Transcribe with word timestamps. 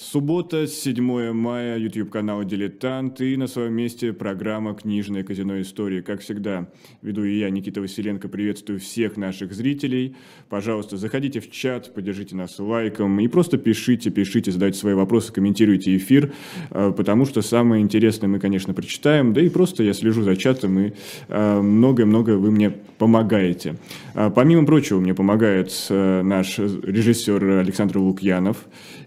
Суббота, 0.00 0.68
7 0.68 1.32
мая, 1.32 1.76
YouTube-канал 1.76 2.44
«Дилетант» 2.44 3.20
и 3.20 3.36
на 3.36 3.48
своем 3.48 3.72
месте 3.72 4.12
программа 4.12 4.72
«Книжное 4.74 5.24
казино 5.24 5.60
истории». 5.60 6.02
Как 6.02 6.20
всегда, 6.20 6.68
веду 7.02 7.24
и 7.24 7.36
я, 7.40 7.50
Никита 7.50 7.80
Василенко, 7.80 8.28
приветствую 8.28 8.78
всех 8.78 9.16
наших 9.16 9.52
зрителей. 9.52 10.14
Пожалуйста, 10.48 10.96
заходите 10.96 11.40
в 11.40 11.50
чат, 11.50 11.92
поддержите 11.94 12.36
нас 12.36 12.60
лайком 12.60 13.18
и 13.18 13.26
просто 13.26 13.58
пишите, 13.58 14.10
пишите, 14.10 14.52
задайте 14.52 14.78
свои 14.78 14.94
вопросы, 14.94 15.32
комментируйте 15.32 15.96
эфир, 15.96 16.32
э, 16.70 16.92
потому 16.96 17.24
что 17.24 17.42
самое 17.42 17.82
интересное 17.82 18.28
мы, 18.28 18.38
конечно, 18.38 18.74
прочитаем, 18.74 19.32
да 19.32 19.40
и 19.40 19.48
просто 19.48 19.82
я 19.82 19.94
слежу 19.94 20.22
за 20.22 20.36
чатом, 20.36 20.78
и 20.78 20.92
э, 21.26 21.60
многое-многое 21.60 22.36
вы 22.36 22.52
мне 22.52 22.70
помогаете. 22.70 23.74
А, 24.14 24.30
помимо 24.30 24.64
прочего, 24.64 25.00
мне 25.00 25.12
помогает 25.12 25.72
э, 25.90 26.22
наш 26.22 26.56
режиссер 26.58 27.42
Александр 27.44 27.98
Лукьянов, 27.98 28.58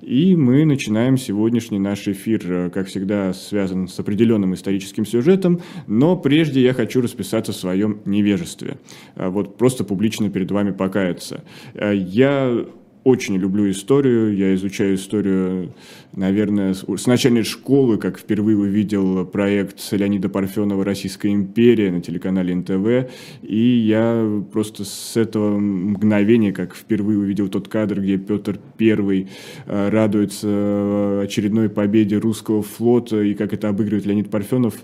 и 0.01 0.35
мы 0.35 0.65
начинаем 0.65 0.80
сегодняшний 1.17 1.79
наш 1.79 2.07
эфир, 2.07 2.41
э, 2.45 2.69
как 2.69 2.87
всегда, 2.87 3.33
связан 3.33 3.87
с 3.87 3.99
определенным 3.99 4.53
историческим 4.53 5.05
сюжетом, 5.05 5.61
но 5.87 6.15
прежде 6.15 6.61
я 6.61 6.73
хочу 6.73 7.01
расписаться 7.01 7.51
в 7.51 7.55
своем 7.55 8.01
невежестве. 8.05 8.77
А, 9.15 9.29
вот 9.29 9.57
просто 9.57 9.83
публично 9.83 10.29
перед 10.29 10.51
вами 10.51 10.71
покаяться. 10.71 11.43
А, 11.75 11.91
я 11.91 12.65
очень 13.03 13.37
люблю 13.37 13.69
историю, 13.69 14.35
я 14.35 14.53
изучаю 14.55 14.95
историю 14.95 15.73
наверное, 16.15 16.73
с 16.73 17.07
начальной 17.07 17.43
школы, 17.43 17.97
как 17.97 18.19
впервые 18.19 18.57
увидел 18.57 19.25
проект 19.25 19.79
Леонида 19.91 20.29
Парфенова 20.29 20.83
«Российская 20.83 21.29
империя» 21.29 21.91
на 21.91 22.01
телеканале 22.01 22.55
НТВ, 22.55 23.11
и 23.41 23.57
я 23.57 24.41
просто 24.51 24.83
с 24.83 25.15
этого 25.15 25.57
мгновения, 25.57 26.51
как 26.51 26.75
впервые 26.75 27.19
увидел 27.19 27.47
тот 27.47 27.67
кадр, 27.67 28.01
где 28.01 28.17
Петр 28.17 28.59
I 28.79 29.27
э, 29.65 29.89
радуется 29.89 31.21
очередной 31.23 31.69
победе 31.69 32.17
русского 32.17 32.61
флота, 32.61 33.21
и 33.21 33.33
как 33.33 33.53
это 33.53 33.69
обыгрывает 33.69 34.05
Леонид 34.05 34.29
Парфенов, 34.29 34.75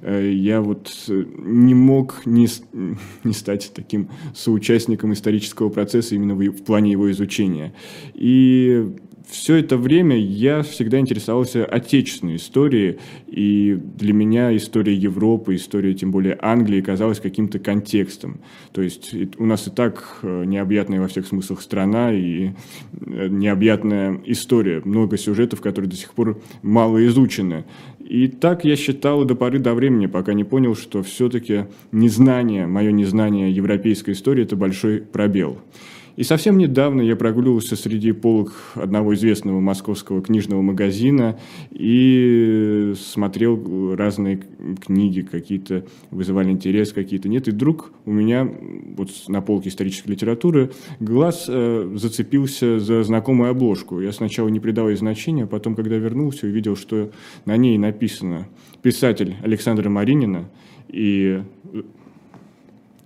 э, 0.00 0.30
я 0.32 0.60
вот 0.60 0.92
не 1.08 1.74
мог 1.74 2.22
не, 2.26 2.48
не 3.24 3.32
стать 3.32 3.72
таким 3.74 4.08
соучастником 4.34 5.12
исторического 5.12 5.68
процесса 5.68 6.14
именно 6.14 6.34
в 6.34 6.64
плане 6.64 6.92
его 6.92 7.10
изучения. 7.10 7.61
И 8.14 8.88
все 9.32 9.56
это 9.56 9.76
время 9.76 10.18
я 10.18 10.62
всегда 10.62 10.98
интересовался 10.98 11.64
отечественной 11.64 12.36
историей, 12.36 12.98
и 13.26 13.78
для 13.98 14.12
меня 14.12 14.54
история 14.54 14.94
Европы, 14.94 15.54
история 15.54 15.94
тем 15.94 16.10
более 16.10 16.38
Англии 16.40 16.80
казалась 16.80 17.18
каким-то 17.18 17.58
контекстом. 17.58 18.40
То 18.72 18.82
есть 18.82 19.14
у 19.38 19.46
нас 19.46 19.66
и 19.66 19.70
так 19.70 20.18
э, 20.22 20.44
необъятная 20.44 21.00
во 21.00 21.08
всех 21.08 21.26
смыслах 21.26 21.62
страна 21.62 22.12
и 22.12 22.50
э, 22.50 23.28
необъятная 23.28 24.20
история, 24.26 24.82
много 24.84 25.16
сюжетов, 25.16 25.60
которые 25.60 25.90
до 25.90 25.96
сих 25.96 26.12
пор 26.12 26.40
мало 26.62 27.04
изучены. 27.06 27.64
И 28.00 28.28
так 28.28 28.64
я 28.64 28.76
считал 28.76 29.24
до 29.24 29.34
поры 29.34 29.58
до 29.58 29.72
времени, 29.74 30.06
пока 30.06 30.34
не 30.34 30.44
понял, 30.44 30.74
что 30.74 31.02
все-таки 31.02 31.66
незнание, 31.90 32.66
мое 32.66 32.92
незнание 32.92 33.50
европейской 33.50 34.10
истории– 34.10 34.42
это 34.44 34.56
большой 34.56 35.00
пробел. 35.00 35.58
И 36.16 36.24
совсем 36.24 36.58
недавно 36.58 37.00
я 37.00 37.16
прогуливался 37.16 37.76
среди 37.76 38.12
полок 38.12 38.52
одного 38.74 39.14
известного 39.14 39.60
московского 39.60 40.22
книжного 40.22 40.60
магазина 40.60 41.38
и 41.70 42.92
смотрел 42.96 43.94
разные 43.94 44.42
книги, 44.84 45.22
какие-то 45.22 45.84
вызывали 46.10 46.50
интерес, 46.50 46.92
какие-то 46.92 47.28
нет. 47.28 47.48
И 47.48 47.50
вдруг 47.50 47.92
у 48.04 48.12
меня 48.12 48.48
вот 48.96 49.10
на 49.28 49.40
полке 49.40 49.70
исторической 49.70 50.08
литературы 50.10 50.72
глаз 51.00 51.46
э, 51.48 51.92
зацепился 51.96 52.78
за 52.78 53.02
знакомую 53.02 53.50
обложку. 53.50 54.00
Я 54.00 54.12
сначала 54.12 54.48
не 54.48 54.60
придал 54.60 54.88
ей 54.88 54.96
значения, 54.96 55.44
а 55.44 55.46
потом, 55.46 55.74
когда 55.74 55.96
вернулся, 55.96 56.46
увидел, 56.46 56.76
что 56.76 57.10
на 57.46 57.56
ней 57.56 57.78
написано 57.78 58.48
«Писатель 58.82 59.36
Александра 59.42 59.88
Маринина» 59.88 60.48
и 60.88 61.42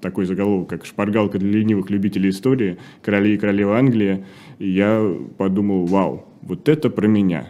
такой 0.07 0.25
заголовок, 0.25 0.69
как 0.69 0.87
«Шпаргалка 0.87 1.39
для 1.39 1.51
ленивых 1.51 1.91
любителей 1.91 2.31
истории. 2.31 2.79
Короли 3.03 3.35
и 3.35 3.39
королева 3.39 3.77
Англии», 3.77 4.25
и 4.59 4.71
я 4.71 5.05
подумал, 5.37 5.85
вау, 5.87 6.27
вот 6.43 6.69
это 6.69 6.91
про 6.91 7.09
меня. 7.09 7.49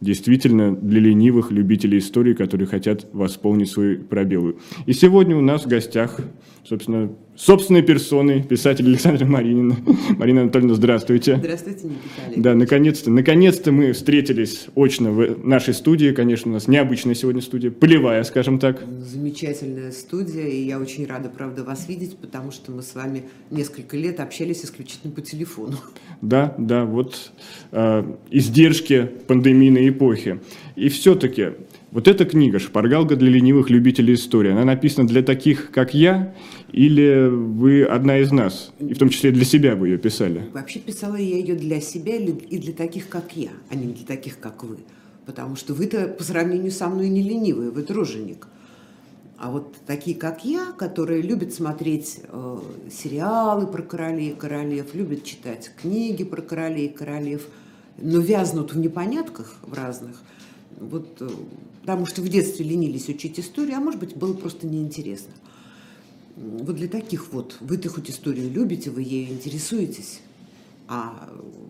Действительно, 0.00 0.74
для 0.74 1.00
ленивых 1.00 1.52
любителей 1.52 1.98
истории, 1.98 2.34
которые 2.34 2.66
хотят 2.66 3.06
восполнить 3.12 3.70
свои 3.70 3.96
пробелы. 3.96 4.56
И 4.86 4.92
сегодня 4.92 5.36
у 5.36 5.40
нас 5.40 5.64
в 5.64 5.68
гостях, 5.68 6.18
собственно, 6.64 7.12
собственной 7.42 7.82
персоной, 7.82 8.40
писатель 8.42 8.86
Александра 8.86 9.26
Маринина. 9.26 9.76
Марина 10.16 10.42
Анатольевна, 10.42 10.74
здравствуйте. 10.74 11.36
Здравствуйте, 11.36 11.88
Никита 11.88 12.40
Да, 12.40 12.54
наконец-то, 12.54 13.10
наконец-то 13.10 13.72
мы 13.72 13.92
встретились 13.92 14.66
очно 14.76 15.10
в 15.10 15.44
нашей 15.44 15.74
студии. 15.74 16.12
Конечно, 16.12 16.52
у 16.52 16.54
нас 16.54 16.68
необычная 16.68 17.14
сегодня 17.14 17.42
студия, 17.42 17.72
полевая, 17.72 18.22
скажем 18.22 18.60
так. 18.60 18.84
Замечательная 19.00 19.90
студия, 19.90 20.46
и 20.46 20.62
я 20.62 20.78
очень 20.78 21.04
рада, 21.04 21.28
правда, 21.30 21.64
вас 21.64 21.88
видеть, 21.88 22.16
потому 22.16 22.52
что 22.52 22.70
мы 22.70 22.82
с 22.82 22.94
вами 22.94 23.24
несколько 23.50 23.96
лет 23.96 24.20
общались 24.20 24.64
исключительно 24.64 25.12
по 25.12 25.20
телефону. 25.20 25.78
Да, 26.20 26.54
да, 26.58 26.84
вот 26.84 27.32
э, 27.72 28.04
издержки 28.30 29.10
пандемийной 29.26 29.88
эпохи. 29.88 30.38
И 30.76 30.88
все-таки 30.88 31.54
вот 31.92 32.08
эта 32.08 32.24
книга 32.24 32.58
«Шпаргалка 32.58 33.16
для 33.16 33.28
ленивых 33.28 33.68
любителей 33.68 34.14
истории», 34.14 34.50
она 34.50 34.64
написана 34.64 35.06
для 35.06 35.22
таких, 35.22 35.70
как 35.70 35.92
я, 35.92 36.34
или 36.72 37.28
вы 37.28 37.84
одна 37.84 38.18
из 38.18 38.32
нас, 38.32 38.72
и 38.80 38.94
в 38.94 38.98
том 38.98 39.10
числе 39.10 39.30
для 39.30 39.44
себя 39.44 39.76
вы 39.76 39.88
ее 39.88 39.98
писали? 39.98 40.48
Вообще 40.54 40.78
писала 40.78 41.16
я 41.16 41.36
ее 41.36 41.54
для 41.54 41.82
себя 41.82 42.16
и 42.16 42.58
для 42.58 42.72
таких, 42.72 43.10
как 43.10 43.36
я, 43.36 43.50
а 43.68 43.74
не 43.74 43.92
для 43.92 44.06
таких, 44.06 44.40
как 44.40 44.64
вы. 44.64 44.78
Потому 45.26 45.54
что 45.54 45.74
вы-то 45.74 46.08
по 46.08 46.24
сравнению 46.24 46.72
со 46.72 46.88
мной 46.88 47.10
не 47.10 47.22
ленивые, 47.22 47.70
вы 47.70 47.82
труженик. 47.82 48.48
А 49.36 49.50
вот 49.50 49.76
такие, 49.86 50.16
как 50.16 50.46
я, 50.46 50.72
которые 50.78 51.20
любят 51.20 51.52
смотреть 51.52 52.20
э, 52.26 52.58
сериалы 52.90 53.66
про 53.66 53.82
королей 53.82 54.30
и 54.30 54.34
королев, 54.34 54.94
любят 54.94 55.24
читать 55.24 55.70
книги 55.82 56.24
про 56.24 56.40
королей 56.40 56.86
и 56.86 56.92
королев, 56.92 57.42
но 57.98 58.20
вязнут 58.20 58.72
в 58.72 58.78
непонятках 58.78 59.56
в 59.62 59.74
разных, 59.74 60.16
вот, 60.80 61.20
э, 61.20 61.28
потому 61.82 62.06
что 62.06 62.22
в 62.22 62.28
детстве 62.28 62.64
ленились 62.64 63.08
учить 63.08 63.38
историю, 63.38 63.76
а 63.76 63.80
может 63.80 64.00
быть, 64.00 64.16
было 64.16 64.32
просто 64.32 64.66
неинтересно. 64.66 65.32
Вот 66.36 66.76
для 66.76 66.88
таких 66.88 67.32
вот, 67.32 67.58
вы-то 67.60 67.90
хоть 67.90 68.08
историю 68.08 68.50
любите, 68.50 68.90
вы 68.90 69.02
ею 69.02 69.28
интересуетесь, 69.28 70.20
а 70.88 71.28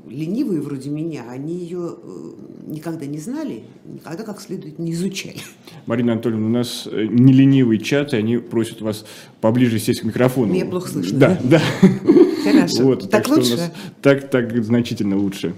ленивые 0.09 0.61
вроде 0.61 0.91
меня, 0.91 1.25
они 1.28 1.55
ее 1.56 1.97
э, 2.03 2.31
никогда 2.67 3.06
не 3.06 3.19
знали, 3.19 3.65
никогда 3.84 4.23
как 4.25 4.41
следует 4.41 4.78
не 4.78 4.93
изучали. 4.93 5.39
Марина 5.87 6.12
Анатольевна, 6.12 6.47
у 6.47 6.50
нас 6.50 6.89
э, 6.91 7.06
не 7.11 7.33
ленивый 7.33 7.79
чат, 7.79 8.15
и 8.15 8.17
они 8.17 8.39
просят 8.39 8.81
вас 8.81 9.05
поближе 9.41 9.79
сесть 9.79 10.00
к 10.00 10.05
микрофону. 10.05 10.53
Меня 10.53 10.67
плохо 10.67 10.89
слышно, 10.89 11.19
да? 11.19 11.41
Да, 11.43 11.61
да. 11.83 12.23
Хорошо, 12.44 12.84
вот, 12.84 13.11
так, 13.11 13.25
так 13.25 13.37
лучше? 13.37 13.56
нас, 13.56 13.73
так, 14.00 14.31
так 14.31 14.65
значительно 14.65 15.17
лучше. 15.17 15.55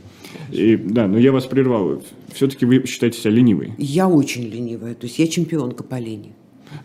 И, 0.50 0.76
да, 0.76 1.06
но 1.06 1.18
я 1.18 1.32
вас 1.32 1.46
прервал. 1.46 2.02
Все-таки 2.32 2.66
вы 2.66 2.84
считаете 2.86 3.18
себя 3.20 3.30
ленивой? 3.32 3.72
Я 3.78 4.08
очень 4.08 4.44
ленивая, 4.44 4.94
то 4.94 5.06
есть 5.06 5.18
я 5.18 5.26
чемпионка 5.26 5.82
по 5.84 5.98
лени. 5.98 6.32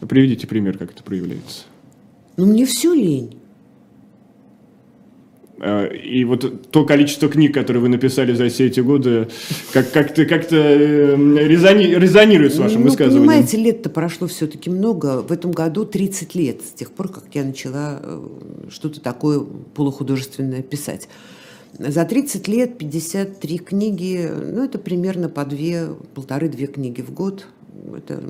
Приведите 0.08 0.48
пример, 0.48 0.78
как 0.78 0.92
это 0.92 1.04
проявляется. 1.04 1.64
Ну, 2.38 2.46
мне 2.46 2.66
все 2.66 2.94
лень. 2.94 3.36
А, 5.62 5.86
и 5.88 6.24
вот 6.24 6.72
то 6.72 6.86
количество 6.86 7.28
книг, 7.28 7.54
которые 7.54 7.82
вы 7.82 7.90
написали 7.90 8.34
за 8.34 8.48
все 8.48 8.68
эти 8.68 8.80
годы, 8.80 9.28
как- 9.74 9.92
как-то, 9.92 10.26
как-то 10.26 10.56
эм, 10.56 11.38
резони- 11.38 11.96
резонирует 12.00 12.54
с 12.54 12.58
вашим 12.58 12.82
ну, 12.82 12.88
высказыванием. 12.88 13.28
понимаете, 13.28 13.58
лет-то 13.58 13.90
прошло 13.90 14.28
все-таки 14.28 14.70
много. 14.70 15.22
В 15.22 15.34
этом 15.34 15.52
году 15.52 15.84
30 15.86 16.34
лет, 16.36 16.62
с 16.62 16.72
тех 16.72 16.92
пор, 16.92 17.10
как 17.10 17.26
я 17.34 17.44
начала 17.44 18.00
э, 18.02 18.22
что-то 18.70 19.02
такое 19.02 19.42
полухудожественное 19.76 20.62
писать. 20.62 21.10
За 21.78 22.06
30 22.06 22.48
лет 22.48 22.78
53 22.78 23.58
книги, 23.60 24.30
ну, 24.30 24.64
это 24.64 24.80
примерно 24.80 25.30
по 25.30 25.46
две, 25.46 25.90
полторы-две 26.16 26.68
книги 26.68 27.02
в 27.02 27.12
год. 27.14 27.46
Это 27.96 28.22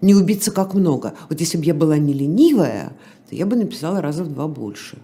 не 0.00 0.14
убиться 0.14 0.50
как 0.50 0.74
много. 0.74 1.14
Вот 1.28 1.40
если 1.40 1.58
бы 1.58 1.64
я 1.64 1.74
была 1.74 1.98
не 1.98 2.12
ленивая, 2.12 2.92
то 3.28 3.36
я 3.36 3.46
бы 3.46 3.56
написала 3.56 4.00
раза 4.00 4.24
в 4.24 4.32
два 4.32 4.48
больше. 4.48 4.98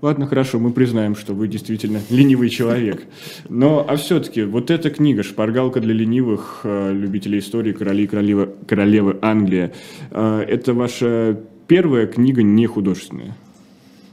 Ладно, 0.00 0.28
хорошо, 0.28 0.60
мы 0.60 0.70
признаем, 0.70 1.16
что 1.16 1.34
вы 1.34 1.48
действительно 1.48 2.00
ленивый 2.10 2.50
человек. 2.50 3.04
Но, 3.48 3.84
а 3.88 3.96
все-таки, 3.96 4.44
вот 4.44 4.70
эта 4.70 4.90
книга 4.90 5.22
«Шпаргалка 5.22 5.80
для 5.80 5.94
ленивых 5.94 6.60
э, 6.62 6.92
любителей 6.92 7.40
истории 7.40 7.72
короли 7.72 8.04
и 8.04 8.06
королевы, 8.06 8.54
королевы 8.66 9.18
Англии», 9.22 9.72
э, 10.10 10.44
это 10.46 10.74
ваша 10.74 11.40
первая 11.66 12.06
книга 12.06 12.42
не 12.42 12.66
художественная? 12.66 13.36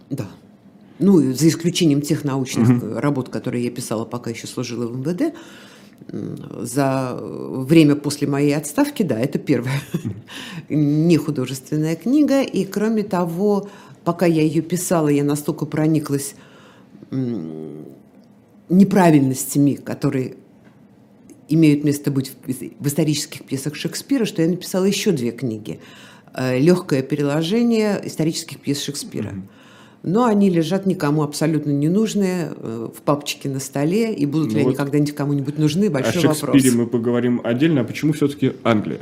Да. 0.09 0.27
Ну, 0.99 1.33
за 1.33 1.47
исключением 1.49 2.01
тех 2.01 2.23
научных 2.23 2.69
угу. 2.69 2.99
работ, 2.99 3.29
которые 3.29 3.65
я 3.65 3.71
писала, 3.71 4.05
пока 4.05 4.29
еще 4.29 4.47
служила 4.47 4.87
в 4.87 4.97
МВД, 4.97 5.35
за 6.61 7.17
время 7.21 7.95
после 7.95 8.27
моей 8.27 8.55
отставки, 8.55 9.03
да, 9.03 9.19
это 9.19 9.39
первая 9.39 9.81
не 10.69 11.17
художественная 11.17 11.95
книга. 11.95 12.41
И 12.41 12.65
кроме 12.65 13.03
того, 13.03 13.69
пока 14.03 14.25
я 14.25 14.41
ее 14.41 14.61
писала, 14.61 15.07
я 15.07 15.23
настолько 15.23 15.65
прониклась 15.65 16.35
неправильностями, 18.69 19.73
которые 19.75 20.35
имеют 21.47 21.83
место 21.83 22.11
быть 22.11 22.31
в 22.79 22.87
исторических 22.87 23.43
пьесах 23.43 23.75
Шекспира, 23.75 24.25
что 24.25 24.41
я 24.41 24.47
написала 24.49 24.85
еще 24.85 25.11
две 25.11 25.31
книги. 25.31 25.79
Э, 26.33 26.57
Легкое 26.59 27.03
переложение 27.03 28.01
исторических 28.03 28.59
пьес 28.59 28.81
Шекспира. 28.81 29.29
Mm-hmm. 29.29 29.43
Но 30.07 30.25
они 30.25 30.51
лежат 30.51 30.85
никому 30.85 31.23
абсолютно 31.23 31.71
не 31.71 31.89
нужные 31.89 32.53
э, 32.55 32.89
в 32.95 33.01
папочке 33.01 33.49
на 33.49 33.59
столе, 33.59 34.13
и 34.13 34.27
будут 34.27 34.51
ну 34.51 34.57
ли 34.59 34.63
вот 34.63 34.69
они 34.69 34.77
когда-нибудь 34.77 35.15
кому-нибудь 35.15 35.57
нужны, 35.57 35.89
большой 35.89 36.21
вопрос. 36.21 36.43
О 36.43 36.51
Шекспире 36.53 36.75
мы 36.75 36.85
поговорим 36.85 37.41
отдельно, 37.43 37.81
а 37.81 37.83
почему 37.83 38.13
все-таки 38.13 38.53
Англия? 38.63 39.01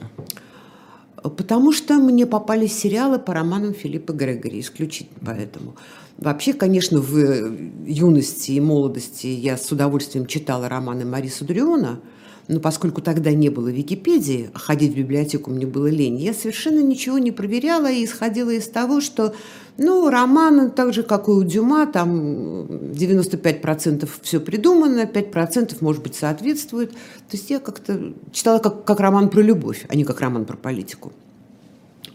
Потому 1.21 1.73
что 1.73 1.95
мне 1.95 2.25
попались 2.25 2.79
сериалы 2.79 3.19
по 3.19 3.33
романам 3.33 3.73
Филиппа 3.73 4.13
Грегори, 4.13 4.61
исключительно 4.61 5.19
поэтому. 5.25 5.75
Вообще, 6.17 6.53
конечно, 6.53 7.01
в 7.01 7.53
юности 7.85 8.51
и 8.51 8.61
молодости 8.61 9.27
я 9.27 9.57
с 9.57 9.69
удовольствием 9.73 10.25
читала 10.25 10.69
романы 10.69 11.03
Мариса 11.03 11.43
Дриона– 11.43 11.99
но 12.47 12.59
поскольку 12.59 13.01
тогда 13.01 13.31
не 13.31 13.49
было 13.49 13.69
Википедии, 13.69 14.49
а 14.53 14.59
ходить 14.59 14.93
в 14.93 14.97
библиотеку 14.97 15.49
мне 15.49 15.65
было 15.65 15.87
лень, 15.87 16.17
я 16.17 16.33
совершенно 16.33 16.81
ничего 16.81 17.17
не 17.17 17.31
проверяла 17.31 17.89
и 17.89 18.03
исходила 18.03 18.49
из 18.49 18.67
того, 18.67 18.99
что 19.01 19.33
ну, 19.77 20.09
роман, 20.09 20.71
так 20.71 20.93
же, 20.93 21.03
как 21.03 21.27
и 21.27 21.31
у 21.31 21.43
Дюма, 21.43 21.87
там 21.87 22.65
95% 22.65 24.07
все 24.21 24.39
придумано, 24.39 25.01
5% 25.01 25.77
может 25.79 26.03
быть 26.03 26.15
соответствует. 26.15 26.91
То 26.91 26.97
есть 27.37 27.49
я 27.49 27.59
как-то 27.59 28.13
читала 28.31 28.59
как, 28.59 28.83
как 28.83 28.99
роман 28.99 29.29
про 29.29 29.41
любовь, 29.41 29.85
а 29.89 29.95
не 29.95 30.03
как 30.03 30.21
роман 30.21 30.45
про 30.45 30.57
политику. 30.57 31.11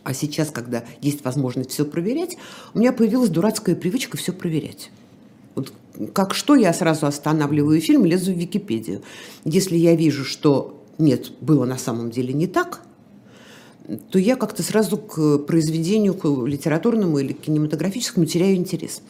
А 0.05 0.15
сейчас, 0.15 0.51
когда 0.51 0.85
есть 1.01 1.25
возможность 1.25 1.71
все 1.71 1.85
проверять, 1.85 2.37
у 2.75 2.79
меня 2.79 2.93
появилась 2.93 3.31
дурацкая 3.31 3.75
привычка 3.75 4.17
все 4.17 4.33
проверять. 4.33 4.91
Вот 5.59 5.73
как 6.13 6.35
что, 6.35 6.55
я 6.55 6.73
сразу 6.73 7.07
останавливаю 7.07 7.81
фильм, 7.81 8.05
лезу 8.05 8.33
в 8.33 8.37
Википедию. 8.37 9.03
Если 9.45 9.77
я 9.77 9.97
вижу, 9.97 10.25
что 10.25 10.81
нет, 10.99 11.33
было 11.41 11.65
на 11.65 11.77
самом 11.77 12.11
деле 12.11 12.33
не 12.33 12.47
так, 12.47 12.83
то 14.11 14.19
я 14.19 14.37
как-то 14.37 14.63
сразу 14.63 14.97
к 14.97 15.39
произведению 15.39 16.15
к 16.15 16.27
литературному 16.47 17.19
или 17.19 17.33
кинематографическому 17.33 18.27
теряю 18.27 18.55
интерес. 18.55 19.03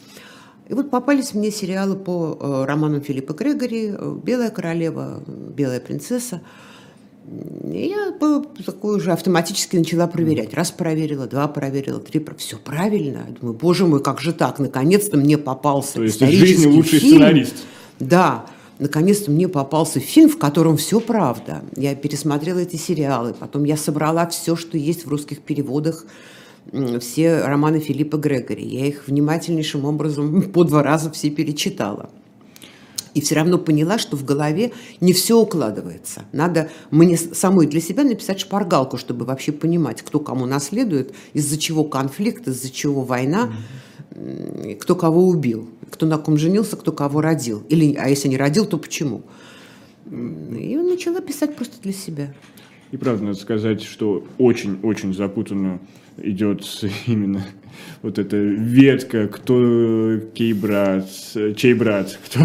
И 0.67 0.73
вот 0.73 0.89
попались 0.89 1.33
мне 1.33 1.51
сериалы 1.51 1.95
по 1.95 2.37
э, 2.39 2.65
романам 2.65 3.01
Филиппа 3.01 3.33
Грегори 3.33 3.93
«Белая 4.23 4.49
королева», 4.49 5.23
«Белая 5.27 5.79
принцесса». 5.79 6.41
Я 7.63 8.13
такой 8.65 8.97
уже 8.97 9.11
автоматически 9.11 9.77
начала 9.77 10.07
проверять. 10.07 10.53
Раз 10.53 10.71
проверила, 10.71 11.27
два 11.27 11.47
проверила, 11.47 11.99
три 11.99 12.19
проверила. 12.19 12.39
Все 12.39 12.57
правильно. 12.57 13.25
Я 13.27 13.35
думаю, 13.39 13.57
боже 13.57 13.85
мой, 13.85 14.01
как 14.01 14.19
же 14.21 14.33
так? 14.33 14.59
Наконец-то 14.59 15.17
мне 15.17 15.37
попался 15.37 15.95
То 15.95 16.03
есть 16.03 16.15
исторический 16.15 16.47
жизни 16.47 16.67
лучший 16.67 16.99
фильм. 16.99 17.17
сценарист. 17.17 17.55
Да, 17.99 18.45
наконец-то 18.79 19.29
мне 19.29 19.47
попался 19.47 19.99
фильм, 19.99 20.29
в 20.29 20.39
котором 20.39 20.77
все 20.77 20.99
правда. 20.99 21.61
Я 21.75 21.95
пересмотрела 21.95 22.59
эти 22.59 22.77
сериалы, 22.77 23.35
потом 23.37 23.63
я 23.65 23.77
собрала 23.77 24.25
все, 24.27 24.55
что 24.55 24.77
есть 24.77 25.05
в 25.05 25.09
русских 25.09 25.41
переводах, 25.41 26.05
все 26.99 27.41
романы 27.41 27.79
Филиппа 27.79 28.17
Грегори. 28.17 28.65
Я 28.65 28.87
их 28.87 29.07
внимательнейшим 29.07 29.85
образом 29.85 30.41
по 30.53 30.63
два 30.63 30.81
раза 30.81 31.11
все 31.11 31.29
перечитала 31.29 32.09
и 33.13 33.21
все 33.21 33.35
равно 33.35 33.57
поняла, 33.57 33.97
что 33.97 34.15
в 34.15 34.25
голове 34.25 34.71
не 35.01 35.13
все 35.13 35.39
укладывается. 35.39 36.23
Надо 36.31 36.69
мне 36.91 37.17
самой 37.17 37.67
для 37.67 37.81
себя 37.81 38.03
написать 38.03 38.39
шпаргалку, 38.39 38.97
чтобы 38.97 39.25
вообще 39.25 39.51
понимать, 39.51 40.01
кто 40.01 40.19
кому 40.19 40.45
наследует, 40.45 41.13
из-за 41.33 41.57
чего 41.57 41.83
конфликт, 41.83 42.47
из-за 42.47 42.69
чего 42.69 43.01
война, 43.01 43.51
кто 44.79 44.95
кого 44.95 45.27
убил, 45.27 45.69
кто 45.91 46.05
на 46.05 46.17
ком 46.17 46.37
женился, 46.37 46.75
кто 46.75 46.91
кого 46.91 47.21
родил. 47.21 47.63
Или, 47.69 47.95
а 47.95 48.09
если 48.09 48.27
не 48.27 48.37
родил, 48.37 48.65
то 48.65 48.77
почему? 48.77 49.23
И 50.09 50.75
начала 50.75 51.21
писать 51.21 51.55
просто 51.55 51.81
для 51.81 51.93
себя. 51.93 52.33
И 52.91 52.97
правда, 52.97 53.23
надо 53.23 53.37
сказать, 53.37 53.83
что 53.83 54.25
очень-очень 54.39 55.13
запутанно 55.13 55.79
идет 56.17 56.65
именно 57.05 57.45
вот 58.01 58.19
эта 58.19 58.37
ветка, 58.37 59.27
кто 59.27 60.19
кей 60.33 60.53
брат, 60.53 61.07
чей 61.55 61.73
брат, 61.73 62.17
кто, 62.25 62.39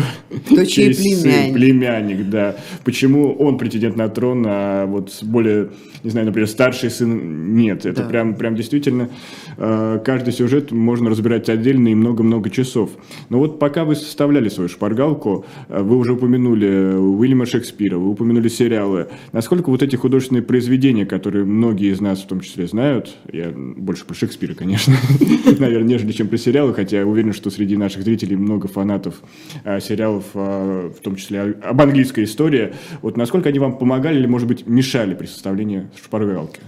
кто 0.47 0.65
чей, 0.65 0.95
чей 0.95 1.17
племянник. 1.17 1.55
племянник, 1.55 2.29
да. 2.29 2.57
Почему 2.85 3.33
он 3.33 3.59
претендент 3.59 3.97
на 3.97 4.09
трон, 4.09 4.45
а 4.47 4.87
вот 4.87 5.23
более, 5.23 5.71
не 6.03 6.11
знаю, 6.11 6.27
например, 6.27 6.49
старший 6.49 6.91
сын 6.91 7.55
нет. 7.55 7.87
Это 7.87 8.03
да. 8.03 8.09
прям, 8.09 8.35
прям 8.35 8.57
действительно 8.57 9.11
э, 9.57 10.01
каждый 10.05 10.33
сюжет 10.33 10.73
можно 10.73 11.11
разбирать 11.11 11.49
отдельно 11.49 11.89
и 11.89 11.95
много-много 11.95 12.51
часов. 12.51 12.91
Но 13.29 13.39
вот 13.39 13.59
пока 13.59 13.85
вы 13.85 13.95
составляли 13.95 14.49
свою 14.49 14.69
шпаргалку, 14.69 15.45
э, 15.69 15.83
вы 15.83 15.97
уже 15.97 16.15
упомянули 16.15 16.95
Уильяма 16.97 17.47
Шекспира, 17.47 17.97
вы 17.99 18.11
упомянули 18.11 18.49
сериалы. 18.49 19.09
Насколько 19.33 19.71
вот 19.71 19.83
эти 19.83 19.97
художественные 19.97 20.43
произведения, 20.43 21.07
которые 21.07 21.45
многие 21.45 21.93
из 21.93 22.01
нас 22.01 22.21
в 22.21 22.27
том 22.27 22.41
числе 22.41 22.67
знают, 22.67 23.15
я 23.33 23.53
больше 23.55 24.05
про 24.05 24.15
Шекспира, 24.15 24.55
конечно, 24.55 24.95
наверное, 25.59 25.88
нежели 25.88 26.12
чем 26.12 26.29
про 26.29 26.37
сериалы, 26.37 26.75
хотя 26.75 26.99
я 26.99 27.06
уверен, 27.06 27.32
что 27.32 27.50
среди 27.50 27.76
наших 27.76 28.03
зрителей 28.03 28.37
много 28.37 28.69
фанатов 28.69 29.23
а, 29.65 29.81
сериалов, 29.81 30.25
а, 30.35 30.91
в 30.91 31.00
том 31.00 31.17
числе 31.17 31.41
об 31.41 31.81
английской 31.81 32.25
истории. 32.25 32.75
Вот 33.03 33.17
насколько 33.17 33.49
они 33.49 33.59
вам 33.59 33.79
помогали 33.79 34.19
или, 34.19 34.26
может 34.26 34.49
быть, 34.49 34.67
мешали 34.67 35.15
при 35.15 35.26
составлении 35.26 35.88
шпаргалки? 36.03 36.61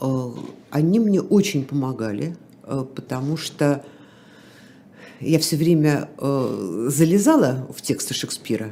Э, 0.00 0.30
они 0.70 1.00
мне 1.00 1.20
очень 1.20 1.64
помогали, 1.64 2.36
э, 2.64 2.84
потому 2.94 3.36
что 3.36 3.84
я 5.20 5.38
все 5.38 5.56
время 5.56 6.08
э, 6.18 6.86
залезала 6.88 7.66
в 7.74 7.82
тексты 7.82 8.14
Шекспира, 8.14 8.70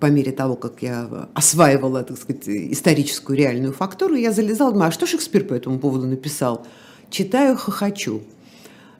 по 0.00 0.06
мере 0.06 0.32
того, 0.32 0.56
как 0.56 0.82
я 0.82 1.28
осваивала, 1.34 2.02
так 2.02 2.18
сказать, 2.18 2.48
историческую 2.48 3.36
реальную 3.36 3.72
фактуру, 3.72 4.14
я 4.14 4.32
залезала, 4.32 4.72
думаю, 4.72 4.88
а 4.88 4.92
что 4.92 5.06
Шекспир 5.06 5.44
по 5.44 5.54
этому 5.54 5.78
поводу 5.78 6.06
написал? 6.06 6.66
Читаю, 7.14 7.56
хохочу. 7.56 8.22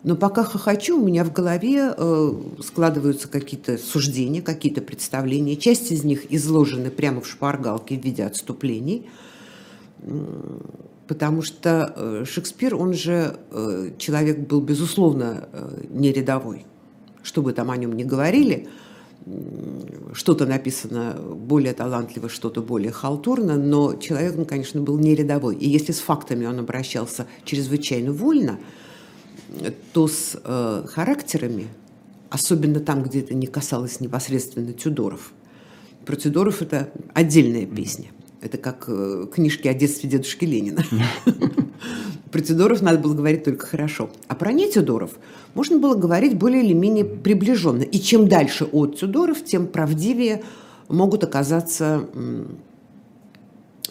Но 0.04 0.16
пока 0.16 0.44
хохочу, 0.44 1.00
у 1.00 1.04
меня 1.04 1.24
в 1.24 1.32
голове 1.32 1.92
э, 1.96 2.32
складываются 2.62 3.26
какие-то 3.26 3.78
суждения, 3.78 4.42
какие-то 4.42 4.82
представления. 4.82 5.56
Часть 5.56 5.90
из 5.90 6.04
них 6.04 6.30
изложены 6.30 6.90
прямо 6.90 7.20
в 7.20 7.26
шпаргалке 7.26 7.98
в 7.98 8.04
виде 8.04 8.24
отступлений. 8.24 9.08
Потому 11.08 11.42
что 11.42 11.92
э, 11.96 12.24
Шекспир, 12.26 12.76
он 12.76 12.92
же 12.92 13.38
э, 13.50 13.90
человек 13.98 14.38
был, 14.38 14.60
безусловно, 14.60 15.48
э, 15.52 15.84
не 15.90 16.12
рядовой. 16.12 16.66
Что 17.22 17.42
бы 17.42 17.52
там 17.52 17.70
о 17.70 17.76
нем 17.76 17.94
ни 17.94 18.04
говорили– 18.04 18.68
что-то 20.12 20.46
написано 20.46 21.16
более 21.18 21.72
талантливо, 21.72 22.28
что-то 22.28 22.60
более 22.60 22.92
халтурно, 22.92 23.56
но 23.56 23.94
человек, 23.94 24.38
он, 24.38 24.44
конечно, 24.44 24.80
был 24.80 24.98
не 24.98 25.14
рядовой. 25.14 25.56
И 25.56 25.68
если 25.68 25.92
с 25.92 26.00
фактами 26.00 26.44
он 26.46 26.58
обращался 26.58 27.26
чрезвычайно 27.44 28.12
вольно, 28.12 28.58
то 29.92 30.08
с 30.08 30.38
э, 30.42 30.84
характерами, 30.88 31.68
особенно 32.28 32.80
там, 32.80 33.02
где 33.02 33.20
это 33.20 33.34
не 33.34 33.46
касалось 33.46 34.00
непосредственно 34.00 34.72
Тюдоров, 34.72 35.32
про 36.04 36.16
Тюдоров 36.16 36.60
это 36.60 36.90
отдельная 37.14 37.66
песня. 37.66 38.10
Это 38.42 38.58
как 38.58 38.84
э, 38.88 39.26
книжки 39.32 39.68
о 39.68 39.74
детстве 39.74 40.08
дедушки 40.10 40.44
Ленина. 40.44 40.84
Про 42.34 42.40
Тюдоров 42.40 42.82
надо 42.82 42.98
было 42.98 43.14
говорить 43.14 43.44
только 43.44 43.64
хорошо. 43.64 44.10
А 44.26 44.34
про 44.34 44.50
не 44.50 44.68
Тюдоров 44.68 45.12
можно 45.54 45.78
было 45.78 45.94
говорить 45.94 46.36
более 46.36 46.64
или 46.64 46.72
менее 46.72 47.04
приближенно. 47.04 47.82
И 47.82 48.00
чем 48.00 48.26
дальше 48.26 48.64
от 48.64 48.98
Тюдоров, 48.98 49.44
тем 49.44 49.68
правдивее 49.68 50.42
могут 50.88 51.22
оказаться 51.22 52.08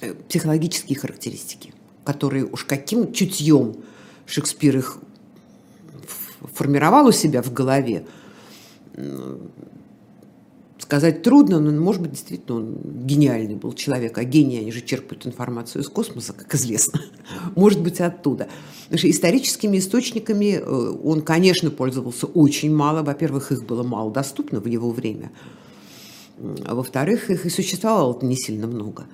э, 0.02 0.14
психологические 0.28 1.00
характеристики, 1.00 1.74
которые 2.04 2.44
уж 2.44 2.66
каким 2.66 3.14
чутьем 3.14 3.78
Шекспир 4.26 4.76
их 4.76 4.98
формировал 6.54 7.08
у 7.08 7.12
себя 7.14 7.42
в 7.42 7.54
голове, 7.54 8.06
сказать 10.84 11.24
трудно, 11.24 11.60
но, 11.60 11.72
может 11.72 12.02
быть, 12.02 12.12
действительно 12.12 12.58
он 12.58 12.78
гениальный 13.06 13.56
был 13.56 13.74
человек, 13.74 14.18
а 14.18 14.24
гении, 14.24 14.60
они 14.60 14.72
же 14.72 14.82
черпают 14.82 15.26
информацию 15.26 15.82
из 15.82 15.88
космоса, 15.88 16.34
как 16.34 16.54
известно. 16.54 17.02
Может 17.56 17.82
быть, 17.82 18.00
оттуда. 18.02 18.48
Что 18.94 19.10
историческими 19.10 19.78
источниками 19.78 20.58
э, 20.58 20.62
он, 20.62 21.22
конечно, 21.22 21.72
пользовался 21.72 22.28
очень 22.28 22.76
мало. 22.76 23.02
Во-первых, 23.02 23.52
их 23.52 23.66
было 23.66 23.84
мало 23.84 24.12
доступно 24.12 24.60
в 24.60 24.68
его 24.68 24.92
время. 24.92 25.32
А 26.66 26.76
во-вторых, 26.76 27.30
их 27.30 27.46
и 27.46 27.50
существовало 27.50 28.20
не 28.22 28.36
сильно 28.36 28.68
много. 28.68 29.06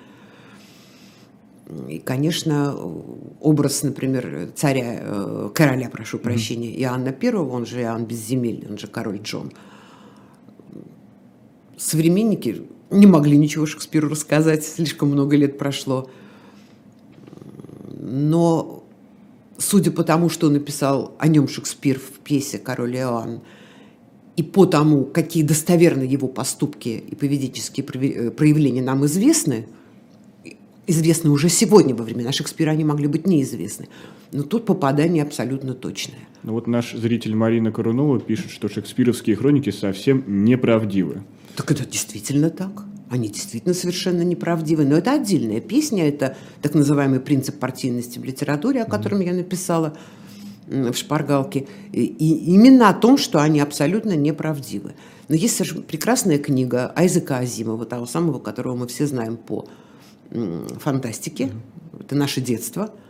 И, 1.87 1.99
конечно, 1.99 2.75
образ, 3.39 3.83
например, 3.83 4.49
царя, 4.55 4.99
э, 5.01 5.49
короля, 5.53 5.89
прошу 5.89 6.17
прощения, 6.17 6.71
Иоанна 6.81 7.15
I, 7.21 7.33
он 7.35 7.65
же 7.65 7.81
Иоанн 7.81 8.05
Безземельный, 8.05 8.67
он 8.69 8.77
же 8.79 8.87
король 8.87 9.19
Джон– 9.21 9.51
современники 11.79 12.61
не 12.91 13.07
могли 13.07 13.37
ничего 13.37 13.65
Шекспиру 13.65 14.09
рассказать, 14.09 14.63
слишком 14.63 15.09
много 15.09 15.35
лет 15.35 15.57
прошло. 15.57 16.09
Но 17.99 18.83
судя 19.57 19.91
по 19.91 20.03
тому, 20.03 20.29
что 20.29 20.49
написал 20.49 21.15
о 21.17 21.27
нем 21.27 21.47
Шекспир 21.47 21.99
в 21.99 22.19
пьесе 22.19 22.59
«Король 22.59 22.97
Иоанн», 22.97 23.41
и 24.35 24.43
по 24.43 24.65
тому, 24.65 25.03
какие 25.03 25.43
достоверны 25.43 26.03
его 26.03 26.29
поступки 26.29 27.03
и 27.05 27.13
поведенческие 27.13 27.85
э, 27.85 28.31
проявления 28.31 28.81
нам 28.81 29.05
известны, 29.05 29.67
известны 30.87 31.29
уже 31.29 31.49
сегодня, 31.49 31.93
во 31.93 32.05
времена 32.05 32.31
Шекспира 32.31 32.71
они 32.71 32.85
могли 32.85 33.07
быть 33.07 33.27
неизвестны. 33.27 33.89
Но 34.31 34.43
тут 34.43 34.65
попадание 34.65 35.23
абсолютно 35.23 35.73
точное. 35.73 36.19
Ну 36.43 36.53
вот 36.53 36.67
наш 36.67 36.93
зритель 36.93 37.35
Марина 37.35 37.73
Корунова 37.73 38.17
пишет, 38.21 38.51
что 38.51 38.69
шекспировские 38.69 39.35
хроники 39.35 39.71
совсем 39.71 40.23
неправдивы. 40.45 41.23
Так 41.59 41.71
это 41.71 41.85
действительно 41.85 42.49
так. 42.49 42.85
Они 43.09 43.27
действительно 43.27 43.73
совершенно 43.73 44.21
неправдивы. 44.21 44.85
Но 44.85 44.95
это 44.95 45.11
отдельная 45.11 45.59
песня, 45.59 46.07
это 46.07 46.37
так 46.61 46.73
называемый 46.73 47.19
принцип 47.19 47.59
партийности 47.59 48.17
в 48.17 48.23
литературе, 48.23 48.81
о 48.81 48.85
котором 48.85 49.19
mm-hmm. 49.19 49.25
я 49.25 49.33
написала 49.33 49.97
в 50.67 50.93
шпаргалке. 50.93 51.67
И 51.91 52.53
именно 52.53 52.87
о 52.87 52.93
том, 52.93 53.17
что 53.17 53.41
они 53.41 53.59
абсолютно 53.59 54.15
неправдивы. 54.15 54.93
Но 55.27 55.35
есть 55.35 55.57
совершенно 55.57 55.81
прекрасная 55.81 56.37
книга 56.37 56.93
Айзека 56.95 57.39
Азимова, 57.39 57.85
того 57.85 58.05
самого, 58.05 58.39
которого 58.39 58.77
мы 58.77 58.87
все 58.87 59.05
знаем 59.05 59.35
по 59.35 59.67
фантастике. 60.79 61.47
Mm-hmm. 61.47 62.03
Это 62.05 62.15
наше 62.15 62.39
детство– 62.39 62.93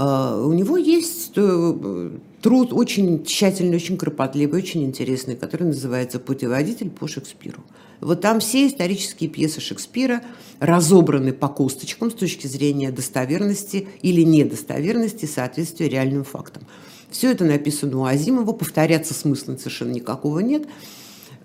а, 0.00 0.40
у 0.40 0.52
него 0.52 0.76
есть 0.76 1.32
э, 1.34 2.10
труд 2.42 2.72
очень 2.72 3.24
тщательный, 3.24 3.76
очень 3.76 3.96
кропотливый, 3.96 4.60
очень 4.60 4.84
интересный, 4.84 5.36
который 5.36 5.68
называется 5.68 6.18
«Путеводитель 6.18 6.90
по 6.90 7.08
Шекспиру». 7.08 7.62
Вот 8.00 8.20
там 8.20 8.40
все 8.40 8.66
исторические 8.66 9.28
пьесы 9.28 9.60
Шекспира 9.60 10.22
разобраны 10.60 11.32
по 11.32 11.48
косточкам 11.48 12.10
с 12.10 12.14
точки 12.14 12.46
зрения 12.46 12.90
достоверности 12.92 13.88
или 14.02 14.22
недостоверности 14.22 15.26
соответствия 15.26 15.88
реальным 15.88 16.24
фактам. 16.24 16.62
Все 17.10 17.30
это 17.30 17.44
написано 17.44 17.98
у 17.98 18.04
Азимова, 18.04 18.52
повторяться 18.52 19.14
смысла 19.14 19.56
совершенно 19.56 19.92
никакого 19.92 20.40
нет. 20.40 20.68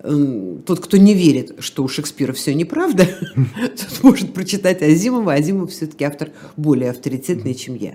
Эм, 0.02 0.62
тот, 0.62 0.80
кто 0.80 0.98
не 0.98 1.14
верит, 1.14 1.56
что 1.60 1.82
у 1.82 1.88
Шекспира 1.88 2.34
все 2.34 2.54
неправда, 2.54 3.06
тот 3.34 4.02
может 4.02 4.34
прочитать 4.34 4.82
Азимова. 4.82 5.32
Азимов 5.32 5.70
все-таки 5.70 6.04
автор 6.04 6.30
более 6.56 6.90
авторитетный, 6.90 7.54
чем 7.54 7.74
я. 7.74 7.94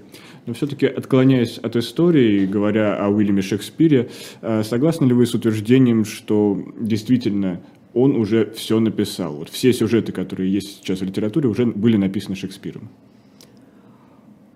Но 0.49 0.55
все-таки, 0.55 0.87
отклоняясь 0.87 1.59
от 1.59 1.75
истории, 1.75 2.47
говоря 2.47 2.97
о 2.97 3.09
Уильяме 3.09 3.43
Шекспире, 3.43 4.09
э, 4.41 4.63
согласны 4.63 5.05
ли 5.05 5.13
вы 5.13 5.27
с 5.27 5.35
утверждением, 5.35 6.05
что 6.05 6.59
действительно 6.81 7.61
он 7.93 8.15
уже 8.15 8.49
все 8.55 8.79
написал? 8.79 9.35
Вот 9.35 9.49
все 9.49 9.71
сюжеты, 9.73 10.11
которые 10.11 10.51
есть 10.51 10.77
сейчас 10.77 11.01
в 11.01 11.03
литературе, 11.03 11.47
уже 11.49 11.67
были 11.67 11.97
написаны 11.97 12.35
Шекспиром. 12.35 12.89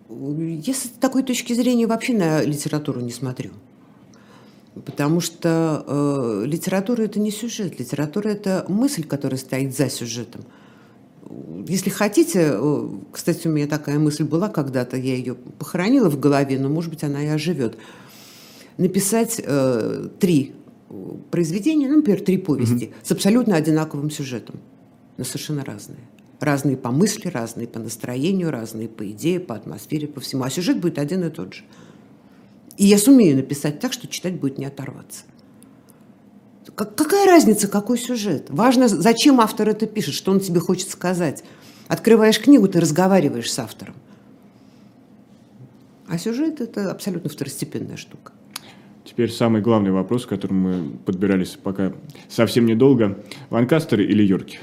Я 0.10 0.74
с 0.74 0.92
такой 1.00 1.22
точки 1.22 1.54
зрения 1.54 1.86
вообще 1.86 2.14
на 2.14 2.42
литературу 2.44 3.00
не 3.00 3.12
смотрю. 3.12 3.52
Потому 4.74 5.20
что 5.20 5.86
э, 5.86 6.48
литература 6.48 7.04
это 7.04 7.20
не 7.20 7.30
сюжет, 7.30 7.80
литература 7.80 8.30
это 8.30 8.66
мысль, 8.68 9.04
которая 9.04 9.38
стоит 9.38 9.78
за 9.78 9.92
сюжетом 9.92 10.42
если 11.68 11.90
хотите, 11.90 12.52
э, 12.54 12.90
кстати, 13.12 13.48
у 13.48 13.52
меня 13.52 13.68
такая 13.68 14.00
мысль 14.00 14.24
была 14.24 14.50
когда-то, 14.50 14.98
я 14.98 15.16
ее 15.16 15.36
похоронила 15.36 16.10
в 16.10 16.20
голове, 16.20 16.60
но, 16.60 16.70
может 16.70 16.90
быть, 16.90 17.04
она 17.04 17.24
и 17.24 17.28
оживет. 17.28 17.78
Написать 18.78 19.42
э, 19.44 20.10
три 20.20 20.54
произведения, 21.32 21.88
ну, 21.88 21.98
например, 21.98 22.22
три 22.22 22.38
повести 22.38 22.86
mm-hmm. 22.86 22.94
с 23.04 23.12
абсолютно 23.12 23.56
одинаковым 23.56 24.10
сюжетом, 24.10 24.60
но 25.18 25.24
совершенно 25.24 25.64
разные. 25.64 26.00
Разные 26.40 26.76
по 26.76 26.92
мысли, 26.92 27.30
разные 27.30 27.68
по 27.68 27.80
настроению, 27.80 28.52
разные 28.52 28.90
по 28.90 29.10
идее, 29.10 29.40
по 29.40 29.56
атмосфере, 29.56 30.08
по 30.08 30.20
всему. 30.20 30.44
А 30.44 30.50
сюжет 30.50 30.80
будет 30.80 31.00
один 31.00 31.24
и 31.24 31.30
тот 31.30 31.54
же. 31.54 31.64
И 32.78 32.86
я 32.86 32.98
сумею 32.98 33.38
написать 33.38 33.80
так, 33.80 33.94
что 33.94 34.08
читать 34.08 34.40
будет 34.40 34.58
не 34.58 34.66
оторваться. 34.66 35.24
Какая 36.76 37.26
разница, 37.28 37.68
какой 37.68 37.98
сюжет? 37.98 38.48
Важно, 38.50 38.88
зачем 38.88 39.42
автор 39.42 39.70
это 39.70 39.86
пишет, 39.86 40.14
что 40.14 40.32
он 40.32 40.40
тебе 40.40 40.60
хочет 40.60 40.90
сказать. 40.90 41.44
Открываешь 41.88 42.40
книгу, 42.40 42.68
ты 42.68 42.80
разговариваешь 42.80 43.52
с 43.52 43.60
автором. 43.60 43.96
А 46.08 46.18
сюжет– 46.18 46.62
это 46.62 46.92
абсолютно 46.92 47.30
второстепенная 47.30 47.98
штука. 47.98 48.34
Теперь 49.04 49.32
самый 49.32 49.62
главный 49.62 49.92
вопрос, 49.92 50.26
к 50.26 50.30
которому 50.30 50.70
мы 50.70 50.98
подбирались 50.98 51.58
пока 51.62 51.94
совсем 52.30 52.66
недолго. 52.66 53.20
Ланкастеры 53.50 54.06
или 54.06 54.24
Йорки? 54.24 54.60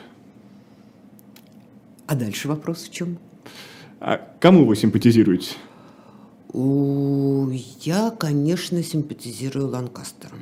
А 2.07 2.15
дальше 2.15 2.49
вопрос 2.49 2.85
в 2.85 2.91
чем? 2.91 3.19
А 4.01 4.21
кому 4.41 4.65
вы 4.65 4.75
симпатизируете? 4.77 5.57
Я, 6.53 8.11
конечно, 8.11 8.83
симпатизирую 8.83 9.69
Ланкастерам. 9.69 10.41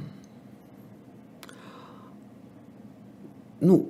Ну, 3.61 3.88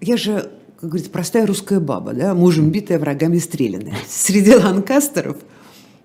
я 0.00 0.16
же, 0.16 0.50
как 0.80 0.90
говорится, 0.90 1.10
простая 1.10 1.46
русская 1.46 1.80
баба, 1.80 2.12
да, 2.12 2.34
мужем 2.34 2.70
битая, 2.70 2.98
врагами 2.98 3.38
стрелянная. 3.38 3.96
Среди 4.08 4.54
ланкастеров 4.54 5.38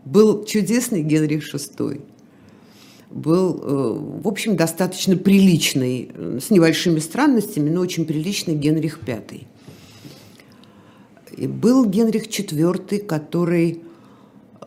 был 0.05 0.45
чудесный 0.45 1.01
Генрих 1.01 1.53
VI. 1.53 2.01
Был, 3.09 3.59
э, 3.61 4.21
в 4.23 4.27
общем, 4.27 4.55
достаточно 4.55 5.17
приличный, 5.17 6.11
э, 6.13 6.39
с 6.41 6.51
небольшими 6.51 6.99
странностями, 6.99 7.69
но 7.69 7.81
очень 7.81 8.05
приличный 8.05 8.55
Генрих 8.55 8.99
V. 9.05 9.41
И 11.35 11.47
был 11.47 11.85
Генрих 11.85 12.27
IV, 12.27 12.99
который, 12.99 13.81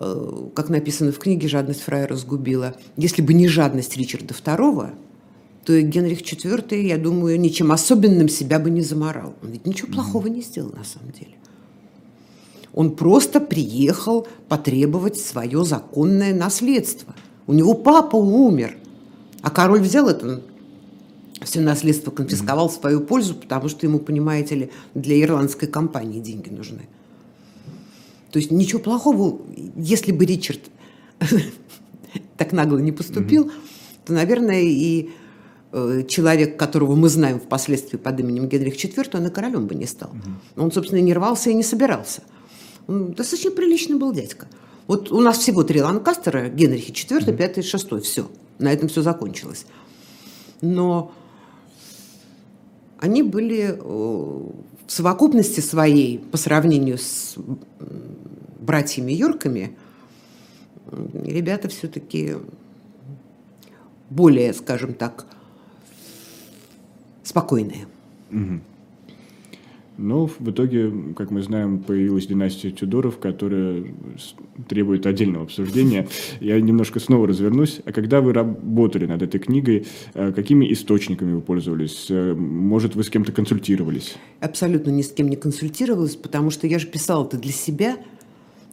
э, 0.01 0.49
как 0.55 0.71
написано 0.71 1.13
в 1.13 1.19
книге 1.19 1.47
«Жадность 1.47 1.83
фрая 1.83 2.09
разгубила», 2.09 2.75
если 2.97 3.23
бы 3.23 3.33
не 3.33 3.47
жадность 3.47 3.97
Ричарда 3.97 4.35
II, 4.35 4.93
то 5.65 5.73
и 5.73 5.83
Генрих 5.83 6.23
IV, 6.23 6.81
я 6.83 6.99
думаю, 6.99 7.39
ничем 7.39 7.71
особенным 7.71 8.29
себя 8.29 8.59
бы 8.59 8.71
не 8.71 8.81
заморал. 8.81 9.35
Он 9.43 9.51
ведь 9.51 9.67
ничего 9.67 9.93
плохого 9.93 10.27
не 10.27 10.43
сделал 10.43 10.73
на 10.73 10.85
самом 10.85 11.13
деле. 11.13 11.37
Он 12.75 12.97
просто 12.97 13.39
приехал 13.41 14.27
потребовать 14.49 15.19
свое 15.19 15.65
законное 15.65 16.35
наследство. 16.35 17.15
У 17.47 17.53
него 17.53 17.75
папа 17.75 18.17
умер, 18.17 18.77
а 19.43 19.51
король 19.51 19.81
взял 19.83 20.09
это 20.09 20.43
все 21.43 21.61
наследство, 21.61 22.11
конфисковал 22.11 22.69
в 22.69 22.73
свою 22.73 23.01
пользу, 23.01 23.35
потому 23.35 23.69
что 23.69 23.87
ему, 23.87 23.99
понимаете 23.99 24.55
ли, 24.55 24.71
для 24.95 25.21
ирландской 25.21 25.67
компании 25.67 26.21
деньги 26.21 26.49
нужны. 26.49 26.83
То 28.31 28.39
есть 28.39 28.51
ничего 28.51 28.81
плохого, 28.81 29.43
если 29.77 30.13
бы 30.13 30.25
Ричард 30.25 30.61
так 32.37 32.53
нагло 32.53 32.79
не 32.79 32.93
поступил, 32.93 33.53
то, 34.07 34.13
наверное, 34.13 34.63
и 34.63 35.11
человек, 36.09 36.59
которого 36.59 36.95
мы 36.95 37.09
знаем 37.09 37.41
впоследствии 37.41 37.97
под 37.97 38.21
именем 38.21 38.49
Генрих 38.49 38.77
IV, 38.77 39.17
он 39.17 39.27
и 39.27 39.31
королем 39.31 39.67
бы 39.67 39.75
не 39.75 39.87
стал. 39.87 40.11
Он, 40.57 40.71
собственно, 40.71 41.01
не 41.01 41.15
рвался 41.15 41.51
и 41.51 41.55
не 41.55 41.63
собирался. 41.63 42.23
Он 42.89 43.13
достаточно 43.13 43.51
приличный 43.51 43.97
был 43.97 44.13
дядька. 44.13 44.49
Вот 44.87 45.11
у 45.13 45.21
нас 45.21 45.39
всего 45.39 45.63
три 45.63 45.81
Ланкастера, 45.81 46.49
Генрихи 46.49 46.93
IV. 46.93 47.35
5 47.35 47.59
и 47.59 47.63
6, 47.63 48.03
все. 48.03 48.31
На 48.59 48.73
этом 48.73 48.89
все 48.89 49.03
закончилось. 49.03 49.65
Но 50.61 51.13
они 52.99 53.23
были 53.23 53.77
э, 53.77 53.81
в 53.81 54.53
совокупности 54.89 55.61
своей, 55.61 56.19
по 56.19 56.37
сравнению 56.37 56.99
с 56.99 57.37
братьями 58.61 59.13
Йорками, 59.13 59.77
ребята 60.91 61.69
все-таки 61.69 62.35
более, 64.11 64.53
скажем 64.53 64.95
так, 64.95 65.27
спокойные. 67.23 67.87
Угу. 68.31 68.61
Но 69.99 70.27
в 70.27 70.51
итоге, 70.51 70.91
как 71.17 71.31
мы 71.31 71.43
знаем, 71.43 71.79
появилась 71.79 72.27
династия 72.27 72.71
Тюдоров, 72.71 73.19
которая 73.19 73.85
требует 74.69 75.07
отдельного 75.07 75.45
обсуждения. 75.45 76.09
Я 76.41 76.61
немножко 76.61 76.99
снова 76.99 77.29
развернусь. 77.29 77.81
А 77.85 77.93
когда 77.93 78.21
вы 78.21 78.33
работали 78.33 79.07
над 79.07 79.23
этой 79.23 79.39
книгой, 79.39 79.87
э, 80.15 80.33
какими 80.33 80.73
источниками 80.73 81.35
вы 81.35 81.41
пользовались? 81.43 82.07
Э, 82.09 82.35
может, 82.35 82.97
вы 82.97 83.05
с 83.05 83.11
кем-то 83.11 83.33
консультировались? 83.33 84.17
Абсолютно 84.41 84.91
ни 84.91 85.03
с 85.03 85.13
кем 85.13 85.29
не 85.29 85.37
консультировалась, 85.37 86.17
потому 86.17 86.51
что 86.51 86.67
я 86.67 86.79
же 86.79 86.87
писала 86.87 87.27
это 87.27 87.37
для 87.37 87.53
себя– 87.53 87.97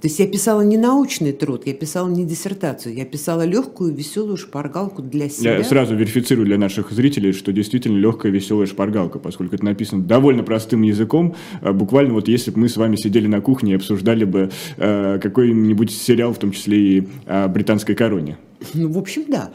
то 0.02 0.08
есть 0.08 0.18
я 0.18 0.28
писала 0.28 0.62
не 0.62 0.78
научный 0.78 1.34
труд, 1.34 1.64
я 1.66 1.74
писала 1.74 2.08
не 2.08 2.26
диссертацию, 2.26 2.96
я 2.96 3.04
писала 3.04 3.46
легкую, 3.46 3.94
веселую 3.94 4.38
шпаргалку 4.38 5.02
для 5.02 5.28
себя. 5.28 5.58
Я 5.58 5.64
сразу 5.66 5.94
верифицирую 5.94 6.46
для 6.46 6.58
наших 6.58 6.92
зрителей, 6.92 7.34
что 7.34 7.52
действительно 7.52 7.98
легкая, 7.98 8.32
веселая 8.32 8.66
шпаргалка, 8.66 9.20
поскольку 9.20 9.56
это 9.56 9.66
написано 9.66 10.02
довольно 10.02 10.44
простым 10.44 10.84
языком. 10.84 11.36
А 11.62 11.74
буквально 11.74 12.14
вот 12.14 12.30
если 12.30 12.52
бы 12.52 12.60
мы 12.60 12.70
с 12.70 12.78
вами 12.78 12.96
сидели 12.96 13.28
на 13.28 13.42
кухне 13.42 13.74
и 13.74 13.76
обсуждали 13.76 14.24
бы 14.24 14.52
э, 14.78 15.20
какой-нибудь 15.22 15.92
сериал, 15.92 16.34
в 16.34 16.38
том 16.38 16.52
числе 16.52 16.78
и 16.78 17.08
о 17.26 17.50
британской 17.50 17.94
короне. 17.94 18.38
Ну, 18.74 18.90
в 18.90 18.98
общем, 18.98 19.26
да 19.28 19.52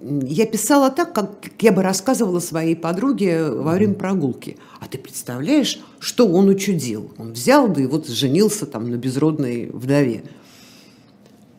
я 0.00 0.46
писала 0.46 0.90
так, 0.90 1.12
как 1.12 1.50
я 1.60 1.72
бы 1.72 1.82
рассказывала 1.82 2.38
своей 2.38 2.76
подруге 2.76 3.50
во 3.50 3.72
время 3.72 3.94
прогулки. 3.94 4.56
А 4.80 4.86
ты 4.86 4.96
представляешь, 4.96 5.80
что 5.98 6.28
он 6.28 6.48
учудил? 6.48 7.12
Он 7.18 7.32
взял, 7.32 7.68
да 7.68 7.82
и 7.82 7.86
вот 7.86 8.06
женился 8.08 8.66
там 8.66 8.90
на 8.90 8.96
безродной 8.96 9.70
вдове. 9.72 10.22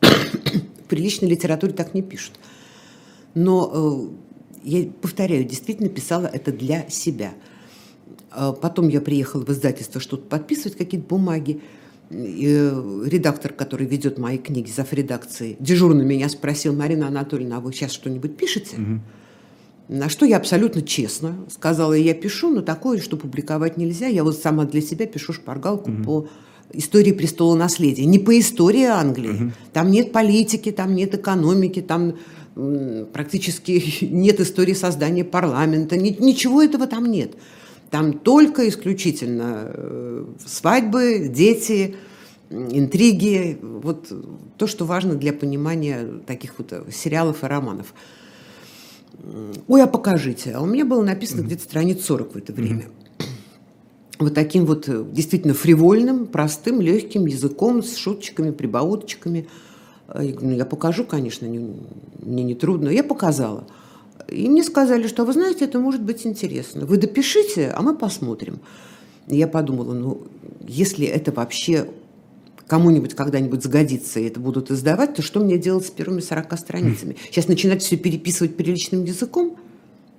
В 0.00 0.88
приличной 0.88 1.28
литературе 1.28 1.72
так 1.74 1.92
не 1.92 2.02
пишут. 2.02 2.34
Но, 3.34 4.10
э, 4.64 4.68
я 4.68 4.90
повторяю, 5.02 5.44
действительно 5.44 5.90
писала 5.90 6.26
это 6.26 6.50
для 6.50 6.88
себя. 6.88 7.34
А 8.30 8.52
потом 8.52 8.88
я 8.88 9.00
приехала 9.00 9.44
в 9.44 9.50
издательство 9.50 10.00
что-то 10.00 10.24
подписывать, 10.24 10.78
какие-то 10.78 11.06
бумаги. 11.06 11.60
Э, 12.12 13.02
редактор, 13.06 13.52
который 13.52 13.86
ведет 13.86 14.18
мои 14.18 14.36
книги, 14.36 14.68
зав. 14.68 14.92
редакции, 14.92 15.56
дежурно 15.60 16.02
меня 16.02 16.28
спросил, 16.28 16.74
Марина 16.74 17.06
Анатольевна, 17.06 17.58
а 17.58 17.60
вы 17.60 17.72
сейчас 17.72 17.92
что-нибудь 17.92 18.36
пишете? 18.36 18.76
Угу. 18.76 19.00
На 19.96 20.08
что 20.08 20.26
я 20.26 20.38
абсолютно 20.38 20.82
честно 20.82 21.36
сказала, 21.48 21.92
я 21.92 22.14
пишу, 22.14 22.50
но 22.50 22.62
такое, 22.62 23.00
что 23.00 23.16
публиковать 23.16 23.76
нельзя. 23.76 24.08
Я 24.08 24.24
вот 24.24 24.36
сама 24.36 24.64
для 24.64 24.80
себя 24.80 25.06
пишу 25.06 25.32
шпаргалку 25.32 25.92
угу. 25.92 26.02
по 26.02 26.28
истории 26.72 27.12
престола 27.12 27.54
наследия, 27.54 28.04
не 28.06 28.18
по 28.18 28.36
истории 28.36 28.86
Англии. 28.86 29.44
Угу. 29.44 29.52
Там 29.72 29.90
нет 29.92 30.10
политики, 30.10 30.72
там 30.72 30.96
нет 30.96 31.14
экономики, 31.14 31.80
там 31.80 32.16
практически 33.12 34.04
нет 34.04 34.40
истории 34.40 34.74
создания 34.74 35.24
парламента, 35.24 35.96
ни, 35.96 36.10
ничего 36.10 36.60
этого 36.60 36.88
там 36.88 37.06
нет. 37.06 37.34
Там 37.90 38.12
только 38.12 38.68
исключительно 38.68 39.64
э, 39.66 40.24
свадьбы, 40.46 41.28
дети, 41.28 41.96
интриги, 42.50 43.58
вот 43.60 44.12
то, 44.56 44.66
что 44.66 44.84
важно 44.84 45.14
для 45.16 45.32
понимания 45.32 46.06
таких 46.26 46.54
вот 46.58 46.72
э, 46.72 46.82
сериалов 46.92 47.42
и 47.42 47.46
романов. 47.46 47.94
Ой, 49.66 49.82
а 49.82 49.86
покажите. 49.86 50.52
А 50.52 50.60
у 50.60 50.66
меня 50.66 50.84
было 50.84 51.02
написано 51.02 51.40
mm-hmm. 51.40 51.46
где-то 51.46 51.62
страниц 51.62 52.04
40 52.04 52.34
в 52.34 52.36
это 52.36 52.52
время. 52.52 52.84
Mm-hmm. 52.84 53.26
Вот 54.20 54.34
таким 54.34 54.66
вот 54.66 54.88
э, 54.88 55.04
действительно 55.10 55.54
фривольным, 55.54 56.26
простым, 56.26 56.80
легким 56.80 57.26
языком, 57.26 57.82
с 57.82 57.96
шуточками, 57.96 58.52
прибауточками. 58.52 59.48
Я 60.08 60.32
говорю, 60.32 60.48
ну, 60.48 60.56
я 60.56 60.64
покажу, 60.64 61.04
конечно, 61.04 61.46
не, 61.46 61.74
мне 62.20 62.44
не 62.44 62.54
трудно. 62.54 62.88
Я 62.88 63.02
показала. 63.02 63.66
И 64.28 64.48
мне 64.48 64.62
сказали, 64.62 65.06
что, 65.06 65.24
вы 65.24 65.32
знаете, 65.32 65.64
это 65.64 65.78
может 65.78 66.02
быть 66.02 66.26
интересно. 66.26 66.86
Вы 66.86 66.96
допишите, 66.96 67.68
а 67.68 67.82
мы 67.82 67.96
посмотрим. 67.96 68.60
И 69.28 69.36
я 69.36 69.46
подумала, 69.46 69.92
ну, 69.92 70.22
если 70.66 71.06
это 71.06 71.32
вообще 71.32 71.88
кому-нибудь 72.66 73.14
когда-нибудь 73.14 73.64
сгодится, 73.64 74.20
и 74.20 74.24
это 74.24 74.38
будут 74.38 74.70
издавать, 74.70 75.14
то 75.14 75.22
что 75.22 75.40
мне 75.40 75.58
делать 75.58 75.86
с 75.86 75.90
первыми 75.90 76.20
40 76.20 76.58
страницами? 76.58 77.16
Сейчас 77.30 77.48
начинать 77.48 77.82
все 77.82 77.96
переписывать 77.96 78.56
приличным 78.56 79.04
языком? 79.04 79.56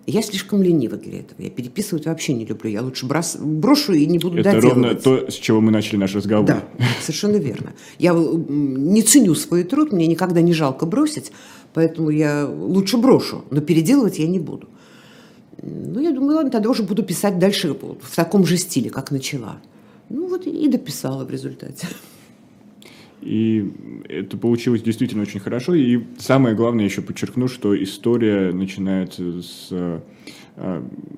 Я 0.07 0.21
слишком 0.21 0.63
ленива 0.63 0.97
для 0.97 1.19
этого. 1.19 1.41
Я 1.41 1.49
переписывать 1.49 2.07
вообще 2.07 2.33
не 2.33 2.43
люблю. 2.43 2.69
Я 2.69 2.81
лучше 2.81 3.05
брос... 3.05 3.37
брошу 3.37 3.93
и 3.93 4.05
не 4.05 4.17
буду 4.17 4.39
Это 4.39 4.51
доделывать. 4.51 4.73
ровно 4.73 4.95
то, 4.95 5.31
с 5.31 5.35
чего 5.35 5.61
мы 5.61 5.71
начали 5.71 5.97
наш 5.97 6.15
разговор. 6.15 6.45
Да, 6.45 6.63
совершенно 7.01 7.37
верно. 7.37 7.73
Я 7.99 8.13
не 8.13 9.01
ценю 9.03 9.35
свой 9.35 9.63
труд, 9.63 9.91
мне 9.91 10.07
никогда 10.07 10.41
не 10.41 10.53
жалко 10.53 10.85
бросить, 10.85 11.31
поэтому 11.73 12.09
я 12.09 12.45
лучше 12.47 12.97
брошу, 12.97 13.43
но 13.51 13.61
переделывать 13.61 14.19
я 14.19 14.27
не 14.27 14.39
буду. 14.39 14.67
Ну, 15.61 15.99
я 15.99 16.11
думаю, 16.11 16.37
ладно, 16.37 16.51
тогда 16.51 16.69
уже 16.69 16.83
буду 16.83 17.03
писать 17.03 17.37
дальше 17.37 17.73
в 17.73 18.15
таком 18.15 18.45
же 18.45 18.57
стиле, 18.57 18.89
как 18.89 19.11
начала. 19.11 19.57
Ну, 20.09 20.27
вот 20.27 20.47
и 20.47 20.67
дописала 20.67 21.23
в 21.23 21.29
результате. 21.29 21.87
И 23.21 23.71
это 24.09 24.35
получилось 24.37 24.81
действительно 24.81 25.21
очень 25.21 25.39
хорошо. 25.39 25.75
И 25.75 26.01
самое 26.17 26.55
главное, 26.55 26.85
еще 26.85 27.01
подчеркну, 27.01 27.47
что 27.47 27.81
история 27.81 28.51
начинается 28.51 29.43
с 29.43 29.67
э, 29.69 29.99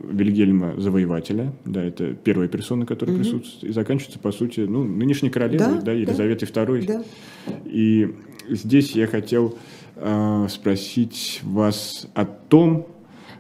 Вильгельма 0.10 0.80
Завоевателя, 0.80 1.54
да, 1.66 1.84
это 1.84 2.14
первая 2.14 2.50
персона, 2.50 2.86
которая 2.86 3.16
угу. 3.16 3.24
присутствует, 3.24 3.72
и 3.72 3.74
заканчивается, 3.74 4.20
по 4.20 4.32
сути, 4.32 4.62
ну, 4.62 4.84
нынешней 4.84 5.30
королевой, 5.30 5.76
да, 5.76 5.82
да 5.82 5.92
Елизаветой 5.94 6.48
да. 6.54 6.64
II. 6.64 6.86
Да. 6.86 7.04
И 7.66 8.14
здесь 8.50 8.92
я 8.92 9.08
хотел 9.08 9.58
спросить 10.50 11.42
вас 11.44 12.08
о 12.14 12.26
том, 12.26 12.88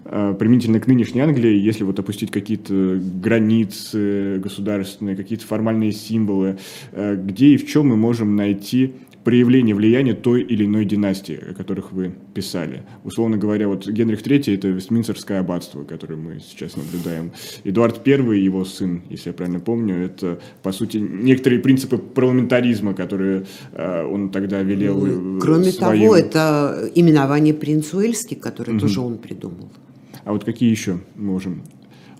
э, 0.05 0.35
применительно 0.37 0.79
к 0.79 0.87
нынешней 0.87 1.21
Англии, 1.21 1.57
если 1.57 1.83
вот 1.83 1.99
опустить 1.99 2.31
какие-то 2.31 2.99
границы 3.21 4.39
государственные, 4.39 5.15
какие-то 5.15 5.45
формальные 5.45 5.91
символы, 5.91 6.57
э, 6.91 7.15
где 7.15 7.47
и 7.47 7.57
в 7.57 7.67
чем 7.67 7.87
мы 7.87 7.97
можем 7.97 8.35
найти 8.35 8.93
проявление 9.23 9.75
влияния 9.75 10.13
той 10.13 10.41
или 10.41 10.65
иной 10.65 10.85
династии, 10.85 11.39
о 11.51 11.53
которых 11.53 11.91
вы 11.91 12.13
писали. 12.33 12.83
Условно 13.03 13.37
говоря, 13.37 13.67
вот 13.67 13.87
Генрих 13.87 14.21
III– 14.21 14.55
это 14.55 14.67
Вестминстерское 14.67 15.39
аббатство, 15.39 15.83
которое 15.83 16.15
мы 16.15 16.39
сейчас 16.39 16.75
наблюдаем. 16.75 17.31
Эдуард 17.63 18.05
I, 18.07 18.39
его 18.39 18.65
сын, 18.65 19.03
если 19.09 19.29
я 19.29 19.33
правильно 19.33 19.59
помню, 19.59 19.95
это, 19.95 20.39
по 20.61 20.71
сути, 20.71 20.97
некоторые 20.97 21.59
принципы 21.59 21.97
парламентаризма, 21.97 22.93
которые 22.93 23.45
э, 23.71 24.05
он 24.05 24.29
тогда 24.29 24.61
велел 24.61 24.99
ну, 24.99 25.39
Кроме 25.39 25.71
своим... 25.71 26.01
того, 26.01 26.15
это 26.15 26.91
именование 26.95 27.53
принц 27.53 27.93
Уэльский, 27.93 28.35
который 28.35 28.71
угу. 28.71 28.81
тоже 28.81 28.99
он 29.01 29.17
придумал. 29.17 29.69
А 30.25 30.31
вот 30.31 30.43
какие 30.43 30.69
еще 30.69 30.99
можем 31.15 31.63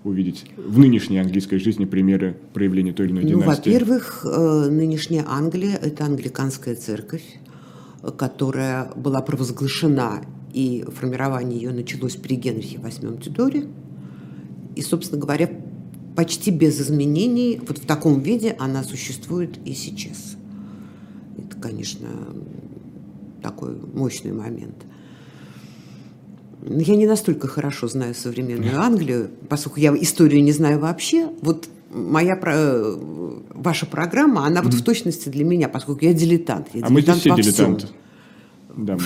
увидеть 0.04 0.44
в 0.56 0.78
нынешней 0.78 1.18
английской 1.18 1.58
жизни 1.58 1.86
примеры 1.86 2.36
проявления 2.52 2.92
той 2.92 3.06
или 3.06 3.12
иной 3.12 3.22
ну, 3.24 3.28
династии? 3.30 3.70
Во-первых, 3.70 4.24
э, 4.24 4.68
нынешняя 4.70 5.24
Англия– 5.26 5.76
это 5.82 6.04
англиканская 6.04 6.76
церковь, 6.76 7.24
которая 8.18 8.92
была 8.94 9.22
провозглашена, 9.22 10.22
и 10.52 10.84
формирование 10.94 11.60
ее 11.60 11.72
началось 11.72 12.16
при 12.16 12.36
Генрихе 12.36 12.76
VIII 12.76 13.22
Тюдоре. 13.22 13.66
И, 14.76 14.82
собственно 14.82 15.20
говоря, 15.20 15.50
почти 16.14 16.50
без 16.50 16.80
изменений, 16.80 17.60
вот 17.66 17.78
в 17.78 17.86
таком 17.86 18.20
виде 18.20 18.54
она 18.58 18.84
существует 18.84 19.58
и 19.64 19.72
сейчас. 19.72 20.36
Это, 21.38 21.56
конечно, 21.56 22.08
такой 23.42 23.74
мощный 23.94 24.32
момент– 24.32 24.76
я 26.64 26.96
не 26.96 27.06
настолько 27.06 27.46
хорошо 27.46 27.88
знаю 27.88 28.14
современную 28.14 28.80
Англию, 28.80 29.30
поскольку 29.48 29.80
я 29.80 29.94
историю 29.94 30.42
не 30.42 30.52
знаю 30.52 30.78
вообще. 30.78 31.28
Вот 31.42 31.68
моя 31.90 32.40
э, 32.42 32.96
ваша 33.50 33.86
программа, 33.86 34.46
она 34.46 34.60
mm-hmm. 34.60 34.64
вот 34.64 34.74
в 34.74 34.82
точности 34.82 35.28
для 35.28 35.44
меня, 35.44 35.68
поскольку 35.68 36.04
я 36.04 36.14
дилетант. 36.14 36.68
Я 36.72 36.86
а 36.86 36.90
мы 36.90 37.02
здесь 37.02 37.16
все 37.16 37.34
дилетанты. 37.34 37.88
Да, 38.76 38.96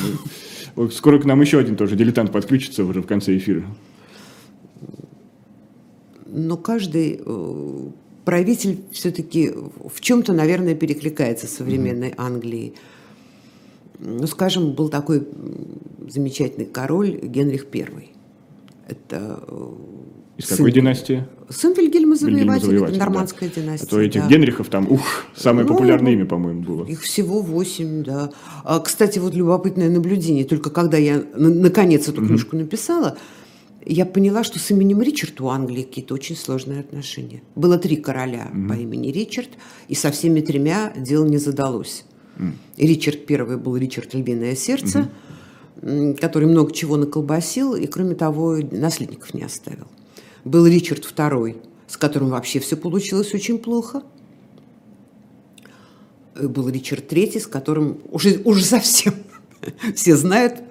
мы... 0.77 0.91
Скоро 0.93 1.19
к 1.19 1.25
нам 1.25 1.41
еще 1.41 1.59
один 1.59 1.77
тоже 1.77 1.97
дилетант 1.97 2.31
подключится 2.31 2.85
уже 2.85 3.03
в 3.03 3.07
конце 3.07 3.37
эфира. 3.37 3.65
Но 6.27 6.57
каждый 6.57 7.21
э, 7.25 7.89
правитель 8.25 8.83
все-таки 8.93 9.53
в 9.53 10.01
чем-то, 10.01 10.33
наверное, 10.33 10.77
перекликается 10.77 11.49
с 11.49 11.57
современной 11.57 12.11
mm-hmm. 12.11 12.25
Англией 12.25 12.75
ну, 13.99 14.27
скажем, 14.27 14.73
был 14.73 14.89
такой 14.89 15.27
замечательный 16.09 16.67
король 16.67 17.19
Генрих 17.23 17.67
I. 17.73 18.11
Это 18.89 19.43
э, 19.47 19.69
из 20.39 20.47
сын, 20.47 20.57
какой 20.57 20.73
династии? 20.73 21.27
Сын 21.49 21.75
Вильгельма 21.75 22.15
Завоевателя, 22.15 22.87
это 22.87 22.97
нормандская 22.97 23.51
да. 23.55 23.61
династия. 23.61 23.87
А 23.87 23.91
то 23.91 24.01
этих 24.01 24.23
да. 24.23 24.29
Генрихов 24.29 24.69
там, 24.69 24.91
ух, 24.91 25.03
самое 25.35 25.67
ну, 25.67 25.75
популярное 25.75 26.13
имя, 26.13 26.27
по-моему, 26.27 26.63
было. 26.63 26.85
Их 26.85 27.03
всего 27.03 27.43
восемь, 27.43 28.05
да. 28.05 28.31
А, 28.65 28.79
кстати, 28.79 29.19
вот 29.19 29.35
любопытное 29.35 29.91
наблюдение. 29.91 30.45
Только 30.45 30.71
когда 30.71 30.97
я, 30.97 31.25
наконец, 31.35 32.09
эту 32.09 32.25
книжку 32.25 32.55
mm-hmm. 32.55 32.61
написала, 32.61 33.19
я 33.85 34.07
поняла, 34.07 34.45
что 34.45 34.59
с 34.61 34.71
именем 34.71 35.03
Ричард 35.03 35.41
у 35.41 35.49
Англии 35.49 35.83
какие-то 35.83 36.15
очень 36.15 36.37
сложные 36.37 36.81
отношения. 36.81 37.43
Было 37.57 37.77
три 37.77 37.97
короля 37.97 38.49
mm-hmm. 38.53 38.69
по 38.69 38.73
имени 38.75 39.09
Ричард, 39.09 39.51
и 39.89 39.95
со 39.95 40.13
всеми 40.13 40.41
тремя 40.41 40.93
дело 40.97 41.27
не 41.27 41.39
задалось. 41.39 42.05
Mm. 42.39 42.53
Ричард 42.77 43.27
первый 43.27 43.57
был 43.57 43.77
Ричард 43.77 44.15
Львиное 44.15 44.55
сердце, 44.55 45.11
mm-hmm. 45.81 46.19
который 46.19 46.49
много 46.49 46.73
чего 46.73 46.97
наколбасил 46.97 47.75
и, 47.75 47.87
кроме 47.87 48.15
того, 48.15 48.59
наследников 48.71 49.35
не 49.35 49.43
оставил. 49.43 49.87
Был 50.45 50.67
Ричард 50.67 51.05
второй, 51.05 51.57
с 51.87 51.97
которым 51.97 52.31
вообще 52.31 52.61
все 52.61 52.77
получилось 52.77 53.35
очень 53.35 53.59
плохо. 53.59 54.03
Был 56.41 56.69
Ричард 56.69 57.09
третий, 57.09 57.41
с 57.41 57.47
которым 57.47 57.99
уже, 58.11 58.41
уже 58.45 58.65
совсем 58.65 59.15
все 59.95 60.17
знают, 60.17 60.63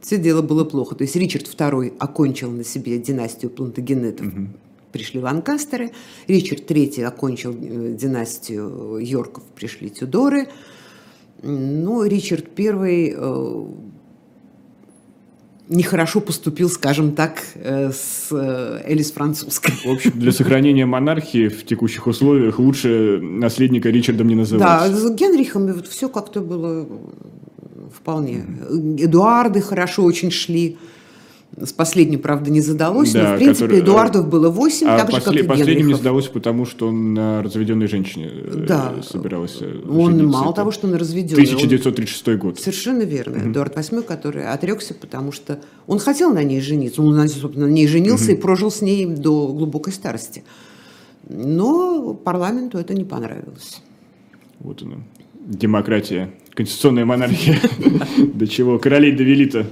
все 0.00 0.18
дело 0.18 0.42
было 0.42 0.64
плохо. 0.64 0.96
То 0.96 1.04
есть 1.04 1.14
Ричард 1.14 1.46
II 1.46 1.96
окончил 1.98 2.50
на 2.50 2.64
себе 2.64 2.98
династию 2.98 3.50
плантагенетов, 3.50 4.26
угу. 4.26 4.48
пришли 4.90 5.20
Ланкастеры. 5.20 5.92
Ричард 6.26 6.68
III 6.68 7.04
окончил 7.04 7.52
э, 7.52 7.96
династию 7.98 8.98
Йорков, 8.98 9.44
пришли 9.54 9.90
Тюдоры. 9.90 10.48
Ну, 11.46 12.04
Ричард 12.04 12.58
I 12.58 13.14
э, 13.14 13.64
нехорошо 15.68 16.20
поступил, 16.20 16.70
скажем 16.70 17.12
так, 17.12 17.42
э, 17.54 17.90
с 17.92 18.28
э, 18.30 18.82
Элис 18.86 19.12
Французской. 19.12 19.72
В 19.84 19.90
общем, 19.90 20.12
для 20.14 20.32
сохранения 20.32 20.86
монархии 20.86 21.48
в 21.48 21.66
текущих 21.66 22.06
условиях 22.06 22.58
лучше 22.58 23.20
наследника 23.20 23.90
Ричардом 23.90 24.28
не 24.28 24.34
называть. 24.34 24.62
Да, 24.62 24.88
с 24.88 25.10
Генрихом 25.10 25.66
вот 25.72 25.86
все 25.86 26.08
как-то 26.08 26.40
было 26.40 26.88
вполне. 27.94 28.44
Эдуарды 28.98 29.60
хорошо 29.60 30.04
очень 30.04 30.30
шли. 30.30 30.78
С 31.56 31.72
последним, 31.72 32.18
правда, 32.20 32.50
не 32.50 32.60
задалось, 32.60 33.12
да, 33.12 33.30
но, 33.30 33.34
в 33.34 33.38
принципе, 33.38 33.66
который, 33.66 33.80
Эдуардов 33.80 34.28
было 34.28 34.50
восемь, 34.50 34.88
а 34.88 34.98
так 34.98 35.10
же, 35.10 35.20
после, 35.20 35.44
как 35.44 35.44
и 35.44 35.48
Последним 35.48 35.86
не 35.86 35.94
задалось, 35.94 36.26
потому 36.26 36.66
что 36.66 36.88
он 36.88 37.14
на 37.14 37.42
разведенной 37.42 37.86
женщине 37.86 38.28
э, 38.32 38.64
да. 38.66 38.94
собирался 39.02 39.66
Он 39.88 40.16
жениться. 40.16 40.38
мало 40.38 40.52
того, 40.52 40.72
что 40.72 40.88
на 40.88 40.98
разведенной. 40.98 41.44
1936 41.44 42.28
он... 42.28 42.38
год. 42.38 42.58
Совершенно 42.58 43.02
верно. 43.02 43.36
Угу. 43.38 43.50
Эдуард 43.50 43.76
VIII, 43.76 44.02
который 44.02 44.46
отрекся, 44.46 44.94
потому 44.94 45.30
что 45.30 45.60
он 45.86 46.00
хотел 46.00 46.32
на 46.34 46.42
ней 46.42 46.60
жениться. 46.60 47.02
Он, 47.02 47.28
собственно, 47.28 47.66
на 47.66 47.70
ней 47.70 47.86
женился 47.86 48.32
угу. 48.32 48.32
и 48.32 48.36
прожил 48.36 48.70
с 48.72 48.80
ней 48.80 49.06
до 49.06 49.46
глубокой 49.48 49.92
старости. 49.92 50.42
Но 51.28 52.14
парламенту 52.14 52.78
это 52.78 52.94
не 52.94 53.04
понравилось. 53.04 53.80
Вот 54.58 54.82
она. 54.82 54.96
Демократия, 55.46 56.32
конституционная 56.54 57.04
монархия. 57.04 57.60
До 58.34 58.46
чего 58.48 58.78
королей 58.78 59.12
довели-то. 59.12 59.66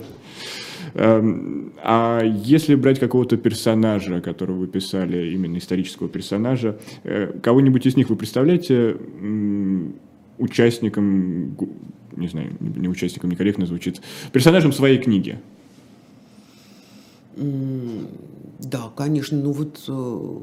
Эм, 0.94 1.72
а 1.82 2.22
если 2.22 2.74
брать 2.74 2.98
какого-то 2.98 3.36
персонажа, 3.36 4.20
которого 4.20 4.58
вы 4.58 4.66
писали, 4.66 5.32
именно 5.32 5.58
исторического 5.58 6.08
персонажа, 6.08 6.78
э, 7.04 7.32
кого-нибудь 7.42 7.86
из 7.86 7.96
них 7.96 8.10
вы 8.10 8.16
представляете 8.16 8.96
участником, 10.38 11.56
не 12.16 12.28
знаю, 12.28 12.50
не 12.60 12.88
участником, 12.88 13.30
некорректно 13.30 13.66
звучит, 13.66 14.00
персонажем 14.32 14.72
своей 14.72 14.98
книги? 14.98 15.38
Да, 17.36 18.90
конечно. 18.94 19.38
Ну 19.38 19.52
вот 19.52 19.82
э, 19.88 20.38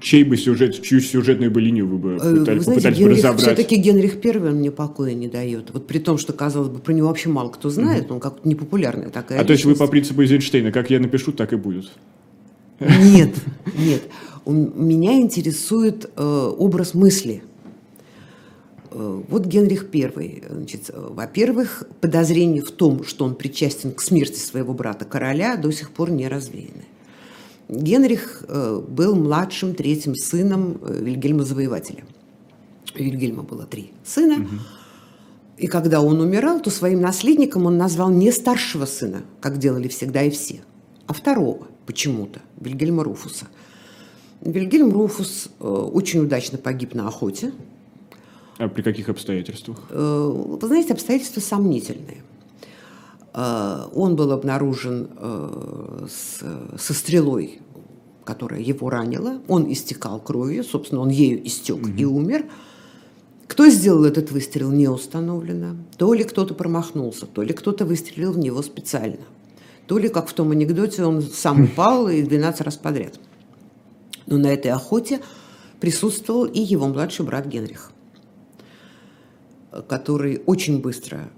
чей 0.00 0.24
бы 0.24 0.36
сюжет, 0.36 0.80
чью 0.82 1.00
сюжетную 1.00 1.50
бы 1.50 1.60
линию 1.60 1.86
вы 1.86 1.98
бы 1.98 2.18
э, 2.20 2.36
пытались, 2.38 2.66
вы 2.66 2.80
знаете, 2.80 2.90
Генрих, 2.90 3.04
бы 3.04 3.10
разобрать? 3.10 3.40
Все-таки 3.40 3.76
Генрих 3.76 4.20
Первый 4.20 4.52
мне 4.52 4.70
покоя 4.70 5.14
не 5.14 5.28
дает. 5.28 5.70
Вот 5.72 5.86
при 5.86 5.98
том, 5.98 6.18
что, 6.18 6.32
казалось 6.32 6.68
бы, 6.68 6.78
про 6.78 6.92
него 6.92 7.08
вообще 7.08 7.28
мало 7.28 7.50
кто 7.50 7.70
знает, 7.70 8.06
mm 8.06 8.12
он 8.12 8.20
как-то 8.20 8.48
непопулярная 8.48 9.10
такая 9.10 9.38
А 9.38 9.42
личность. 9.42 9.46
то 9.46 9.52
есть 9.52 9.64
вы 9.64 9.74
по 9.74 9.90
принципу 9.90 10.22
Эйзенштейна, 10.22 10.72
как 10.72 10.90
я 10.90 11.00
напишу, 11.00 11.32
так 11.32 11.52
и 11.52 11.56
будет? 11.56 11.90
Нет, 12.80 13.34
нет. 13.78 14.02
Меня 14.46 15.20
интересует 15.20 16.10
э, 16.16 16.52
образ 16.58 16.94
мысли. 16.94 17.42
Э, 18.90 19.22
вот 19.28 19.46
Генрих 19.46 19.86
I. 19.94 20.42
Значит, 20.50 20.90
во-первых, 20.92 21.84
подозрение 22.00 22.62
в 22.62 22.70
том, 22.70 23.04
что 23.04 23.24
он 23.24 23.34
причастен 23.34 23.92
к 23.92 24.00
смерти 24.00 24.38
своего 24.38 24.74
брата 24.74 25.04
короля, 25.04 25.56
до 25.56 25.70
сих 25.70 25.90
пор 25.90 26.10
не 26.10 26.28
развеяны. 26.28 26.84
Генрих 27.72 28.44
э, 28.46 28.82
был 28.86 29.14
младшим 29.16 29.74
третьим 29.74 30.14
сыном 30.14 30.78
э, 30.82 30.98
Вильгельма 31.00 31.42
Завоевателя. 31.42 32.04
У 32.94 32.98
Вильгельма 32.98 33.42
было 33.44 33.64
три 33.64 33.92
сына. 34.04 34.42
Угу. 34.42 34.60
И 35.56 35.66
когда 35.68 36.02
он 36.02 36.20
умирал, 36.20 36.60
то 36.60 36.68
своим 36.68 37.00
наследником 37.00 37.64
он 37.64 37.78
назвал 37.78 38.10
не 38.10 38.30
старшего 38.30 38.84
сына, 38.84 39.22
как 39.40 39.56
делали 39.56 39.88
всегда 39.88 40.22
и 40.22 40.28
все, 40.30 40.60
а 41.06 41.14
второго 41.14 41.66
почему-то, 41.86 42.40
Вильгельма 42.60 43.04
Руфуса. 43.04 43.46
Вильгельм 44.42 44.92
Руфус 44.92 45.48
э, 45.58 45.64
очень 45.64 46.20
удачно 46.20 46.58
погиб 46.58 46.92
на 46.92 47.08
охоте. 47.08 47.52
А 48.58 48.68
при 48.68 48.82
каких 48.82 49.08
обстоятельствах? 49.08 49.78
Вы 49.88 50.66
знаете, 50.66 50.92
обстоятельства 50.92 51.40
сомнительные. 51.40 52.18
Э, 53.34 53.86
он 53.94 54.16
был 54.16 54.32
обнаружен 54.32 55.10
э, 55.16 56.06
со 56.78 56.94
стрелой, 56.94 57.60
которая 58.24 58.60
его 58.60 58.90
ранила. 58.90 59.40
Он 59.48 59.70
истекал 59.72 60.20
кровью, 60.20 60.64
собственно, 60.64 61.00
он 61.00 61.08
ею 61.08 61.46
истек 61.46 61.76
угу. 61.76 61.88
и 61.96 62.04
умер. 62.04 62.46
Кто 63.46 63.68
сделал 63.68 64.04
этот 64.04 64.30
выстрел, 64.30 64.70
не 64.70 64.88
установлено. 64.88 65.76
То 65.98 66.14
ли 66.14 66.24
кто-то 66.24 66.54
промахнулся, 66.54 67.26
то 67.26 67.42
ли 67.42 67.52
кто-то 67.52 67.84
выстрелил 67.84 68.32
в 68.32 68.38
него 68.38 68.62
специально. 68.62 69.24
То 69.86 69.98
ли, 69.98 70.08
как 70.08 70.28
в 70.28 70.32
том 70.32 70.52
анекдоте, 70.52 71.04
он 71.04 71.20
сам 71.20 71.64
упал 71.64 72.08
и 72.08 72.22
12 72.22 72.60
раз 72.62 72.76
подряд. 72.76 73.18
Но 74.26 74.38
на 74.38 74.46
этой 74.46 74.70
охоте 74.70 75.20
присутствовал 75.80 76.44
и 76.44 76.60
его 76.60 76.86
младший 76.86 77.26
брат 77.26 77.46
Генрих, 77.46 77.90
который 79.88 80.40
очень 80.46 80.80
быстро 80.80 81.28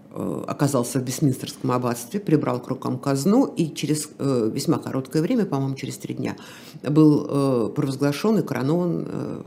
оказался 0.46 1.00
в 1.00 1.04
Вестминстерском 1.04 1.72
аббатстве, 1.72 2.20
прибрал 2.20 2.60
к 2.60 2.68
рукам 2.68 2.98
казну 2.98 3.46
и 3.46 3.74
через 3.74 4.08
э, 4.18 4.50
весьма 4.52 4.78
короткое 4.78 5.22
время, 5.22 5.44
по-моему, 5.44 5.74
через 5.74 5.96
три 5.98 6.14
дня, 6.14 6.36
был 6.82 7.26
э, 7.28 7.68
провозглашен 7.74 8.38
и 8.38 8.42
коронован 8.42 9.44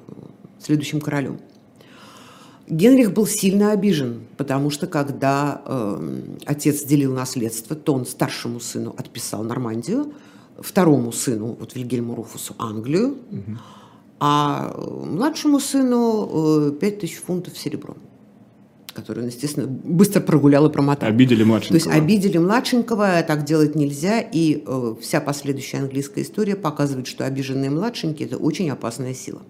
следующим 0.60 1.02
королем. 1.02 1.40
Генрих 2.68 3.14
был 3.14 3.26
сильно 3.26 3.72
обижен, 3.72 4.28
потому 4.36 4.70
что 4.70 4.88
когда 4.88 5.62
э, 5.66 6.22
отец 6.46 6.84
делил 6.84 7.14
наследство, 7.14 7.78
то 7.78 7.94
он 7.94 8.06
старшему 8.06 8.60
сыну 8.60 8.94
отписал 8.98 9.44
Нормандию, 9.44 10.14
второму 10.60 11.14
сыну, 11.14 11.56
вот 11.58 11.76
Вильгельму 11.76 12.14
Руфусу, 12.14 12.56
Англию, 12.58 13.20
угу. 13.32 13.58
а 14.20 14.76
младшему 14.78 15.62
сыну 15.62 16.68
э, 16.68 16.72
5000 16.72 17.16
фунтов 17.16 17.58
серебром 17.58 17.98
который 18.98 19.20
он, 19.22 19.28
естественно, 19.28 19.68
быстро 19.68 20.22
прогулял 20.22 20.66
и 20.68 20.74
промотал. 20.74 21.08
Обидели 21.08 21.44
младшенького. 21.44 21.80
То 21.80 21.86
есть 21.86 22.04
обидели 22.04 22.40
младшенького, 22.40 23.22
так 23.28 23.46
делать 23.46 23.76
нельзя, 23.76 24.20
и 24.22 24.64
э, 24.66 24.96
вся 25.00 25.22
последующая 25.22 25.78
английская 25.78 26.24
история 26.24 26.56
показывает, 26.56 27.06
что 27.06 27.24
обиженные 27.24 27.70
младшенькие– 27.70 28.28
это 28.28 28.38
очень 28.38 28.72
опасная 28.72 29.14
сила. 29.14 29.44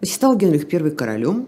Значит, 0.00 0.16
стал 0.16 0.36
Генрих 0.36 0.70
I 0.70 0.90
королем, 0.90 1.46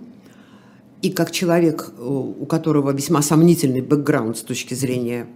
и 1.03 1.11
как 1.11 1.31
человек, 1.31 1.91
э, 1.99 2.03
у 2.03 2.47
которого 2.47 2.91
весьма 2.93 3.21
сомнительный 3.21 3.83
бэкграунд 3.83 4.39
с 4.39 4.41
точки 4.41 4.73
зрения 4.73 5.27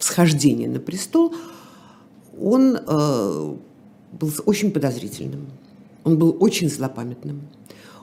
всхождения 0.00 0.68
на 0.68 0.80
престол, 0.80 1.32
он 2.40 2.76
э, 2.76 3.54
был 4.20 4.30
очень 4.46 4.72
подозрительным, 4.72 5.46
он 6.02 6.18
был 6.18 6.36
очень 6.40 6.68
злопамятным– 6.68 7.42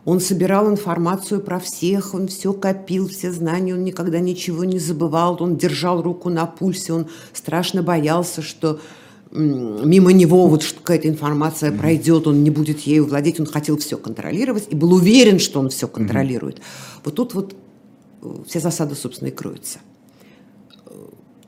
он 0.05 0.19
собирал 0.19 0.69
информацию 0.69 1.41
про 1.41 1.59
всех, 1.59 2.13
он 2.13 2.27
все 2.27 2.53
копил, 2.53 3.07
все 3.07 3.31
знания, 3.31 3.73
он 3.73 3.83
никогда 3.83 4.19
ничего 4.19 4.65
не 4.65 4.79
забывал, 4.79 5.37
он 5.41 5.55
держал 5.55 6.01
руку 6.01 6.29
на 6.29 6.45
пульсе, 6.45 6.93
он 6.93 7.07
страшно 7.31 7.83
боялся, 7.83 8.41
что 8.41 8.79
мимо 9.31 10.11
него 10.11 10.47
вот 10.47 10.63
какая-то 10.63 11.07
информация 11.07 11.71
mm-hmm. 11.71 11.79
пройдет, 11.79 12.27
он 12.27 12.43
не 12.43 12.49
будет 12.49 12.81
ею 12.81 13.05
владеть, 13.05 13.39
он 13.39 13.45
хотел 13.45 13.77
все 13.77 13.97
контролировать 13.97 14.67
и 14.69 14.75
был 14.75 14.93
уверен, 14.93 15.39
что 15.39 15.59
он 15.59 15.69
все 15.69 15.87
контролирует. 15.87 16.57
Mm-hmm. 16.57 17.01
Вот 17.05 17.15
тут 17.15 17.33
вот 17.33 17.55
э, 18.21 18.35
вся 18.47 18.59
засада, 18.59 18.95
собственно, 18.95 19.29
и 19.29 19.31
кроется. 19.31 19.79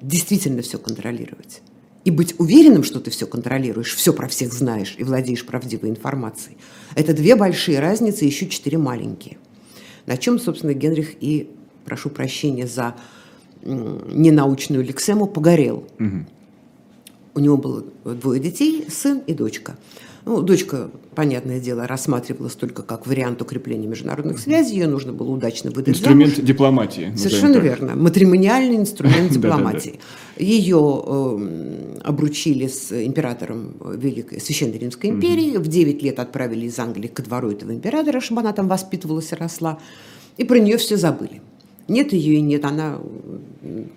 Действительно 0.01 0.61
все 0.61 0.77
контролировать. 0.77 1.61
И 2.05 2.11
быть 2.11 2.35
уверенным, 2.39 2.83
что 2.83 3.01
ты 3.01 3.11
все 3.11 3.27
контролируешь, 3.27 3.93
все 3.93 4.13
про 4.13 4.27
всех 4.27 4.53
знаешь 4.53 4.95
и 4.97 5.03
владеешь 5.03 5.45
правдивой 5.45 5.89
информацией– 5.89 6.57
это 6.95 7.13
две 7.13 7.35
большие 7.35 7.79
разницы, 7.79 8.25
еще 8.25 8.47
четыре 8.47 8.77
маленькие. 8.77 9.37
На 10.05 10.17
чем, 10.17 10.39
собственно, 10.39 10.73
Генрих 10.73 11.15
и, 11.21 11.49
прошу 11.83 12.09
прощения 12.09 12.67
за 12.67 12.95
ненаучную 13.63 14.83
лексему, 14.83 15.27
погорел. 15.27 15.87
Угу. 15.99 16.25
У 17.35 17.39
него 17.39 17.57
было 17.57 17.83
двое 18.05 18.39
детей, 18.39 18.85
сын 18.89 19.19
и 19.27 19.33
дочка. 19.33 19.75
Ну, 20.25 20.41
дочка, 20.41 20.89
понятное 21.13 21.59
дело, 21.59 21.85
рассматривалась 21.85 22.55
только 22.55 22.81
как 22.81 23.05
вариант 23.05 23.43
укрепления 23.43 23.85
международных 23.85 24.39
связей. 24.39 24.73
Ее 24.73 24.87
нужно 24.87 25.13
было 25.13 25.29
удачно 25.29 25.69
выдать 25.69 25.89
Инструмент 25.95 26.33
замуж. 26.35 26.47
дипломатии. 26.47 27.13
Совершенно 27.15 27.57
верно. 27.57 27.95
Матримониальный 27.95 28.77
инструмент 28.77 29.31
дипломатии. 29.33 29.99
Ее 30.37 30.77
эм, 30.77 31.99
обручили 32.03 32.65
с 32.65 32.91
императором 32.91 33.75
Великой 33.95 34.41
Священной 34.41 34.79
Римской 34.79 35.11
империи. 35.11 35.57
В 35.57 35.67
9 35.67 36.01
лет 36.01 36.19
отправили 36.19 36.65
из 36.65 36.79
Англии 36.79 37.07
ко 37.07 37.21
двору 37.21 37.51
этого 37.51 37.71
императора, 37.71 38.19
чтобы 38.19 38.41
она 38.41 38.51
там 38.51 38.67
воспитывалась 38.67 39.31
и 39.31 39.35
росла. 39.35 39.77
И 40.37 40.43
про 40.43 40.57
нее 40.57 40.77
все 40.77 40.97
забыли. 40.97 41.43
Нет 41.87 42.13
ее 42.13 42.35
и 42.35 42.41
нет. 42.41 42.65
Она, 42.65 42.99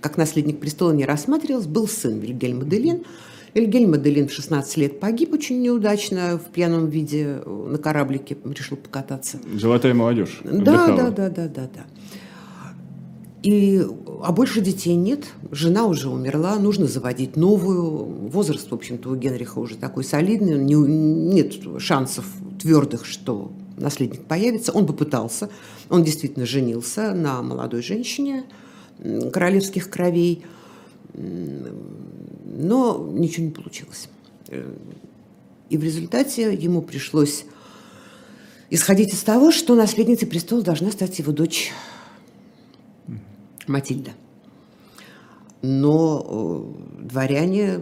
как 0.03 0.19
наследник 0.19 0.61
престола, 0.61 0.93
не 0.93 1.07
рассматривалась. 1.07 1.67
Был 1.67 1.89
сын 1.89 2.19
Вильгельма 2.19 2.65
Делин. 2.65 3.05
Вильгельм 3.55 3.91
Маделин 3.91 4.29
в 4.29 4.33
16 4.33 4.77
лет 4.77 5.01
погиб 5.01 5.33
очень 5.33 5.61
неудачно 5.61 6.39
в 6.39 6.51
пьяном 6.53 6.89
виде 6.89 7.41
на 7.47 7.79
кораблике, 7.79 8.37
решил 8.45 8.77
покататься. 8.77 9.39
Золотая 9.55 9.95
молодежь. 9.95 10.41
Да, 10.45 10.89
да, 10.89 11.11
да, 11.11 11.29
да, 11.31 11.49
да, 11.49 11.71
да. 11.75 11.85
И, 13.43 13.87
а 14.25 14.33
больше 14.33 14.61
детей 14.61 14.97
нет, 14.97 15.27
жена 15.53 15.87
уже 15.87 16.09
умерла, 16.09 16.57
нужно 16.57 16.87
заводить 16.87 17.37
новую. 17.37 18.29
Возраст, 18.29 18.71
в 18.71 18.75
общем-то, 18.75 19.11
у 19.11 19.15
Генриха 19.15 19.61
уже 19.61 19.77
такой 19.77 20.03
солидный, 20.03 20.59
не, 20.59 20.75
нет 20.75 21.55
шансов 21.79 22.27
твердых, 22.61 23.07
что 23.07 23.53
наследник 23.77 24.25
появится. 24.25 24.73
Он 24.73 24.87
попытался, 24.87 25.51
он 25.89 26.03
действительно 26.03 26.47
женился 26.47 27.15
на 27.15 27.41
молодой 27.43 27.83
женщине 27.83 28.45
королевских 29.33 29.89
кровей– 29.89 30.45
но 31.15 33.09
ничего 33.13 33.47
не 33.47 33.53
получилось. 33.53 34.09
И 35.71 35.77
в 35.77 35.83
результате 35.83 36.55
ему 36.55 36.83
пришлось 36.83 37.45
исходить 38.71 39.13
из 39.13 39.23
того, 39.23 39.51
что 39.51 39.75
наследницей 39.75 40.29
престола 40.29 40.63
должна 40.63 40.91
стать 40.91 41.19
его 41.19 41.33
дочь 41.33 41.73
Матильда. 43.67 44.13
Но 45.61 46.75
э, 47.01 47.05
дворяне 47.05 47.81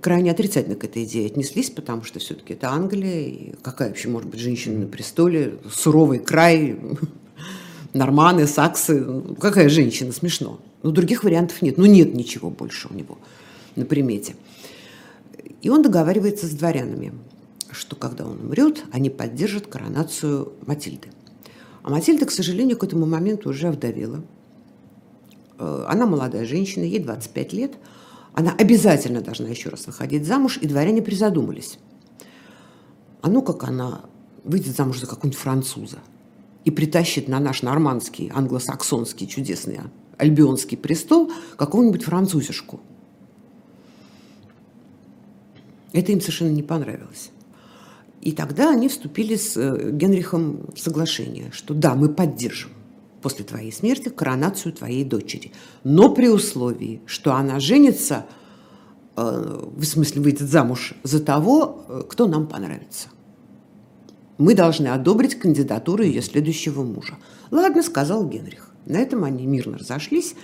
крайне 0.00 0.30
отрицательно 0.30 0.76
к 0.76 0.84
этой 0.84 1.04
идее 1.04 1.26
отнеслись, 1.26 1.68
потому 1.70 2.04
что 2.04 2.20
все-таки 2.20 2.54
это 2.54 2.70
Англия, 2.70 3.22
и 3.22 3.52
какая 3.62 3.88
вообще 3.88 4.08
может 4.08 4.30
быть 4.30 4.40
женщина 4.40 4.78
на 4.78 4.86
престоле, 4.86 5.58
суровый 5.70 6.20
край, 6.20 6.78
норманы, 7.92 8.46
саксы, 8.46 9.00
ну, 9.00 9.34
какая 9.34 9.68
женщина, 9.68 10.12
смешно. 10.12 10.60
Но 10.82 10.90
других 10.90 11.24
вариантов 11.24 11.62
нет, 11.62 11.78
ну 11.78 11.86
нет 11.86 12.14
ничего 12.14 12.50
больше 12.50 12.88
у 12.90 12.94
него 12.94 13.18
на 13.76 13.84
примете. 13.84 14.34
И 15.62 15.68
он 15.68 15.82
договаривается 15.82 16.46
с 16.46 16.50
дворянами, 16.50 17.12
что 17.70 17.96
когда 17.96 18.26
он 18.26 18.40
умрет, 18.40 18.84
они 18.92 19.10
поддержат 19.10 19.66
коронацию 19.66 20.52
Матильды. 20.66 21.08
А 21.82 21.90
Матильда, 21.90 22.26
к 22.26 22.30
сожалению, 22.30 22.76
к 22.76 22.84
этому 22.84 23.06
моменту 23.06 23.50
уже 23.50 23.68
овдовела. 23.68 24.22
Э, 25.58 25.84
она 25.88 26.06
молодая 26.06 26.46
женщина, 26.46 26.84
ей 26.84 26.98
25 26.98 27.52
лет. 27.52 27.72
Она 28.32 28.54
обязательно 28.58 29.20
должна 29.20 29.48
еще 29.48 29.70
раз 29.70 29.86
выходить 29.86 30.26
замуж, 30.26 30.58
и 30.60 30.66
дворяне 30.66 31.02
призадумались. 31.02 31.78
А 33.22 33.28
ну 33.28 33.42
как 33.42 33.64
она 33.64 34.02
выйдет 34.44 34.76
замуж 34.76 35.00
за 35.00 35.06
какого-нибудь 35.06 35.38
француза 35.38 35.98
и 36.64 36.70
притащит 36.70 37.28
на 37.28 37.40
наш 37.40 37.62
нормандский, 37.62 38.30
англосаксонский 38.34 39.26
чудесный 39.26 39.80
альбионский 40.20 40.76
престол 40.76 41.32
какого-нибудь 41.56 42.04
французишку. 42.04 42.80
Это 45.92 46.12
им 46.12 46.20
совершенно 46.20 46.50
не 46.50 46.62
понравилось. 46.62 47.30
И 48.20 48.32
тогда 48.32 48.70
они 48.70 48.88
вступили 48.88 49.34
с 49.34 49.56
э, 49.56 49.90
Генрихом 49.92 50.66
в 50.74 50.78
соглашение, 50.78 51.50
что 51.52 51.74
да, 51.74 51.94
мы 51.94 52.10
поддержим 52.10 52.70
после 53.22 53.44
твоей 53.44 53.72
смерти 53.72 54.08
коронацию 54.08 54.72
твоей 54.72 55.04
дочери, 55.04 55.52
но 55.84 56.14
при 56.14 56.28
условии, 56.28 57.00
что 57.06 57.34
она 57.34 57.60
женится, 57.60 58.26
э, 59.16 59.68
в 59.74 59.84
смысле 59.84 60.20
выйдет 60.20 60.48
замуж 60.48 60.94
за 61.02 61.20
того, 61.20 61.84
э, 61.88 62.02
кто 62.08 62.26
нам 62.26 62.46
понравится. 62.46 63.08
Мы 64.36 64.54
должны 64.54 64.88
одобрить 64.88 65.38
кандидатуру 65.38 66.02
ее 66.02 66.22
следующего 66.22 66.82
мужа. 66.82 67.16
Ладно, 67.50 67.82
сказал 67.82 68.26
Генрих. 68.26 68.69
На 68.86 68.98
этом 68.98 69.24
они 69.24 69.46
мирно 69.46 69.78
разошлись. 69.78 70.34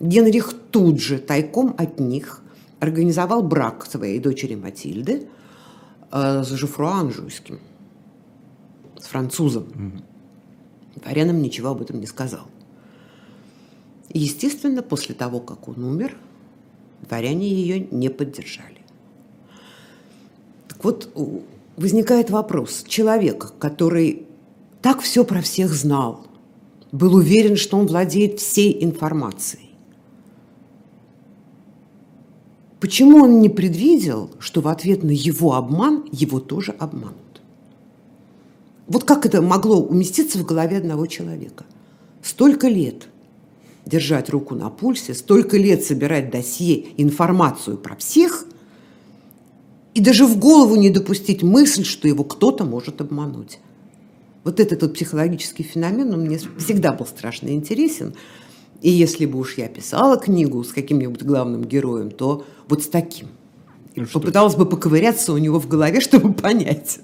Генрих 0.00 0.54
тут 0.70 1.00
же 1.00 1.18
тайком 1.18 1.74
от 1.78 2.00
них 2.00 2.42
организовал 2.80 3.42
брак 3.42 3.86
своей 3.86 4.18
дочери 4.18 4.56
Матильды 4.56 5.28
э, 6.10 6.42
с 6.42 6.48
Жуфруа 6.50 7.00
Анжуйским, 7.00 7.60
с 8.98 9.06
французом. 9.06 9.64
Mm-hmm. 9.64 11.00
Дворянам 11.02 11.40
ничего 11.40 11.68
об 11.70 11.82
этом 11.82 12.00
не 12.00 12.06
сказал. 12.06 12.46
И, 14.08 14.18
естественно, 14.18 14.82
после 14.82 15.14
того, 15.14 15.40
как 15.40 15.68
он 15.68 15.84
умер, 15.84 16.16
дворяне 17.08 17.48
ее 17.48 17.86
не 17.90 18.10
поддержали. 18.10 18.80
Так 20.68 20.84
вот, 20.84 21.12
возникает 21.76 22.30
вопрос. 22.30 22.84
Человек, 22.86 23.52
который 23.58 24.26
так 24.82 25.00
все 25.00 25.24
про 25.24 25.40
всех 25.40 25.72
знал, 25.72 26.26
был 26.92 27.14
уверен, 27.14 27.56
что 27.56 27.76
он 27.78 27.86
владеет 27.86 28.38
всей 28.38 28.84
информацией, 28.84 29.72
Почему 32.82 33.18
он 33.18 33.38
не 33.38 33.48
предвидел, 33.48 34.32
что 34.40 34.60
в 34.60 34.66
ответ 34.66 35.04
на 35.04 35.12
его 35.12 35.54
обман 35.54 36.04
его 36.10 36.40
тоже 36.40 36.72
обманут? 36.72 37.40
Вот 38.88 39.04
как 39.04 39.24
это 39.24 39.40
могло 39.40 39.80
уместиться 39.80 40.36
в 40.36 40.44
голове 40.44 40.78
одного 40.78 41.06
человека? 41.06 41.64
Столько 42.24 42.66
лет 42.66 43.06
держать 43.86 44.30
руку 44.30 44.56
на 44.56 44.68
пульсе, 44.68 45.14
столько 45.14 45.56
лет 45.58 45.84
собирать 45.84 46.32
досье, 46.32 46.86
информацию 46.96 47.76
про 47.76 47.94
всех, 47.94 48.46
и 49.94 50.00
даже 50.00 50.26
в 50.26 50.36
голову 50.40 50.74
не 50.74 50.90
допустить 50.90 51.44
мысль, 51.44 51.84
что 51.84 52.08
его 52.08 52.24
кто-то 52.24 52.64
может 52.64 53.00
обмануть. 53.00 53.60
Вот 54.44 54.58
этот 54.58 54.82
вот 54.82 54.94
психологический 54.94 55.62
феномен, 55.62 56.12
он 56.12 56.22
мне 56.22 56.38
всегда 56.58 56.92
был 56.92 57.06
страшно 57.06 57.50
интересен. 57.50 58.14
И 58.80 58.90
если 58.90 59.26
бы 59.26 59.38
уж 59.38 59.56
я 59.58 59.68
писала 59.68 60.18
книгу 60.18 60.62
с 60.64 60.72
каким-нибудь 60.72 61.22
главным 61.22 61.64
героем, 61.64 62.10
то 62.10 62.44
вот 62.68 62.82
с 62.82 62.88
таким. 62.88 63.28
Ну, 63.94 64.06
Попыталась 64.12 64.56
бы 64.56 64.66
поковыряться 64.66 65.32
у 65.32 65.38
него 65.38 65.60
в 65.60 65.68
голове, 65.68 66.00
чтобы 66.02 66.32
понять. 66.32 67.00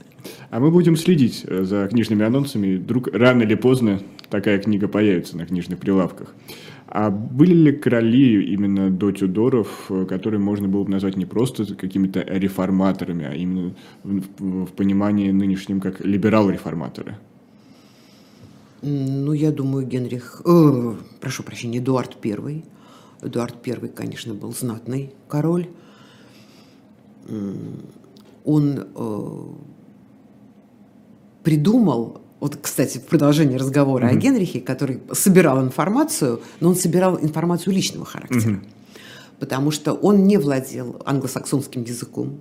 А 0.51 0.59
мы 0.59 0.71
будем 0.71 0.97
следить 0.97 1.45
э, 1.47 1.63
за 1.63 1.87
книжными 1.87 2.25
анонсами. 2.25 2.77
Вдруг 2.77 3.09
рано 3.13 3.43
или 3.43 3.55
поздно 3.55 4.01
такая 4.31 4.59
книга 4.59 4.89
появится 4.89 5.37
на 5.37 5.47
книжных 5.47 5.79
прилавках. 5.79 6.35
А 6.87 7.11
были 7.11 7.53
ли 7.53 7.73
короли 7.73 8.43
именно 8.53 8.91
до 8.91 9.13
Тюдоров, 9.13 9.69
э, 9.91 10.07
которые 10.07 10.41
можно 10.41 10.67
было 10.67 10.85
бы 10.85 10.91
назвать 10.91 11.17
не 11.17 11.27
просто 11.27 11.65
какими-то 11.77 12.21
реформаторами, 12.21 13.27
а 13.27 13.35
именно 13.35 13.75
в, 14.03 14.65
в 14.65 14.73
понимании 14.73 15.31
нынешнем 15.31 15.81
как 15.81 16.01
либерал-реформаторы? 16.01 17.17
Ну, 18.83 19.33
я 19.33 19.51
думаю, 19.51 19.87
Генрих, 19.87 20.43
э, 20.45 20.95
прошу 21.21 21.43
прощения, 21.43 21.79
Эдуард 21.79 22.17
I. 22.25 22.65
Эдуард 23.23 23.67
I, 23.67 23.89
конечно, 23.89 24.35
был 24.35 24.53
знатный 24.53 25.13
король. 25.29 25.69
Он 28.45 28.87
э, 28.95 29.45
придумал, 31.43 32.21
вот, 32.41 32.57
кстати, 32.63 32.99
в 32.99 33.07
продолжении 33.07 33.57
разговора 33.57 34.07
mm-hmm. 34.07 34.17
о 34.17 34.21
Генрихе, 34.21 34.61
который 34.61 35.01
собирал 35.13 35.61
информацию, 35.61 36.41
но 36.61 36.69
он 36.69 36.77
собирал 36.77 37.19
информацию 37.21 37.75
личного 37.75 38.07
характера. 38.07 38.55
Mm-hmm. 38.55 38.69
Потому 39.41 39.71
что 39.73 39.93
он 39.93 40.25
не 40.25 40.37
владел 40.37 41.03
англосаксонским 41.05 41.83
языком, 41.83 42.41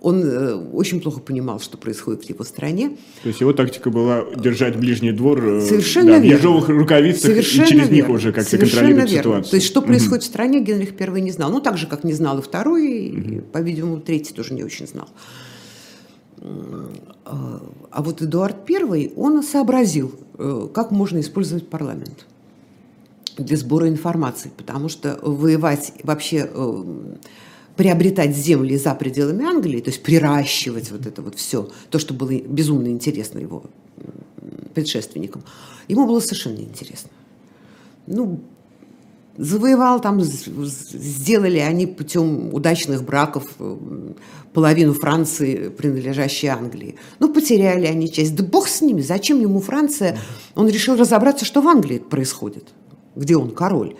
он 0.00 0.22
э, 0.22 0.54
очень 0.54 1.00
плохо 1.00 1.20
понимал, 1.20 1.60
что 1.60 1.76
происходит 1.76 2.24
в 2.24 2.28
его 2.28 2.44
стране. 2.44 2.96
То 3.22 3.28
есть 3.28 3.40
его 3.40 3.52
тактика 3.52 3.90
была 3.90 4.24
держать 4.36 4.76
ближний 4.76 5.12
двор 5.12 5.44
э, 5.44 5.60
Совершенно 5.60 6.12
да, 6.12 6.20
в 6.20 6.24
ежовых 6.24 6.68
рукавицах 6.68 7.32
Совершенно 7.32 7.64
и 7.64 7.68
через 7.68 7.82
верно. 7.88 7.94
них 7.94 8.08
уже 8.08 8.32
как-то 8.32 8.58
контролировать 8.58 9.10
верно. 9.10 9.22
ситуацию. 9.22 9.50
То 9.50 9.56
есть 9.56 9.66
что 9.66 9.82
происходит 9.82 10.22
угу. 10.22 10.28
в 10.28 10.32
стране, 10.32 10.60
Генрих 10.60 11.00
I 11.00 11.20
не 11.20 11.32
знал. 11.32 11.50
Ну, 11.50 11.60
так 11.60 11.76
же, 11.78 11.86
как 11.86 12.04
не 12.04 12.12
знал 12.12 12.38
и 12.38 12.42
второй, 12.42 13.10
угу. 13.10 13.20
и, 13.20 13.40
по-видимому, 13.40 14.00
третий 14.00 14.32
тоже 14.32 14.54
не 14.54 14.62
очень 14.62 14.86
знал. 14.86 15.08
А, 16.40 17.60
а 17.90 18.02
вот 18.02 18.22
Эдуард 18.22 18.56
I, 18.70 19.12
он 19.16 19.42
сообразил, 19.42 20.12
э, 20.38 20.68
как 20.72 20.92
можно 20.92 21.18
использовать 21.18 21.68
парламент 21.68 22.26
для 23.36 23.56
сбора 23.56 23.88
информации, 23.88 24.50
потому 24.56 24.88
что 24.88 25.18
воевать 25.22 25.92
вообще 26.02 26.48
приобретать 27.78 28.36
земли 28.36 28.76
за 28.76 28.92
пределами 28.96 29.44
Англии, 29.44 29.80
то 29.80 29.90
есть 29.90 30.02
приращивать 30.02 30.90
вот 30.90 31.06
это 31.06 31.22
вот 31.22 31.36
все, 31.36 31.70
то, 31.90 32.00
что 32.00 32.12
было 32.12 32.32
безумно 32.32 32.88
интересно 32.88 33.38
его 33.38 33.62
предшественникам, 34.74 35.44
ему 35.86 36.04
было 36.04 36.18
совершенно 36.18 36.58
интересно. 36.58 37.10
Ну, 38.08 38.40
завоевал 39.36 40.00
там, 40.00 40.20
сделали 40.20 41.58
они 41.58 41.86
путем 41.86 42.52
удачных 42.52 43.04
браков 43.04 43.44
половину 44.52 44.92
Франции, 44.92 45.68
принадлежащей 45.68 46.48
Англии. 46.48 46.96
Ну, 47.20 47.32
потеряли 47.32 47.86
они 47.86 48.10
часть. 48.10 48.34
Да 48.34 48.42
бог 48.42 48.66
с 48.66 48.80
ними, 48.80 49.02
зачем 49.02 49.40
ему 49.40 49.60
Франция? 49.60 50.18
Он 50.56 50.68
решил 50.68 50.96
разобраться, 50.96 51.44
что 51.44 51.60
в 51.60 51.68
Англии 51.68 51.98
происходит, 52.00 52.64
где 53.14 53.36
он 53.36 53.52
король. 53.52 53.94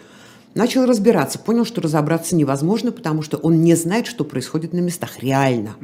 Начал 0.59 0.87
разбираться, 0.87 1.39
понял, 1.39 1.65
что 1.65 1.81
разобраться 1.81 2.35
невозможно, 2.35 2.91
потому 2.91 3.23
что 3.23 3.37
он 3.37 3.63
не 3.63 3.77
знает, 3.77 4.09
что 4.09 4.25
происходит 4.25 4.73
на 4.73 4.81
местах 4.81 5.23
реально. 5.23 5.77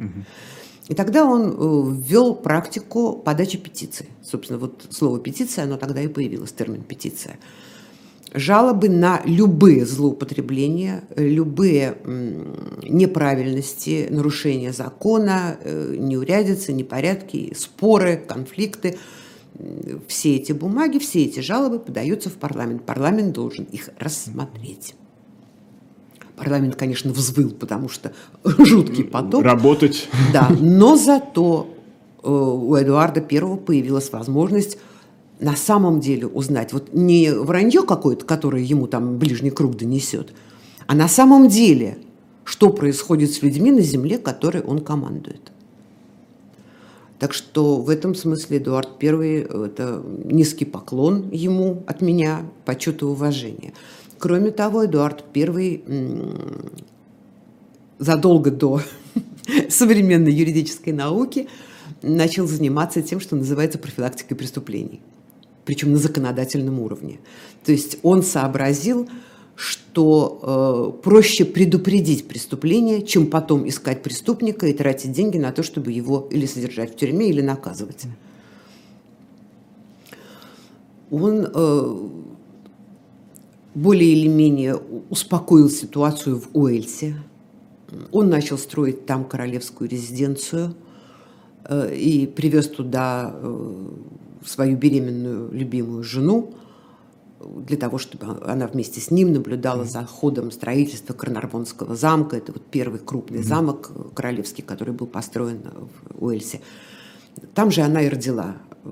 И 0.89 0.93
тогда 0.93 1.23
он 1.23 1.43
э, 1.47 1.95
ввел 2.01 2.35
практику 2.35 3.13
подачи 3.13 3.57
петиции. 3.57 4.07
Собственно, 4.21 4.59
вот 4.59 4.85
слово 4.89 5.19
петиция, 5.19 5.63
оно 5.63 5.77
тогда 5.77 6.01
и 6.01 6.09
появилось, 6.09 6.51
термин 6.51 6.83
петиция. 6.83 7.39
Жалобы 8.33 8.89
на 8.89 9.21
любые 9.23 9.85
злоупотребления, 9.85 11.05
любые 11.15 11.97
неправильности, 12.83 14.07
нарушения 14.09 14.73
закона, 14.73 15.55
э, 15.63 15.95
неурядицы, 15.97 16.73
непорядки, 16.73 17.53
споры, 17.57 18.17
конфликты– 18.17 18.97
все 20.07 20.35
эти 20.35 20.51
бумаги, 20.51 20.99
все 20.99 21.23
эти 21.25 21.39
жалобы 21.39 21.79
подаются 21.79 22.29
в 22.29 22.33
парламент. 22.33 22.85
Парламент 22.85 23.33
должен 23.33 23.65
их 23.65 23.89
рассмотреть. 23.99 24.95
Парламент, 26.35 26.75
конечно, 26.75 27.11
взвыл, 27.13 27.51
потому 27.51 27.87
что 27.87 28.13
жуткий 28.43 29.05
поток. 29.05 29.43
Работать. 29.43 30.09
Да, 30.33 30.49
но 30.59 30.95
зато 30.97 31.67
э, 32.21 32.29
у 32.29 32.75
Эдуарда 32.75 33.21
Первого 33.21 33.55
появилась 33.57 34.11
возможность 34.11 34.77
на 35.39 35.55
самом 35.55 35.99
деле 35.99 36.27
узнать, 36.27 36.71
вот 36.71 36.93
не 36.93 37.31
вранье 37.31 37.83
какое-то, 37.83 38.25
которое 38.25 38.63
ему 38.63 38.87
там 38.87 39.17
ближний 39.17 39.49
круг 39.49 39.75
донесет, 39.75 40.33
а 40.87 40.95
на 40.95 41.07
самом 41.07 41.49
деле, 41.49 41.97
что 42.43 42.69
происходит 42.69 43.31
с 43.31 43.41
людьми 43.41 43.71
на 43.71 43.81
земле, 43.81 44.17
которой 44.17 44.61
он 44.61 44.79
командует. 44.79 45.51
Так 47.19 47.33
что 47.33 47.79
в 47.79 47.89
этом 47.89 48.13
смысле 48.13 48.57
Эдуард 48.57 49.01
I– 49.01 49.39
это 49.67 50.03
низкий 50.25 50.65
поклон 50.65 51.29
ему 51.31 51.83
от 51.87 52.01
меня, 52.01 52.45
почет 52.65 53.01
и 53.01 53.05
уважение. 53.05 53.73
Кроме 54.17 54.51
того, 54.51 54.85
Эдуард 54.85 55.23
I 55.35 55.81
задолго 57.99 58.51
до 58.51 58.81
современной 59.69 60.33
юридической 60.33 60.91
науки 60.91 61.47
начал 62.01 62.47
заниматься 62.47 63.01
тем, 63.01 63.19
что 63.19 63.35
называется 63.35 63.79
профилактикой 63.79 64.35
преступлений, 64.35 65.01
причем 65.63 65.93
на 65.93 65.97
законодательном 65.97 66.79
уровне. 66.79 67.19
То 67.63 67.71
есть 67.71 67.97
он 68.03 68.23
сообразил, 68.23 69.09
что 69.55 70.93
э, 70.97 71.01
проще 71.01 71.45
предупредить 71.45 72.27
преступление, 72.27 73.01
чем 73.01 73.27
потом 73.27 73.67
искать 73.67 74.03
преступника 74.03 74.67
и 74.67 74.73
тратить 74.73 75.13
деньги 75.13 75.37
на 75.37 75.51
то, 75.51 75.63
чтобы 75.63 75.91
его 75.91 76.27
или 76.29 76.45
содержать 76.45 76.93
в 76.93 76.95
тюрьме, 76.97 77.29
или 77.29 77.41
наказывать. 77.41 78.03
Он 81.09 81.47
э, 81.53 82.09
более 83.73 84.11
или 84.11 84.27
менее 84.27 84.75
успокоил 85.09 85.69
ситуацию 85.69 86.39
в 86.41 86.49
Уэльсе. 86.53 87.15
Он 88.11 88.29
начал 88.29 88.57
строить 88.57 89.05
там 89.05 89.23
королевскую 89.23 89.89
резиденцию 89.89 90.75
э, 91.63 91.95
и 91.95 92.27
привез 92.27 92.67
туда 92.67 93.33
э, 93.33 93.87
свою 94.45 94.75
беременную 94.75 95.51
любимую 95.53 96.03
жену 96.03 96.53
для 97.45 97.77
того, 97.77 97.97
чтобы 97.97 98.37
она 98.45 98.67
вместе 98.67 98.99
с 98.99 99.11
ним 99.11 99.33
наблюдала 99.33 99.85
за 99.85 100.05
ходом 100.05 100.51
строительства 100.51 101.13
Карнарвонского 101.13 101.95
замка. 101.95 102.37
Это 102.37 102.51
вот 102.51 102.63
первый 102.69 102.99
крупный 102.99 103.39
mm-hmm. 103.39 103.43
замок 103.43 103.91
королевский, 104.13 104.63
который 104.63 104.93
был 104.93 105.07
построен 105.07 105.61
в 106.09 106.25
Уэльсе. 106.25 106.61
Там 107.53 107.71
же 107.71 107.81
она 107.81 108.01
и 108.01 108.09
родила 108.09 108.55
э, 108.83 108.89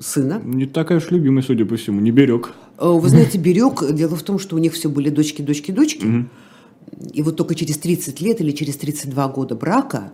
сына. 0.00 0.40
Не 0.44 0.66
такая 0.66 0.98
уж 0.98 1.10
любимая, 1.10 1.42
судя 1.42 1.64
по 1.64 1.76
всему, 1.76 2.00
не 2.00 2.10
берег. 2.10 2.54
Вы 2.78 3.08
знаете, 3.08 3.38
берег. 3.38 3.82
Дело 3.92 4.16
в 4.16 4.22
том, 4.22 4.38
что 4.38 4.56
у 4.56 4.58
них 4.58 4.72
все 4.72 4.88
были 4.88 5.10
дочки, 5.10 5.42
дочки, 5.42 5.70
дочки. 5.70 6.04
Mm-hmm. 6.04 7.12
И 7.12 7.22
вот 7.22 7.36
только 7.36 7.54
через 7.54 7.78
30 7.78 8.20
лет 8.20 8.40
или 8.40 8.52
через 8.52 8.76
32 8.76 9.28
года 9.28 9.54
брака 9.54 10.12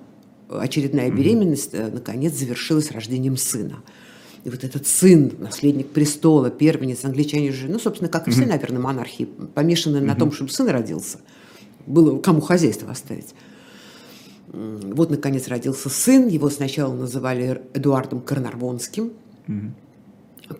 очередная 0.49 1.11
беременность, 1.11 1.75
mm-hmm. 1.75 1.95
наконец, 1.95 2.35
завершилась 2.35 2.91
рождением 2.91 3.37
сына. 3.37 3.77
И 4.47 4.49
вот 4.49 4.63
этот 4.63 4.87
сын, 4.87 5.33
наследник 5.41 5.89
престола, 5.89 6.51
первенец, 6.51 7.05
англичане 7.05 7.51
же, 7.51 7.67
ну, 7.67 7.81
собственно, 7.81 8.09
как 8.09 8.29
и 8.29 8.31
все, 8.31 8.47
наверное, 8.47 8.79
монархи, 8.79 9.25
помешаны 9.25 10.01
на 10.01 10.15
том, 10.15 10.31
чтобы 10.31 10.53
сын 10.53 10.69
родился. 10.69 11.19
Было 11.85 12.21
кому 12.21 12.41
хозяйство 12.41 12.89
оставить. 12.93 13.35
Вот, 14.47 15.11
наконец, 15.11 15.49
родился 15.49 15.89
сын. 15.89 16.29
Его 16.29 16.49
сначала 16.49 16.95
называли 16.95 17.61
Эдуардом 17.75 18.21
Карнарвонским. 18.21 19.15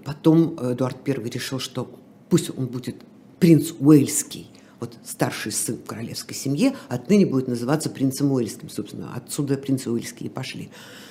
Потом 0.05 0.59
Эдуард 0.61 1.09
I 1.09 1.15
решил, 1.15 1.61
что 1.61 1.89
пусть 2.29 2.51
он 2.59 2.67
будет 2.67 2.97
принц 3.39 3.71
Уэльский 3.79 4.51
вот 4.81 4.97
старший 5.05 5.53
сын 5.53 5.77
в 5.77 5.87
королевской 5.87 6.35
семье, 6.35 6.75
отныне 6.89 7.25
будет 7.25 7.47
называться 7.47 7.89
принцем 7.89 8.33
Уэльским. 8.33 8.69
Собственно, 8.69 9.15
отсюда 9.15 9.57
принцы 9.57 9.91
Уэльские 9.93 10.29
пошли. 10.29 10.65
Э, 10.65 11.06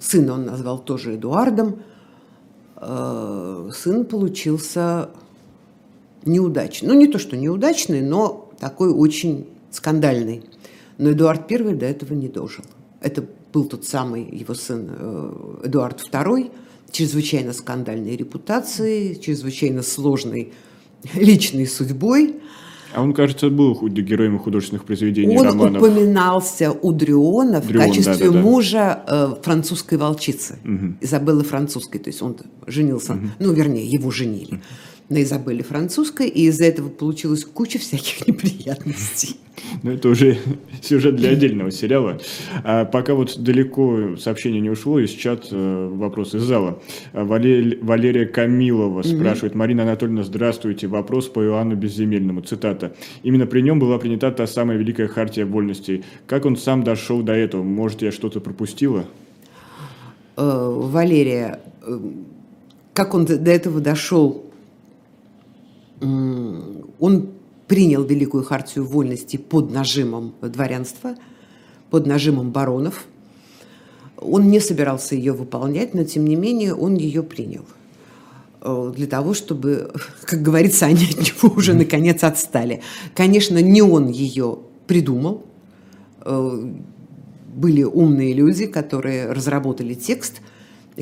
сына 0.00 0.34
он 0.34 0.46
назвал 0.46 0.78
тоже 0.78 1.16
Эдуардом. 1.16 1.82
Э, 2.76 3.70
сын 3.74 4.04
получился 4.04 5.10
неудачный. 6.24 6.88
Ну, 6.88 6.94
не 6.94 7.06
то, 7.06 7.18
что 7.18 7.36
неудачный, 7.36 8.00
но 8.00 8.50
такой 8.58 8.90
очень 8.90 9.48
скандальный. 9.70 10.44
Но 10.96 11.12
Эдуард 11.12 11.50
I 11.50 11.74
до 11.74 11.86
этого 11.86 12.14
не 12.14 12.28
дожил. 12.28 12.64
Это 13.00 13.24
был 13.52 13.64
тот 13.64 13.84
самый 13.84 14.24
его 14.24 14.54
сын 14.54 14.88
э, 14.90 15.60
Эдуард 15.64 16.00
II, 16.00 16.50
чрезвычайно 16.90 17.52
скандальной 17.52 18.16
репутацией, 18.16 19.20
чрезвычайно 19.20 19.82
сложной 19.82 20.52
личной 21.14 21.66
судьбой– 21.66 22.40
а 22.94 23.02
он, 23.02 23.12
кажется, 23.12 23.50
был 23.50 23.74
героем 23.88 24.38
художественных 24.38 24.84
произведений, 24.84 25.36
он 25.36 25.46
романов. 25.46 25.82
Он 25.82 25.90
упоминался 25.90 26.72
у 26.72 26.92
Дриона 26.92 27.60
в 27.60 27.72
качестве 27.72 28.14
да, 28.14 28.26
да, 28.26 28.30
да. 28.30 28.40
мужа 28.40 29.02
э, 29.06 29.34
французской 29.42 29.98
волчицы, 29.98 30.58
угу. 30.64 30.94
Изабеллы 31.00 31.44
Французской. 31.44 31.98
То 31.98 32.08
есть 32.08 32.22
он 32.22 32.36
женился, 32.66 33.14
угу. 33.14 33.28
ну, 33.38 33.52
вернее, 33.52 33.86
его 33.86 34.10
женили 34.10 34.60
на 35.08 35.22
Изабелле 35.22 35.62
Французской, 35.62 36.28
и 36.28 36.46
из-за 36.46 36.66
этого 36.66 36.88
получилась 36.88 37.44
куча 37.44 37.78
всяких 37.78 38.26
неприятностей. 38.26 39.36
Ну, 39.82 39.92
это 39.92 40.08
уже 40.08 40.38
сюжет 40.82 41.16
для 41.16 41.30
отдельного 41.30 41.70
сериала. 41.70 42.18
А 42.62 42.84
пока 42.84 43.14
вот 43.14 43.38
далеко 43.38 44.16
сообщение 44.16 44.60
не 44.60 44.70
ушло, 44.70 45.00
из 45.00 45.10
чат 45.10 45.48
э, 45.50 45.88
вопрос 45.92 46.34
из 46.34 46.42
зала. 46.42 46.80
А, 47.12 47.24
Валерия 47.24 48.26
Камилова 48.26 49.02
спрашивает. 49.02 49.54
Марина 49.54 49.82
Анатольевна, 49.82 50.22
здравствуйте. 50.22 50.86
Вопрос 50.86 51.28
по 51.28 51.42
Иоанну 51.42 51.74
Безземельному. 51.74 52.42
Цитата. 52.42 52.94
Именно 53.22 53.46
при 53.46 53.62
нем 53.62 53.78
была 53.78 53.98
принята 53.98 54.30
та 54.30 54.46
самая 54.46 54.76
великая 54.76 55.08
хартия 55.08 55.46
вольностей. 55.46 56.04
Как 56.26 56.44
он 56.44 56.56
сам 56.56 56.84
дошел 56.84 57.22
до 57.22 57.32
этого? 57.32 57.62
Может, 57.62 58.02
я 58.02 58.12
что-то 58.12 58.40
пропустила? 58.40 59.06
Э, 60.36 60.70
Валерия, 60.70 61.60
э, 61.82 61.98
как 62.92 63.14
он 63.14 63.24
до 63.24 63.50
этого 63.50 63.80
дошел? 63.80 64.47
Он 66.00 67.28
принял 67.66 68.02
Великую 68.04 68.44
Хартию 68.44 68.86
Вольности 68.86 69.36
под 69.36 69.70
нажимом 69.70 70.34
дворянства, 70.40 71.14
под 71.90 72.06
нажимом 72.06 72.50
баронов. 72.50 73.04
Он 74.16 74.48
не 74.48 74.60
собирался 74.60 75.14
ее 75.14 75.32
выполнять, 75.32 75.94
но 75.94 76.04
тем 76.04 76.24
не 76.24 76.34
менее 76.34 76.74
он 76.74 76.96
ее 76.96 77.22
принял 77.22 77.64
э, 78.62 78.92
для 78.96 79.06
того, 79.06 79.32
чтобы, 79.34 79.92
как 80.24 80.42
говорится, 80.42 80.86
они 80.86 81.04
от 81.04 81.18
него 81.18 81.54
уже 81.54 81.74
наконец 81.74 82.24
отстали. 82.24 82.82
Конечно, 83.14 83.58
не 83.58 83.82
он 83.82 84.08
ее 84.08 84.58
придумал. 84.86 85.44
Э, 86.22 86.72
были 87.54 87.82
умные 87.82 88.32
люди, 88.34 88.66
которые 88.66 89.32
разработали 89.32 89.94
текст– 89.94 90.40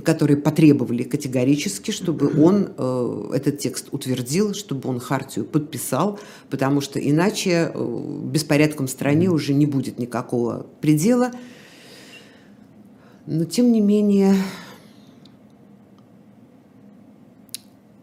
которые 0.01 0.37
потребовали 0.37 1.03
категорически, 1.03 1.91
чтобы 1.91 2.43
он 2.43 2.73
э, 2.77 3.31
этот 3.35 3.59
текст 3.59 3.89
утвердил, 3.93 4.55
чтобы 4.55 4.89
он 4.89 5.01
хартию 5.01 5.45
подписал, 5.45 6.19
потому 6.51 6.81
что 6.81 6.99
иначе 6.99 7.71
э, 7.73 8.21
беспорядком 8.25 8.87
в 8.87 8.91
стране 8.91 9.31
уже 9.31 9.55
не 9.55 9.67
будет 9.67 9.99
никакого 9.99 10.67
предела. 10.81 11.33
Но 13.27 13.45
тем 13.45 13.73
не 13.73 13.81
менее 13.81 14.35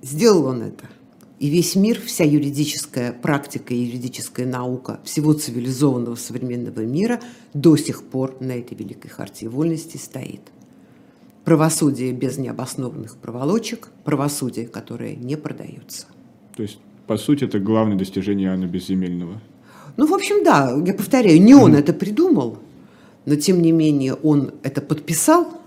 сделал 0.01 0.45
он 0.45 0.63
это. 0.63 0.89
И 1.39 1.49
весь 1.49 1.75
мир, 1.75 1.99
вся 2.01 2.23
юридическая 2.23 3.11
практика 3.11 3.73
и 3.73 3.77
юридическая 3.77 4.45
наука 4.45 4.99
всего 5.03 5.33
цивилизованного 5.33 6.15
современного 6.15 6.81
мира 6.81 7.19
до 7.53 7.75
сих 7.75 8.03
пор 8.03 8.37
на 8.39 8.53
этой 8.53 8.75
великой 8.75 9.09
хартии 9.09 9.47
вольности 9.47 9.97
стоит 9.97 10.41
правосудие 11.43 12.13
без 12.13 12.37
необоснованных 12.37 13.17
проволочек, 13.17 13.89
правосудие, 14.03 14.67
которое 14.67 15.15
не 15.15 15.35
продается. 15.35 16.07
То 16.55 16.63
есть, 16.63 16.79
по 17.07 17.17
сути, 17.17 17.45
это 17.45 17.59
главное 17.59 17.97
достижение 17.97 18.49
Иоанна 18.49 18.65
Безземельного. 18.65 19.41
Ну, 19.97 20.07
в 20.07 20.13
общем, 20.13 20.43
да, 20.43 20.73
я 20.85 20.93
повторяю, 20.93 21.41
не 21.41 21.53
он 21.53 21.75
это 21.75 21.93
придумал, 21.93 22.59
но 23.25 23.35
тем 23.35 23.61
не 23.61 23.71
менее 23.71 24.13
он 24.13 24.51
это 24.63 24.81
подписал. 24.81 25.61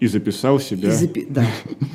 И 0.00 0.06
записал 0.06 0.58
себя. 0.58 0.88
И 0.88 0.92
запи... 0.92 1.26
Да, 1.28 1.46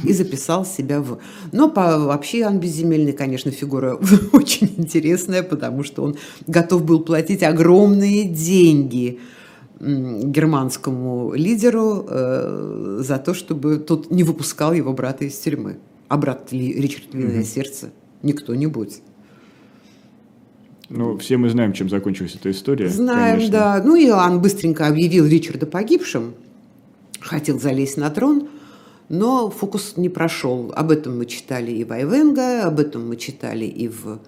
и 0.03 0.13
записал 0.13 0.63
себя 0.65 1.01
в... 1.01 1.19
Но 1.51 1.69
по... 1.69 1.99
вообще 1.99 2.39
Иоанн 2.39 2.59
Безземельный, 2.59 3.13
конечно, 3.13 3.51
фигура 3.51 3.99
очень 4.31 4.71
интересная, 4.77 5.43
потому 5.43 5.83
что 5.83 6.03
он 6.03 6.15
готов 6.47 6.85
был 6.85 7.01
платить 7.01 7.43
огромные 7.43 8.23
деньги– 8.23 9.19
германскому 9.79 11.33
лидеру 11.33 12.05
э, 12.07 12.97
за 13.01 13.17
то, 13.17 13.33
чтобы 13.33 13.77
тот 13.77 14.09
не 14.09 14.23
выпускал 14.23 14.73
его 14.73 14.93
брата 14.93 15.25
из 15.25 15.37
тюрьмы. 15.37 15.77
А 16.07 16.17
брат 16.17 16.51
Ли, 16.51 16.73
Ричард 16.73 17.13
Львиное 17.13 17.41
mm-hmm. 17.41 17.43
сердце 17.43 17.89
не 18.21 18.33
кто-нибудь. 18.33 19.01
Ну, 20.89 21.17
все 21.17 21.37
мы 21.37 21.49
знаем, 21.49 21.73
чем 21.73 21.89
закончилась 21.89 22.35
эта 22.35 22.51
история. 22.51 22.89
Знаем, 22.89 23.37
конечно. 23.37 23.51
да. 23.51 23.81
Ну, 23.83 23.95
Иоанн 23.95 24.39
быстренько 24.39 24.87
объявил 24.87 25.25
Ричарда 25.25 25.65
погибшим, 25.65 26.35
хотел 27.19 27.59
залезть 27.59 27.97
на 27.97 28.09
трон, 28.11 28.49
но 29.09 29.49
фокус 29.49 29.97
не 29.97 30.09
прошел. 30.09 30.71
Об 30.75 30.91
этом 30.91 31.17
мы 31.17 31.25
читали 31.25 31.71
и 31.71 31.83
в 31.83 31.91
Айвенга, 31.91 32.65
об 32.65 32.79
этом 32.79 33.07
мы 33.07 33.17
читали 33.17 33.65
и 33.65 33.87
в 33.87 34.19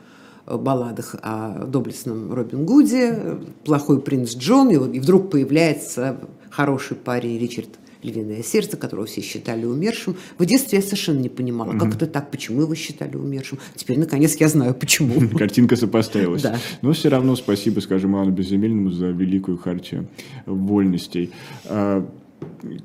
балладах 0.47 1.15
о 1.21 1.65
доблестном 1.65 2.33
Робин 2.33 2.65
Гуде, 2.65 3.37
плохой 3.65 4.01
принц 4.01 4.35
Джон, 4.35 4.69
и, 4.69 4.97
и 4.97 4.99
вдруг 4.99 5.29
появляется 5.29 6.17
хороший 6.49 6.95
парень 6.95 7.37
Ричард 7.37 7.69
Львиное 8.03 8.43
сердце, 8.43 8.77
которого 8.77 9.07
все 9.07 9.21
считали 9.21 9.65
умершим. 9.65 10.15
В 10.37 10.45
детстве 10.45 10.77
я 10.77 10.83
совершенно 10.83 11.19
не 11.19 11.29
понимала, 11.29 11.77
как 11.77 11.95
это 11.95 12.05
так, 12.05 12.29
почему 12.29 12.61
его 12.61 12.75
считали 12.75 13.15
умершим. 13.15 13.57
Теперь, 13.75 13.97
наконец, 13.97 14.35
я 14.35 14.47
знаю, 14.49 14.75
почему. 14.75 15.27
Картинка 15.37 15.75
сопоставилась. 15.75 16.43
Да. 16.43 16.57
Но 16.81 16.93
все 16.93 17.09
равно 17.09 17.35
спасибо, 17.35 17.79
скажем, 17.79 18.15
Иоанну 18.15 18.31
Безземельному 18.31 18.91
за 18.91 19.07
великую 19.07 19.57
хартию 19.57 20.07
вольностей. 20.45 21.31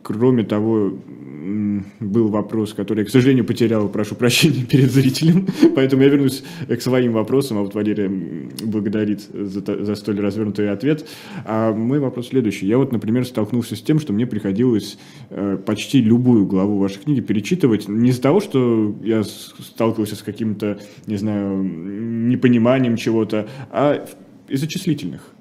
Кроме 0.03 0.45
того, 0.45 0.93
был 2.01 2.29
вопрос, 2.29 2.73
который 2.73 3.01
я, 3.01 3.05
к 3.05 3.11
сожалению, 3.11 3.45
потерял, 3.45 3.89
прошу 3.89 4.15
прощения 4.15 4.65
перед 4.71 4.91
зрителем, 4.91 5.49
поэтому 5.75 6.03
я 6.03 6.09
вернусь 6.09 6.45
к 6.69 6.81
своим 6.81 7.13
вопросам, 7.13 7.59
а 7.59 7.63
вот 7.63 7.75
Валерия 7.75 8.09
благодарит 8.65 9.23
за, 9.33 9.85
за 9.85 9.95
столь 9.95 10.21
развернутый 10.21 10.71
ответ. 10.71 11.07
А 11.45 11.73
мой 11.73 11.99
вопрос 11.99 12.29
следующий. 12.29 12.67
Я 12.67 12.79
вот, 12.79 12.93
например, 12.93 13.27
столкнулся 13.27 13.77
с 13.77 13.83
тем, 13.83 13.99
что 13.99 14.13
мне 14.13 14.27
приходилось 14.27 14.99
э, 15.31 15.59
почти 15.65 16.01
любую 16.01 16.47
главу 16.47 16.79
вашей 16.79 17.01
книги 17.03 17.21
перечитывать 17.21 17.89
не 17.89 18.11
из-за 18.11 18.23
того, 18.23 18.41
что 18.41 18.95
я 19.03 19.25
сталкивался 19.25 20.17
с 20.17 20.23
каким-то, 20.23 20.79
не 21.07 21.17
знаю, 21.17 21.63
непониманием 21.63 22.97
чего-то, 22.97 23.49
а 23.71 24.07
из-за 24.49 24.67
числительных 24.69 25.33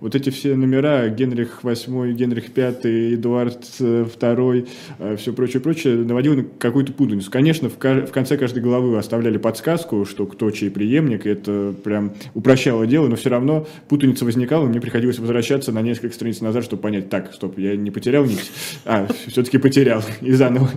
вот 0.00 0.14
эти 0.14 0.30
все 0.30 0.54
номера, 0.54 1.08
Генрих 1.08 1.60
VIII, 1.62 2.12
Генрих 2.12 2.44
V, 2.54 3.14
Эдуард 3.14 3.64
II, 3.80 4.68
э, 4.98 5.16
все 5.16 5.32
прочее, 5.32 5.60
прочее, 5.60 5.96
наводило 5.96 6.34
на 6.34 6.44
какую-то 6.44 6.92
путаницу. 6.92 7.30
Конечно, 7.30 7.68
в, 7.68 7.78
конце 7.78 8.36
каждой 8.36 8.62
главы 8.62 8.96
оставляли 8.96 9.38
подсказку, 9.38 10.04
что 10.04 10.26
кто 10.26 10.50
чей 10.50 10.70
преемник, 10.70 11.26
и 11.26 11.30
это 11.30 11.74
прям 11.82 12.12
упрощало 12.34 12.86
дело, 12.86 13.08
но 13.08 13.16
все 13.16 13.30
равно 13.30 13.66
путаница 13.88 14.24
возникала, 14.24 14.66
и 14.66 14.68
мне 14.68 14.80
приходилось 14.80 15.18
возвращаться 15.18 15.72
на 15.72 15.82
несколько 15.82 16.14
страниц 16.14 16.40
назад, 16.40 16.64
чтобы 16.64 16.82
понять, 16.82 17.08
так, 17.08 17.32
стоп, 17.34 17.58
я 17.58 17.76
не 17.76 17.90
потерял 17.90 18.24
нить, 18.24 18.52
а, 18.84 19.08
все-таки 19.26 19.58
потерял, 19.58 20.02
и 20.20 20.32
заново. 20.32 20.70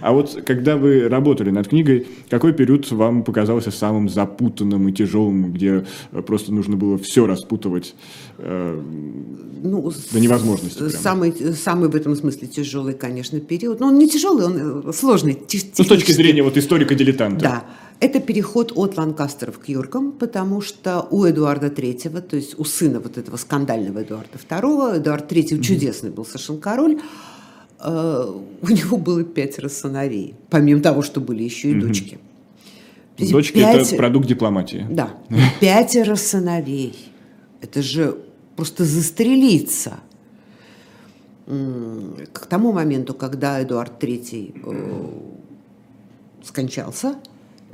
А 0.00 0.12
вот 0.12 0.42
когда 0.46 0.76
вы 0.76 1.08
работали 1.08 1.50
над 1.50 1.68
книгой, 1.68 2.06
какой 2.30 2.54
период 2.54 2.90
вам 2.90 3.22
показался 3.22 3.70
самым 3.70 4.08
запутанным 4.08 4.88
и 4.88 4.92
тяжелым, 4.92 5.52
где 5.52 5.84
просто 6.26 6.52
нужно 6.52 6.76
было 6.76 6.96
все 6.96 7.26
распутывать? 7.26 7.94
Ну, 9.64 9.92
до 10.12 10.20
невозможности. 10.20 10.78
Прямо. 10.78 10.90
Самый, 10.90 11.32
самый 11.54 11.88
в 11.88 11.94
этом 11.94 12.16
смысле 12.16 12.48
тяжелый, 12.48 12.94
конечно, 12.94 13.38
период. 13.38 13.78
Но 13.78 13.88
он 13.88 13.98
не 13.98 14.08
тяжелый, 14.08 14.46
он 14.46 14.88
э, 14.88 14.92
сложный. 14.92 15.38
Ну, 15.78 15.84
с 15.84 15.86
точки 15.86 16.10
зрения 16.10 16.42
вот 16.42 16.56
историка-дилетанта. 16.56 17.40
Да. 17.40 17.64
Это 18.00 18.18
переход 18.18 18.72
от 18.74 18.96
Ланкастеров 18.96 19.60
к 19.60 19.68
Юркам, 19.68 20.10
потому 20.10 20.60
что 20.60 21.06
у 21.10 21.24
Эдуарда 21.24 21.68
III, 21.68 22.20
то 22.22 22.34
есть 22.34 22.58
у 22.58 22.64
сына 22.64 22.98
вот 22.98 23.16
этого 23.16 23.36
скандального 23.36 24.00
Эдуарда 24.00 24.36
II, 24.36 24.98
Эдуард 24.98 25.30
III 25.30 25.44
mm-hmm. 25.44 25.60
чудесный 25.60 26.10
был 26.10 26.24
совершенно 26.24 26.58
король, 26.58 27.00
э, 27.78 28.26
у 28.60 28.68
него 28.68 28.96
было 28.96 29.22
пятеро 29.22 29.68
сыновей, 29.68 30.34
помимо 30.50 30.80
того, 30.80 31.02
что 31.02 31.20
были 31.20 31.44
еще 31.44 31.70
и 31.70 31.74
mm-hmm. 31.74 31.80
дочки. 31.80 32.18
Дочки 33.18 33.54
пять...– 33.54 33.86
это 33.88 33.96
продукт 33.96 34.26
дипломатии. 34.26 34.84
Да, 34.90 35.10
пятеро 35.60 36.16
сыновей. 36.16 36.96
Это 37.60 37.82
же 37.82 38.16
просто 38.56 38.84
застрелиться. 38.84 40.00
К 41.46 42.46
тому 42.48 42.72
моменту, 42.72 43.14
когда 43.14 43.62
Эдуард 43.62 44.02
III 44.02 44.62
э, 44.64 46.44
скончался, 46.44 47.16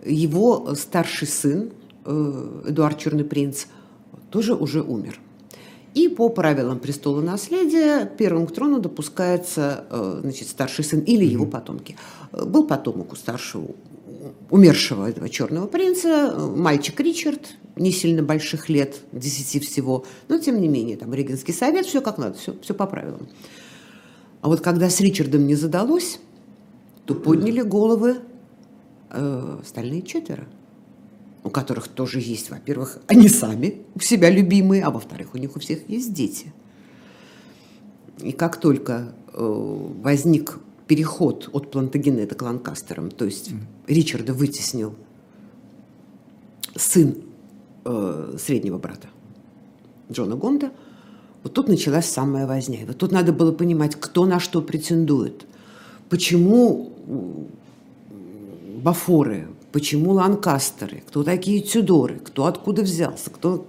его 0.04 0.74
старший 0.74 1.28
сын, 1.28 1.70
э, 2.04 2.62
Эдуард 2.66 2.98
Черный 2.98 3.24
принц, 3.24 3.66
тоже 4.30 4.54
уже 4.54 4.82
умер. 4.82 5.20
И 5.94 6.08
по 6.08 6.28
правилам 6.28 6.78
престола 6.78 7.20
наследия 7.20 8.06
первым 8.06 8.46
к 8.46 8.52
трону 8.52 8.80
допускается 8.80 9.84
э, 9.90 10.20
значит, 10.22 10.48
старший 10.48 10.84
сын 10.84 11.00
или 11.00 11.24
его 11.24 11.44
потомки. 11.44 11.96
Был 12.32 12.66
потомок 12.66 13.12
у 13.12 13.16
старшего 13.16 13.68
умершего 14.50 15.08
этого 15.08 15.28
черного 15.28 15.66
принца, 15.66 16.34
мальчик 16.36 16.98
Ричард, 17.00 17.56
не 17.78 17.92
сильно 17.92 18.22
больших 18.22 18.68
лет, 18.68 19.00
десяти 19.12 19.60
всего, 19.60 20.04
но 20.28 20.38
тем 20.38 20.60
не 20.60 20.68
менее, 20.68 20.96
там 20.96 21.12
Регенский 21.14 21.54
совет, 21.54 21.86
все 21.86 22.00
как 22.00 22.18
надо, 22.18 22.36
все, 22.38 22.54
все 22.62 22.74
по 22.74 22.86
правилам. 22.86 23.28
А 24.40 24.48
вот 24.48 24.60
когда 24.60 24.88
с 24.88 25.00
Ричардом 25.00 25.46
не 25.46 25.54
задалось, 25.54 26.20
то 27.04 27.14
подняли 27.14 27.62
головы 27.62 28.18
э, 29.10 29.58
остальные 29.62 30.02
четверо, 30.02 30.46
у 31.42 31.50
которых 31.50 31.88
тоже 31.88 32.20
есть, 32.20 32.50
во-первых, 32.50 32.98
они 33.06 33.28
сами 33.28 33.82
у 33.94 34.00
себя 34.00 34.30
любимые, 34.30 34.84
а 34.84 34.90
во-вторых, 34.90 35.34
у 35.34 35.38
них 35.38 35.56
у 35.56 35.60
всех 35.60 35.88
есть 35.88 36.12
дети. 36.12 36.52
И 38.20 38.32
как 38.32 38.60
только 38.60 39.14
э, 39.32 39.86
возник 40.02 40.58
переход 40.86 41.48
от 41.52 41.70
Плантагенета 41.70 42.34
к 42.34 42.42
Ланкастерам, 42.42 43.10
то 43.10 43.24
есть 43.24 43.50
mm. 43.50 43.60
Ричарда 43.86 44.32
вытеснил 44.32 44.94
сын 46.76 47.16
э, 47.88 48.36
среднего 48.38 48.78
брата 48.78 49.08
Джона 50.10 50.36
Гонда, 50.36 50.70
вот 51.42 51.54
тут 51.54 51.68
началась 51.68 52.06
самая 52.06 52.46
возня. 52.46 52.82
И 52.82 52.84
вот 52.84 52.98
тут 52.98 53.12
надо 53.12 53.32
было 53.32 53.52
понимать, 53.52 53.96
кто 53.96 54.26
на 54.26 54.40
что 54.40 54.62
претендует, 54.62 55.46
почему 56.08 56.92
Бафоры, 58.82 59.48
почему 59.72 60.12
Ланкастеры, 60.12 61.02
кто 61.06 61.24
такие 61.24 61.60
Тюдоры, 61.60 62.18
кто 62.18 62.46
откуда 62.46 62.82
взялся, 62.82 63.30
кто... 63.30 63.66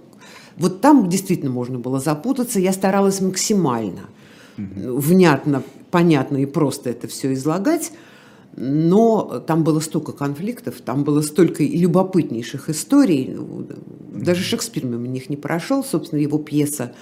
Вот 0.56 0.80
там 0.80 1.08
действительно 1.08 1.50
можно 1.50 1.78
было 1.78 2.00
запутаться. 2.00 2.60
Я 2.60 2.72
старалась 2.72 3.20
максимально 3.20 4.02
внятно, 4.56 5.62
понятно 5.90 6.36
и 6.36 6.46
просто 6.46 6.90
это 6.90 7.08
все 7.08 7.32
излагать, 7.32 7.92
но 8.62 9.42
там 9.46 9.64
было 9.64 9.80
столько 9.80 10.12
конфликтов, 10.12 10.82
там 10.82 11.02
было 11.02 11.22
столько 11.22 11.62
любопытнейших 11.64 12.68
историй. 12.68 13.34
Даже 14.12 14.42
Шекспир 14.42 14.84
мимо 14.84 15.06
них 15.06 15.30
не 15.30 15.36
прошел. 15.36 15.82
Собственно, 15.82 16.20
его 16.20 16.38
пьеса 16.38 16.92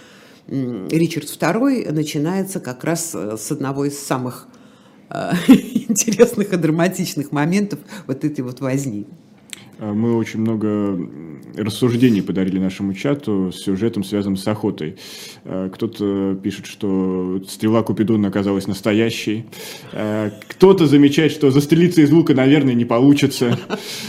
«Ричард 0.47 1.25
II» 1.25 1.91
начинается 1.91 2.61
как 2.61 2.85
раз 2.85 3.13
э, 3.13 3.37
с 3.37 3.51
одного 3.51 3.87
из 3.87 3.99
самых 3.99 4.47
э, 5.11 5.33
интересных 5.49 6.53
и 6.53 6.57
драматичных 6.57 7.33
моментов 7.33 7.81
вот 8.07 8.25
этой 8.25 8.43
вот 8.43 8.61
возни. 8.61 9.09
А 9.81 9.93
мы 9.93 10.17
очень 10.17 10.41
много 10.41 10.99
рассуждений 11.57 12.21
подарили 12.21 12.59
нашему 12.59 12.95
чату 12.95 13.53
с 13.53 13.63
сюжетом, 13.63 14.03
связанным 14.03 14.37
с 14.37 14.47
охотой. 14.49 14.97
А, 15.45 15.69
кто-то 15.69 16.37
пишет, 16.43 16.67
что 16.67 17.41
стрела 17.49 17.83
Купидона 17.83 18.29
оказалась 18.29 18.67
настоящей. 18.67 19.47
А, 19.93 20.31
кто-то 20.49 20.87
замечает, 20.87 21.31
что 21.31 21.53
застрелиться 21.53 22.01
из 22.01 22.11
лука, 22.11 22.35
наверное, 22.35 22.75
не 22.75 22.85
получится. 22.85 23.57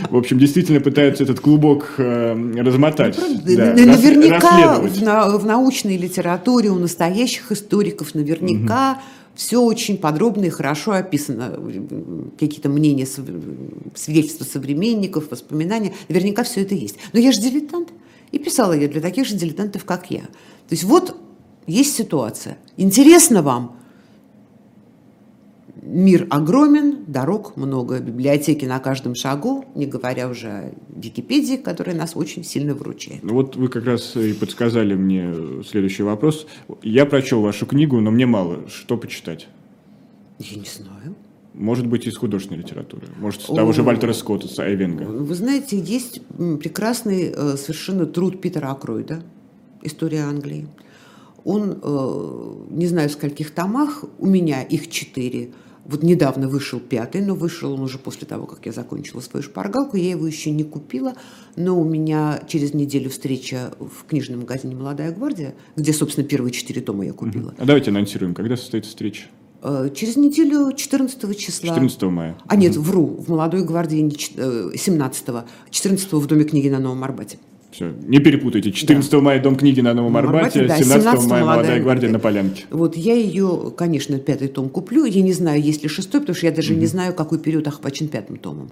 В 0.10 0.18
общем, 0.18 0.40
действительно 0.40 0.80
пытаются 0.80 1.24
этот 1.24 1.40
клубок 1.40 1.94
размотать. 1.98 3.18
Ну, 3.20 3.40
да, 3.46 3.74
наверняка 3.74 4.80
в, 4.80 5.42
в 5.42 5.46
научной 5.46 5.98
литературе 5.98 6.70
у 6.70 6.80
настоящих 6.80 7.52
историков 7.52 8.16
наверняка 8.16 8.94
угу 8.94 9.02
все 9.40 9.62
очень 9.62 9.98
подробно 9.98 10.44
и 10.44 10.50
хорошо 10.50 10.92
описано. 10.92 11.58
Какие-то 12.38 12.68
мнения, 12.68 13.08
свидетельства 13.96 14.44
современников, 14.44 15.32
воспоминания. 15.32 15.94
Наверняка 16.10 16.44
все 16.44 16.64
это 16.64 16.76
есть. 16.76 16.98
Но 17.14 17.20
я 17.22 17.32
же 17.32 17.40
дилетант. 17.40 17.88
И 18.34 18.38
писала 18.38 18.74
я 18.74 18.90
для 18.90 19.00
таких 19.00 19.26
же 19.26 19.36
дилетантов, 19.36 19.86
как 19.86 20.12
я. 20.12 20.24
То 20.24 20.72
есть 20.72 20.84
вот 20.84 21.16
есть 21.68 21.96
ситуация. 21.96 22.58
Интересно 22.76 23.42
вам? 23.42 23.79
Мир 25.92 26.28
огромен, 26.30 27.06
дорог 27.08 27.58
много, 27.58 28.00
библиотеки 28.00 28.64
на 28.64 28.78
каждом 28.78 29.16
шагу, 29.16 29.66
не 29.74 29.88
говоря 29.88 30.30
уже 30.30 30.48
о 30.48 30.72
Википедии, 30.96 31.56
которая 31.56 31.96
нас 31.96 32.16
очень 32.16 32.44
сильно 32.44 32.76
выручает. 32.76 33.24
Ну 33.24 33.34
вот 33.34 33.56
вы 33.56 33.70
как 33.70 33.86
раз 33.86 34.16
и 34.16 34.34
подсказали 34.34 34.94
мне 34.94 35.34
следующий 35.64 36.04
вопрос. 36.04 36.46
Я 36.84 37.08
прочел 37.08 37.42
вашу 37.42 37.66
книгу, 37.66 38.00
но 38.02 38.12
мне 38.12 38.28
мало. 38.28 38.70
Что 38.70 38.98
почитать? 38.98 39.48
Я 40.38 40.58
не 40.58 40.68
знаю. 40.68 41.16
Может 41.56 41.88
быть, 41.88 42.06
из 42.06 42.16
художественной 42.16 42.60
литературы. 42.60 43.08
Может, 43.20 43.42
с 43.42 43.46
того 43.46 43.72
же 43.72 43.82
Вальтера 43.82 44.14
Скотта, 44.14 44.48
с 44.48 44.60
Айвенга. 44.60 45.06
Вы 45.06 45.34
знаете, 45.34 45.80
есть 45.80 46.22
прекрасный 46.38 47.34
э, 47.36 47.58
совершенно 47.58 48.06
труд 48.06 48.40
Питера 48.40 48.70
Акройда 48.70 49.24
«История 49.82 50.22
Англии». 50.22 50.68
Он, 51.46 51.80
э, 51.82 52.54
не 52.70 52.86
знаю, 52.86 53.10
в 53.10 53.14
скольких 53.14 53.50
томах, 53.50 54.04
у 54.20 54.28
меня 54.28 54.62
их 54.62 54.92
четыре– 54.92 55.50
вот 55.90 56.04
недавно 56.04 56.48
вышел 56.48 56.80
пятый, 56.80 57.22
но 57.22 57.34
вышел 57.34 57.74
он 57.74 57.82
уже 57.82 57.98
после 57.98 58.28
того, 58.28 58.46
как 58.46 58.66
я 58.66 58.72
закончила 58.72 59.22
свою 59.22 59.44
шпаргалку. 59.44 59.98
Я 59.98 60.12
его 60.12 60.28
еще 60.28 60.52
не 60.52 60.64
купила, 60.64 61.16
но 61.56 61.80
у 61.80 61.84
меня 61.84 62.42
через 62.48 62.74
неделю 62.76 63.10
встреча 63.10 63.72
в 63.80 64.06
книжном 64.08 64.42
магазине 64.42 64.76
«Молодая 64.76 65.12
гвардия», 65.12 65.56
где, 65.76 65.92
собственно, 65.92 66.28
первые 66.28 66.52
четыре 66.52 66.82
тома 66.82 67.06
я 67.06 67.14
купила. 67.14 67.56
А 67.58 67.66
давайте 67.66 67.90
анонсируем, 67.90 68.36
когда 68.36 68.56
состоится 68.56 68.92
встреча? 68.92 69.24
Э, 69.64 69.90
через 69.94 70.16
неделю 70.16 70.72
14 70.72 71.38
числа. 71.38 71.70
14 71.70 72.02
мая. 72.04 72.38
А 72.48 72.56
нет, 72.56 72.76
вру, 72.76 73.06
в 73.08 73.28
«Молодой 73.28 73.64
гвардии» 73.64 73.98
17 74.78 75.26
14 75.72 76.14
в 76.14 76.28
Доме 76.28 76.44
книги 76.44 76.70
на 76.70 76.80
Новом 76.80 77.04
Арбате. 77.04 77.40
Все, 77.72 77.94
не 78.02 78.20
перепутайте. 78.20 78.72
14 78.72 79.12
да. 79.12 79.20
мая 79.20 79.42
Дом 79.42 79.56
книги 79.56 79.82
на 79.82 79.94
Новом 79.94 80.18
Арбате, 80.18 80.66
да, 80.66 80.78
17, 80.78 81.04
17 81.04 81.30
мая 81.30 81.46
Молодая 81.46 81.82
гвардия 81.82 82.10
на 82.10 82.20
Полянке. 82.20 82.66
Вот 82.72 82.98
я 82.98 83.14
ее, 83.14 83.72
конечно, 83.78 84.18
пятый 84.18 84.48
том 84.48 84.70
куплю. 84.70 85.06
Я 85.06 85.22
не 85.22 85.34
знаю, 85.34 85.62
есть 85.62 85.84
ли 85.84 85.90
шестой, 85.90 86.22
потому 86.22 86.36
что 86.36 86.48
я 86.48 86.52
даже 86.52 86.74
mm-hmm. 86.74 86.80
не 86.80 86.86
знаю, 86.88 87.14
какой 87.14 87.38
период 87.38 87.68
охвачен 87.68 88.08
пятым 88.08 88.38
томом. 88.38 88.72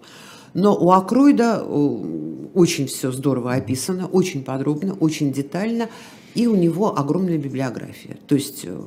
Но 0.53 0.75
у 0.75 0.91
Акройда 0.91 1.61
очень 1.61 2.87
все 2.87 3.11
здорово 3.11 3.53
описано, 3.53 4.07
очень 4.07 4.43
подробно, 4.43 4.95
очень 4.95 5.31
детально, 5.31 5.89
и 6.33 6.47
у 6.47 6.55
него 6.55 6.97
огромная 6.97 7.37
библиография. 7.37 8.17
То 8.27 8.33
есть 8.33 8.61
э, 8.63 8.81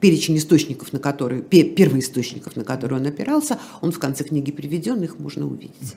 перечень 0.00 0.36
источников, 0.36 0.92
на 0.92 0.98
которые, 0.98 1.42
первоисточников, 1.42 2.56
на 2.56 2.64
которые 2.64 3.00
он 3.00 3.06
опирался, 3.06 3.58
он 3.80 3.92
в 3.92 3.98
конце 4.00 4.24
книги 4.24 4.50
приведен, 4.50 5.02
их 5.02 5.18
можно 5.20 5.46
увидеть. 5.46 5.96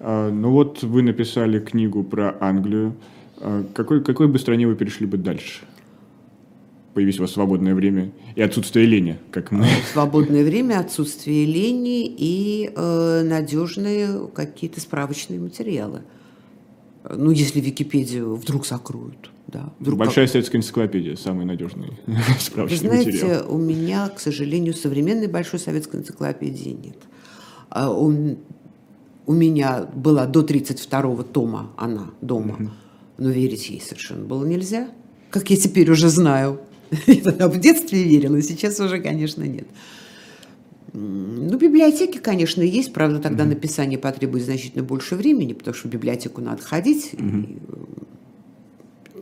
А, 0.00 0.30
ну 0.30 0.50
вот 0.50 0.82
вы 0.82 1.02
написали 1.02 1.58
книгу 1.58 2.04
про 2.04 2.36
Англию. 2.40 2.94
А, 3.38 3.64
какой, 3.74 4.02
какой 4.02 4.28
бы 4.28 4.38
стране 4.38 4.66
вы 4.66 4.74
перешли 4.74 5.06
бы 5.06 5.16
дальше? 5.16 5.62
Появись 6.94 7.18
у 7.18 7.22
вас 7.22 7.32
свободное 7.32 7.74
время 7.74 8.10
и 8.34 8.42
отсутствие 8.42 8.86
лени, 8.86 9.18
как 9.30 9.52
мы. 9.52 9.66
Свободное 9.92 10.44
время, 10.44 10.80
отсутствие 10.80 11.44
лени 11.44 12.06
и 12.06 12.72
э, 12.74 13.22
надежные 13.22 14.26
какие-то 14.34 14.80
справочные 14.80 15.38
материалы. 15.38 16.00
Ну, 17.08 17.30
если 17.30 17.60
Википедию 17.60 18.34
вдруг 18.34 18.66
закроют. 18.66 19.30
Да, 19.46 19.72
вдруг 19.78 19.98
Большая 19.98 20.26
как... 20.26 20.32
советская 20.32 20.60
энциклопедия, 20.60 21.16
самый 21.16 21.46
надежный 21.46 21.92
справочный 22.38 22.78
Вы 22.78 22.88
знаете, 22.88 23.10
материал. 23.12 23.54
у 23.54 23.58
меня, 23.58 24.08
к 24.08 24.20
сожалению, 24.20 24.74
современной 24.74 25.26
большой 25.28 25.58
советской 25.58 26.00
энциклопедии 26.00 26.70
нет. 26.70 26.98
У, 29.28 29.32
меня 29.34 29.88
была 29.94 30.26
до 30.26 30.40
32-го 30.40 31.22
тома 31.22 31.70
она 31.76 32.10
дома, 32.20 32.72
но 33.18 33.28
верить 33.28 33.68
ей 33.70 33.80
совершенно 33.80 34.24
было 34.24 34.44
нельзя, 34.44 34.88
как 35.30 35.50
я 35.50 35.56
теперь 35.56 35.90
уже 35.90 36.08
знаю. 36.08 36.60
Я 37.06 37.20
тогда 37.20 37.48
в 37.48 37.60
детстве 37.60 38.02
верила, 38.02 38.40
сейчас 38.40 38.80
уже, 38.80 38.98
конечно, 38.98 39.42
нет. 39.42 39.68
Ну, 40.94 41.58
библиотеки, 41.58 42.16
конечно, 42.16 42.62
есть, 42.62 42.94
правда, 42.94 43.18
тогда 43.18 43.44
угу. 43.44 43.50
написание 43.50 43.98
потребует 43.98 44.44
значительно 44.44 44.82
больше 44.82 45.14
времени, 45.14 45.52
потому 45.52 45.74
что 45.74 45.88
в 45.88 45.90
библиотеку 45.90 46.40
надо 46.40 46.62
ходить, 46.62 47.10
угу. 47.12 47.38
и 47.38 47.58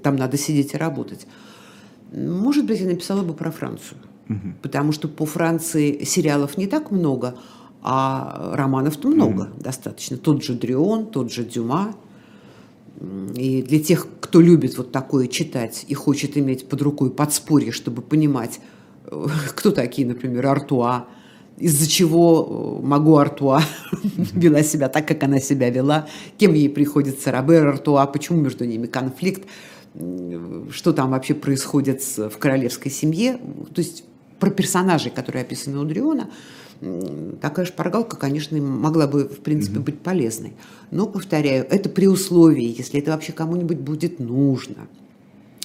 там 0.01 0.15
надо 0.15 0.39
сидеть 0.39 0.75
и 0.75 0.77
работать. 0.77 1.27
Может 2.13 2.67
быть, 2.67 2.81
я 2.81 2.87
написала 2.87 3.23
бы 3.23 3.35
про 3.35 3.51
Францию, 3.51 3.99
угу. 4.29 4.55
потому 4.63 4.93
что 4.93 5.09
по 5.09 5.27
Франции 5.27 6.05
сериалов 6.05 6.57
не 6.57 6.69
так 6.69 6.93
много, 6.93 7.37
а 7.83 8.53
романов-то 8.55 9.09
много 9.09 9.43
угу. 9.43 9.63
достаточно. 9.63 10.17
Тот 10.17 10.43
же 10.43 10.55
Дрион, 10.55 11.07
тот 11.07 11.33
же 11.33 11.45
Дюма. 11.45 11.95
И 13.35 13.63
для 13.63 13.79
тех, 13.79 14.07
кто 14.21 14.41
любит 14.41 14.79
вот 14.79 14.91
такое 14.91 15.27
читать 15.27 15.85
и 15.87 15.95
хочет 15.95 16.37
иметь 16.39 16.69
под 16.69 16.81
рукой 16.83 17.11
подспорье, 17.11 17.71
чтобы 17.71 18.01
понимать, 18.01 18.61
э, 19.05 19.27
кто 19.55 19.71
такие, 19.71 20.09
например, 20.09 20.47
Артуа, 20.47 21.07
из-за 21.59 21.87
чего 21.89 22.81
э, 22.83 22.87
могу 22.87 23.17
Артуа 23.17 23.61
вела 24.33 24.63
себя 24.63 24.89
так, 24.89 25.07
как 25.07 25.23
она 25.23 25.41
себя 25.41 25.69
вела, 25.69 26.07
кем 26.39 26.55
ей 26.55 26.71
приходится 26.71 27.31
Робер 27.31 27.67
Артуа, 27.67 28.07
почему 28.07 28.41
между 28.41 28.65
ними 28.65 28.87
конфликт 28.87 29.45
что 30.71 30.93
там 30.93 31.11
вообще 31.11 31.35
происходит 31.35 32.03
в 32.03 32.37
королевской 32.39 32.91
семье. 32.91 33.39
То 33.75 33.81
есть 33.81 34.05
про 34.39 34.51
персонажей, 34.51 35.11
которые 35.11 35.43
описаны 35.43 35.79
у 35.79 35.85
Дриона, 35.85 36.31
такая 37.41 37.67
шпаргалка, 37.67 38.17
конечно, 38.17 38.59
могла 38.59 39.07
бы, 39.07 39.25
в 39.25 39.41
принципе, 39.41 39.81
быть 39.81 40.01
полезной. 40.01 40.55
Но, 40.91 41.07
повторяю, 41.07 41.67
это 41.69 41.89
при 41.89 42.07
условии, 42.07 42.75
если 42.77 43.01
это 43.01 43.13
вообще 43.13 43.33
кому-нибудь 43.33 43.79
будет 43.79 44.19
нужно 44.19 44.89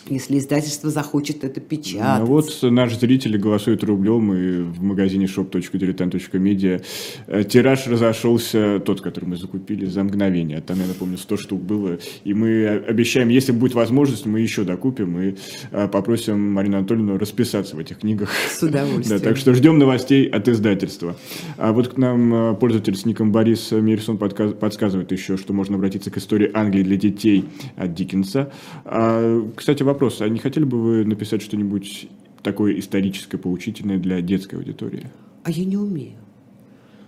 если 0.07 0.37
издательство 0.37 0.89
захочет 0.89 1.43
это 1.43 1.59
печатать. 1.59 2.19
Ну 2.19 2.25
вот 2.25 2.49
наш 2.63 2.97
зритель 2.97 3.37
голосует 3.37 3.83
рублем, 3.83 4.33
и 4.33 4.61
в 4.63 4.81
магазине 4.81 5.25
shop.diletant.media 5.25 6.83
э, 7.27 7.43
тираж 7.43 7.87
разошелся, 7.87 8.79
тот, 8.79 9.01
который 9.01 9.25
мы 9.25 9.37
закупили, 9.37 9.85
за 9.85 10.03
мгновение. 10.03 10.61
Там, 10.61 10.79
я 10.79 10.87
напомню, 10.87 11.17
100 11.17 11.37
штук 11.37 11.61
было. 11.61 11.99
И 12.23 12.33
мы 12.33 12.67
обещаем, 12.67 13.29
если 13.29 13.51
будет 13.51 13.73
возможность, 13.73 14.25
мы 14.25 14.39
еще 14.41 14.63
докупим 14.63 15.19
и 15.19 15.35
э, 15.71 15.87
попросим 15.87 16.53
Марину 16.53 16.77
Анатольевну 16.77 17.17
расписаться 17.17 17.75
в 17.75 17.79
этих 17.79 17.99
книгах. 17.99 18.31
С 18.49 18.61
удовольствием. 18.63 19.01
Да, 19.11 19.19
так 19.19 19.35
что 19.35 19.53
ждем 19.53 19.77
новостей 19.77 20.25
от 20.25 20.47
издательства. 20.47 21.17
А 21.57 21.73
вот 21.73 21.89
к 21.89 21.97
нам 21.97 22.33
э, 22.33 22.55
пользователь 22.55 22.95
с 22.95 23.05
ником 23.05 23.31
Борис 23.31 23.71
Мирсон 23.71 24.17
подсказывает 24.17 25.11
еще, 25.11 25.37
что 25.37 25.53
можно 25.53 25.75
обратиться 25.75 26.11
к 26.11 26.17
истории 26.17 26.49
Англии 26.53 26.83
для 26.83 26.97
детей 26.97 27.45
от 27.75 27.93
Диккенса. 27.93 28.51
А, 28.85 29.49
кстати, 29.55 29.83
вопрос. 29.93 30.21
А 30.21 30.29
не 30.29 30.39
хотели 30.39 30.63
бы 30.63 30.81
вы 30.81 31.05
написать 31.05 31.41
что-нибудь 31.41 32.09
такое 32.41 32.79
историческое, 32.79 33.37
поучительное 33.37 33.97
для 33.97 34.21
детской 34.21 34.55
аудитории? 34.55 35.09
А 35.43 35.51
я 35.51 35.65
не 35.65 35.77
умею. 35.77 36.17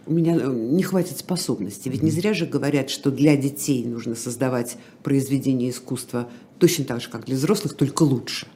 У 0.06 0.14
меня 0.14 0.36
э, 0.36 0.54
не 0.54 0.84
хватит 0.84 1.18
способностей. 1.18 1.90
Ведь 1.90 2.04
не 2.04 2.12
зря 2.12 2.34
же 2.34 2.46
говорят, 2.46 2.90
что 2.90 3.10
для 3.10 3.38
детей 3.38 3.86
нужно 3.86 4.16
создавать 4.16 4.78
произведения 5.02 5.70
искусства 5.70 6.30
точно 6.60 6.84
так 6.86 7.02
же, 7.02 7.10
как 7.10 7.26
для 7.26 7.36
взрослых, 7.36 7.74
только 7.76 8.04
лучше. 8.04 8.48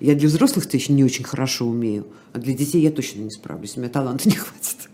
Я 0.00 0.14
для 0.14 0.28
взрослых-то 0.28 0.76
еще 0.76 0.92
не 0.92 1.04
очень 1.04 1.24
хорошо 1.24 1.66
умею, 1.66 2.06
а 2.34 2.38
для 2.38 2.54
детей 2.54 2.82
я 2.82 2.90
точно 2.90 3.20
не 3.20 3.30
справлюсь. 3.30 3.76
У 3.76 3.80
меня 3.80 3.88
таланта 3.88 4.28
не 4.28 4.34
хватит. 4.36 4.90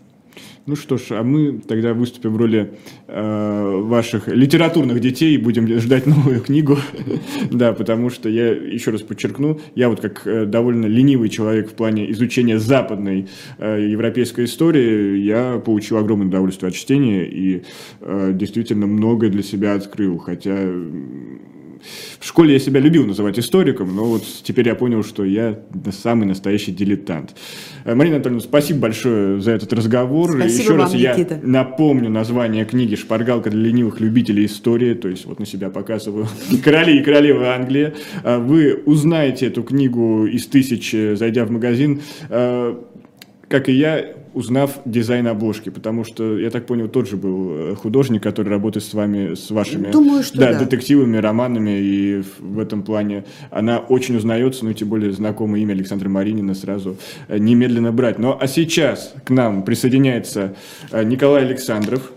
Ну 0.65 0.77
что 0.77 0.97
ж, 0.97 1.11
а 1.11 1.23
мы 1.23 1.59
тогда 1.59 1.93
выступим 1.93 2.33
в 2.33 2.37
роли 2.37 2.75
э, 3.07 3.81
ваших 3.81 4.29
литературных 4.29 5.01
детей 5.01 5.35
и 5.35 5.37
будем 5.37 5.67
ждать 5.79 6.05
новую 6.05 6.39
книгу. 6.39 6.77
да, 7.51 7.73
потому 7.73 8.09
что 8.09 8.29
я 8.29 8.51
еще 8.51 8.91
раз 8.91 9.01
подчеркну, 9.01 9.59
я 9.75 9.89
вот 9.89 9.99
как 9.99 10.25
э, 10.25 10.45
довольно 10.45 10.85
ленивый 10.85 11.27
человек 11.27 11.69
в 11.69 11.73
плане 11.73 12.09
изучения 12.11 12.59
западной 12.59 13.27
э, 13.57 13.87
европейской 13.89 14.45
истории, 14.45 15.17
я 15.17 15.59
получил 15.59 15.97
огромное 15.97 16.27
удовольствие 16.27 16.69
от 16.69 16.75
чтения 16.75 17.25
и 17.25 17.63
э, 17.99 18.31
действительно 18.33 18.87
многое 18.87 19.29
для 19.29 19.43
себя 19.43 19.73
открыл, 19.73 20.17
хотя 20.17 20.57
в 22.19 22.25
школе 22.25 22.53
я 22.53 22.59
себя 22.59 22.79
любил 22.79 23.05
называть 23.05 23.39
историком, 23.39 23.95
но 23.95 24.05
вот 24.05 24.23
теперь 24.43 24.67
я 24.67 24.75
понял, 24.75 25.03
что 25.03 25.23
я 25.23 25.59
самый 25.91 26.25
настоящий 26.25 26.71
дилетант. 26.71 27.35
Э, 27.85 27.95
Марина 27.95 28.15
Анатольевна, 28.15 28.41
спасибо 28.41 28.81
большое 28.81 29.41
за 29.41 29.51
этот 29.51 29.73
разговор. 29.73 30.31
Спасибо 30.31 30.61
Еще 30.61 30.71
вам, 30.71 30.79
раз 30.79 30.93
Никита. 30.93 31.33
я 31.35 31.39
напомню 31.43 32.09
название 32.09 32.65
книги 32.65 32.95
«Шпаргалка 32.95 33.49
для 33.49 33.61
ленивых 33.61 33.99
любителей 33.99 34.45
истории», 34.45 34.93
то 34.93 35.07
есть 35.07 35.25
вот 35.25 35.39
на 35.39 35.45
себя 35.45 35.69
показываю 35.69 36.27
«Короли 36.63 36.99
и 36.99 37.03
королевы 37.03 37.47
Англии». 37.47 37.93
Э, 38.23 38.37
вы 38.37 38.81
узнаете 38.85 39.47
эту 39.47 39.63
книгу 39.63 40.25
из 40.25 40.47
тысячи, 40.47 41.15
зайдя 41.15 41.45
в 41.45 41.51
магазин. 41.51 42.01
Как 43.53 43.69
и 43.69 43.71
я, 43.73 44.03
узнав 44.33 44.79
дизайн 44.83 45.27
обложки, 45.27 45.69
потому 45.69 46.03
что, 46.03 46.39
я 46.39 46.49
так 46.49 46.65
понял, 46.65 46.87
тот 46.87 47.07
же 47.07 47.17
был 47.17 47.51
э, 47.51 47.75
художник, 47.75 48.23
который 48.23 48.49
работает 48.49 48.83
с 48.83 48.95
вами, 48.95 49.35
с 49.35 49.51
вашими 49.51 49.91
Думаю, 49.91 50.23
что 50.23 50.39
да, 50.39 50.53
да. 50.53 50.59
детективами, 50.61 51.17
романами, 51.17 51.79
и 51.79 52.23
в 52.39 52.57
этом 52.57 52.81
плане 52.81 53.25
она 53.51 53.77
очень 53.77 54.15
узнается, 54.15 54.65
ну 54.65 54.73
тем 54.73 54.89
более 54.89 55.11
знакомое 55.11 55.61
имя 55.61 55.73
Александра 55.73 56.09
Маринина 56.09 56.55
сразу 56.55 56.97
э, 57.27 57.37
немедленно 57.37 57.91
брать. 57.91 58.17
Ну 58.17 58.35
а 58.41 58.47
сейчас 58.47 59.13
к 59.23 59.29
нам 59.29 59.61
присоединяется 59.61 60.55
э, 60.89 61.03
Николай 61.03 61.43
Александров, 61.43 62.11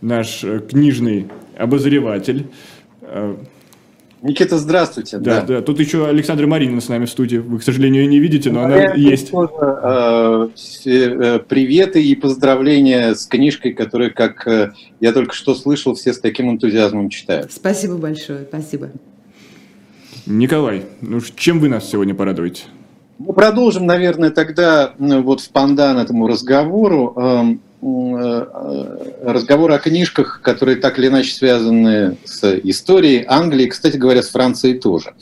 наш 0.00 0.42
книжный 0.70 1.26
обозреватель. 1.54 2.46
Никита, 4.26 4.58
здравствуйте. 4.58 5.18
Да, 5.18 5.40
да, 5.40 5.46
да. 5.46 5.62
Тут 5.62 5.78
еще 5.78 6.08
Александра 6.08 6.46
Маринина 6.48 6.80
с 6.80 6.88
нами 6.88 7.04
в 7.04 7.10
студии. 7.10 7.36
Вы, 7.36 7.60
к 7.60 7.62
сожалению, 7.62 8.02
ее 8.02 8.08
не 8.08 8.18
видите, 8.18 8.50
но 8.50 8.64
она 8.64 8.94
есть. 8.94 9.30
Тоже, 9.30 9.52
э, 9.54 10.48
э, 10.86 11.38
приветы 11.38 12.02
и 12.02 12.14
поздравления 12.16 13.14
с 13.14 13.26
книжкой, 13.26 13.72
которую, 13.72 14.12
как 14.12 14.46
э, 14.48 14.72
я 15.00 15.12
только 15.12 15.32
что 15.32 15.54
слышал, 15.54 15.94
все 15.94 16.12
с 16.12 16.18
таким 16.18 16.50
энтузиазмом 16.50 17.08
читают. 17.08 17.52
Спасибо 17.52 17.96
большое, 17.98 18.46
спасибо. 18.48 18.90
Николай, 20.26 20.82
ну 21.00 21.20
чем 21.36 21.60
вы 21.60 21.68
нас 21.68 21.88
сегодня 21.88 22.14
порадуете? 22.14 22.64
Мы 23.18 23.32
продолжим, 23.32 23.86
наверное, 23.86 24.30
тогда 24.30 24.92
вот 24.98 25.40
в 25.40 25.50
пандан 25.50 25.98
этому 25.98 26.26
разговору. 26.26 27.60
Э, 27.82 28.46
э, 28.52 29.30
разговоры 29.30 29.74
о 29.74 29.78
книжках, 29.78 30.40
которые 30.42 30.76
так 30.76 30.98
или 30.98 31.08
иначе 31.08 31.32
связаны 31.32 32.16
с 32.24 32.42
историей 32.64 33.24
Англии, 33.28 33.66
кстати 33.66 33.98
говоря, 33.98 34.22
с 34.22 34.30
Францией 34.30 34.78
тоже. 34.78 35.12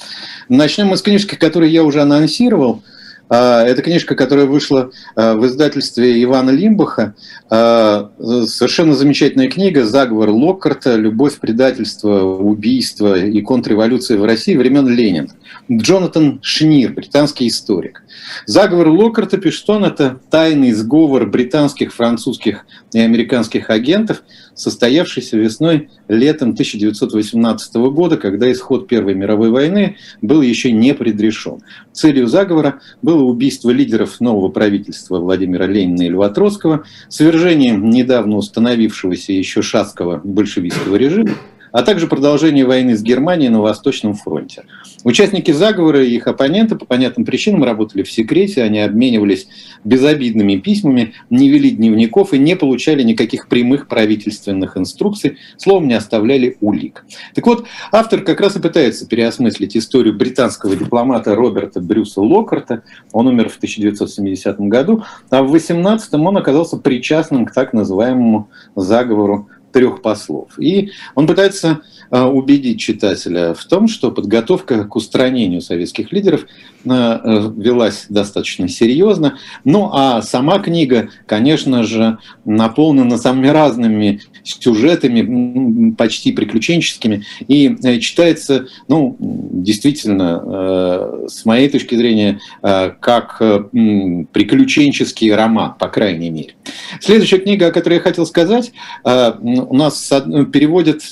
Начнем 0.49 0.87
мы 0.87 0.97
с 0.97 1.03
книжки, 1.03 1.35
которую 1.35 1.71
я 1.71 1.83
уже 1.83 2.01
анонсировал. 2.01 2.83
А, 3.29 3.65
это 3.65 3.83
книжка, 3.83 4.15
которая 4.15 4.47
вышла 4.47 4.91
э, 5.17 5.35
в 5.35 5.47
издательстве 5.47 6.23
Ивана 6.23 6.51
Лимбаха. 6.51 7.15
А, 7.49 8.11
совершенно 8.19 8.95
замечательная 8.95 9.49
книга 9.49 9.85
«Заговор 9.85 10.31
Локкарта. 10.31 10.97
Любовь, 10.97 11.39
предательство, 11.39 12.23
убийство 12.23 13.19
и 13.19 13.41
контрреволюция 13.41 14.19
в 14.19 14.25
России 14.25 14.57
времен 14.57 14.89
Ленина». 14.89 15.29
Джонатан 15.71 16.41
Шнир, 16.43 16.93
британский 16.93 17.49
историк. 17.49 18.03
Заговор 18.47 18.89
Локкарта, 18.89 19.39
пишет 19.39 19.69
это 19.69 20.21
тайный 20.31 20.73
сговор 20.73 21.27
британских, 21.27 21.95
французских 21.95 22.67
и 22.93 23.01
американских 23.01 23.71
агентов, 23.71 24.23
состоявшийся 24.55 25.37
весной 25.37 25.89
летом 26.09 26.51
1918 26.51 27.75
года, 27.75 28.17
когда 28.17 28.51
исход 28.51 28.89
Первой 28.89 29.15
мировой 29.15 29.51
войны 29.51 29.97
был 30.23 30.43
еще 30.43 30.73
не 30.73 30.95
предрешен. 30.95 31.61
Целью 31.93 32.27
заговора 32.27 32.81
было 33.03 33.23
убийство 33.23 33.71
лидеров 33.71 34.21
нового 34.21 34.49
правительства 34.49 35.19
Владимира 35.19 35.67
Ленина 35.67 36.03
и 36.03 36.09
Льва 36.09 36.29
Троцкого, 36.29 36.85
свержение 37.09 37.77
недавно 37.77 38.37
установившегося 38.37 39.33
еще 39.33 39.63
шатского 39.63 40.21
большевистского 40.23 40.97
режима, 40.97 41.35
а 41.75 41.83
также 41.83 42.07
продолжение 42.07 42.65
войны 42.65 42.97
с 42.97 43.03
Германией 43.03 43.49
на 43.49 43.61
Восточном 43.61 44.15
фронте. 44.15 44.63
Участники 45.03 45.51
заговора 45.51 46.05
и 46.05 46.15
их 46.15 46.29
оппоненты 46.29 46.77
по 46.77 46.85
понятным 46.87 47.27
причинам 47.27 47.65
работали 47.65 48.05
в 48.05 48.13
секрете, 48.13 48.63
они 48.63 48.79
обменивались 48.79 49.49
безобидными 49.83 50.55
письмами, 50.55 51.15
не 51.31 51.49
вели 51.49 51.73
дневников 51.73 52.33
и 52.33 52.39
не 52.39 52.55
получали 52.55 53.03
никаких 53.03 53.49
прямых 53.49 53.89
правительственных 53.89 54.77
инструкций, 54.77 55.39
словом, 55.57 55.89
не 55.89 55.95
оставляли 55.95 56.57
улик. 56.61 57.05
Так 57.35 57.45
вот, 57.45 57.67
автор 57.91 58.21
как 58.21 58.41
раз 58.41 58.55
и 58.55 58.61
пытается 58.61 59.09
переосмыслить 59.09 59.77
историю 59.77 60.15
британского 60.15 60.77
дипломата 60.77 61.35
Роберта 61.35 61.81
Брюса 61.81 62.21
Локарта. 62.21 62.85
Он 63.11 63.27
умер 63.27 63.49
в 63.49 63.57
1970 63.57 64.61
году, 64.61 65.03
а 65.29 65.43
в 65.43 65.51
18 65.51 66.15
он 66.15 66.37
оказался 66.37 66.77
причастным 66.77 67.47
к 67.47 67.53
так 67.53 67.73
называемому 67.73 68.49
заговору 68.77 69.49
трех 69.75 70.03
послов. 70.03 70.57
И 70.59 70.93
он 71.17 71.27
пытается 71.27 71.83
убедить 72.11 72.81
читателя 72.81 73.55
в 73.55 73.65
том, 73.65 73.89
что 73.89 74.11
подготовка 74.11 74.85
к 74.85 74.97
устранению 74.97 75.61
советских 75.61 76.13
лидеров 76.13 76.47
а, 76.87 77.21
э, 77.25 77.53
велась 77.57 78.07
достаточно 78.09 78.69
серьезно. 78.69 79.39
Ну 79.65 79.91
а 79.93 80.21
сама 80.23 80.59
книга, 80.59 81.09
конечно 81.27 81.83
же, 81.83 82.19
наполнена 82.45 83.17
самыми 83.17 83.49
разными 83.49 84.21
сюжетами, 84.43 85.93
почти 85.93 86.33
приключенческими, 86.33 87.25
и 87.49 87.77
э, 87.83 87.99
читается, 88.01 88.67
ну, 88.89 89.17
действительно, 89.19 90.43
э, 90.45 91.27
с 91.29 91.45
моей 91.47 91.69
точки 91.69 91.95
зрения, 91.95 92.41
как 92.63 93.39
приключенческий 93.39 95.35
роман, 95.35 95.75
по 95.79 95.89
крайней 95.89 96.31
мере. 96.31 96.55
Следующая 97.01 97.39
книга, 97.39 97.69
о 97.69 97.71
которой 97.71 97.95
я 97.95 98.01
хотел 98.01 98.27
сказать, 98.27 98.73
у 99.05 99.77
нас 99.77 100.09
переводят 100.53 101.03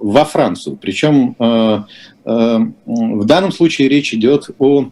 во 0.00 0.24
Францию. 0.24 0.76
Причем 0.80 1.36
э, 1.38 1.82
э, 2.24 2.58
в 2.86 3.24
данном 3.24 3.52
случае 3.52 3.88
речь 3.88 4.14
идет 4.14 4.50
о 4.58 4.90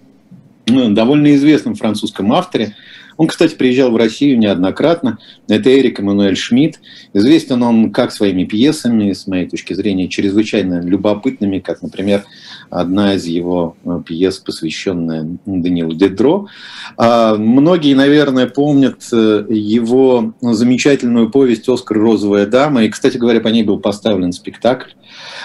ну, 0.66 0.90
довольно 0.94 1.34
известном 1.34 1.74
французском 1.74 2.32
авторе. 2.32 2.74
Он, 3.16 3.26
кстати, 3.26 3.54
приезжал 3.54 3.90
в 3.90 3.96
Россию 3.96 4.38
неоднократно. 4.38 5.18
Это 5.48 5.70
Эрик 5.70 6.00
Эммануэль 6.00 6.36
Шмидт. 6.36 6.80
Известен 7.12 7.62
он 7.62 7.92
как 7.92 8.12
своими 8.12 8.44
пьесами, 8.44 9.12
с 9.12 9.26
моей 9.26 9.48
точки 9.48 9.74
зрения, 9.74 10.08
чрезвычайно 10.08 10.80
любопытными, 10.82 11.58
как, 11.58 11.82
например, 11.82 12.24
одна 12.72 13.14
из 13.14 13.26
его 13.26 13.76
э, 13.84 14.00
пьес, 14.04 14.38
посвященная 14.38 15.36
Данилу 15.44 15.92
Дедро. 15.92 16.48
А, 16.96 17.36
многие, 17.36 17.94
наверное, 17.94 18.46
помнят 18.46 19.02
э, 19.12 19.44
его 19.50 20.32
замечательную 20.40 21.30
повесть 21.30 21.68
«Оскар. 21.68 21.98
Розовая 21.98 22.46
дама». 22.46 22.84
И, 22.84 22.88
кстати 22.88 23.18
говоря, 23.18 23.40
по 23.40 23.48
ней 23.48 23.62
был 23.62 23.78
поставлен 23.78 24.32
спектакль. 24.32 24.92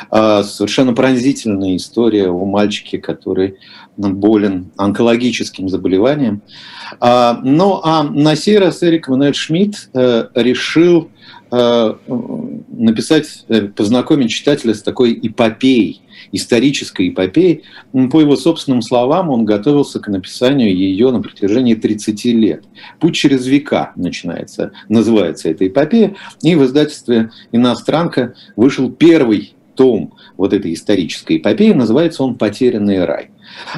А, 0.09 0.43
совершенно 0.43 0.93
пронзительная 0.93 1.75
история 1.75 2.29
о 2.29 2.45
мальчике, 2.45 2.97
который 2.97 3.57
болен 3.97 4.71
онкологическим 4.77 5.67
заболеванием. 5.67 6.41
А, 7.01 7.41
ну 7.43 7.81
а 7.83 8.03
на 8.03 8.37
сей 8.37 8.57
раз 8.57 8.81
Эрик 8.83 9.09
Мануэль 9.09 9.35
Шмидт 9.35 9.89
э, 9.93 10.27
решил 10.33 11.09
написать, 11.49 13.45
познакомить 13.77 14.31
читателя 14.31 14.73
с 14.73 14.81
такой 14.81 15.17
эпопеей, 15.23 16.01
исторической 16.31 17.09
эпопеи. 17.09 17.63
По 18.11 18.19
его 18.21 18.35
собственным 18.35 18.81
словам, 18.81 19.29
он 19.29 19.45
готовился 19.45 19.99
к 19.99 20.07
написанию 20.07 20.75
ее 20.75 21.11
на 21.11 21.21
протяжении 21.21 21.75
30 21.75 22.25
лет. 22.25 22.63
«Путь 22.99 23.15
через 23.15 23.45
века» 23.47 23.91
начинается, 23.95 24.71
называется 24.89 25.49
эта 25.49 25.67
эпопея. 25.67 26.15
И 26.41 26.55
в 26.55 26.63
издательстве 26.65 27.31
«Иностранка» 27.51 28.35
вышел 28.55 28.91
первый 28.91 29.53
том 29.77 30.15
вот 30.35 30.53
этой 30.53 30.73
исторической 30.73 31.37
эпопеи, 31.37 31.71
называется 31.71 32.23
он 32.23 32.35
«Потерянный 32.35 33.05
рай». 33.05 33.29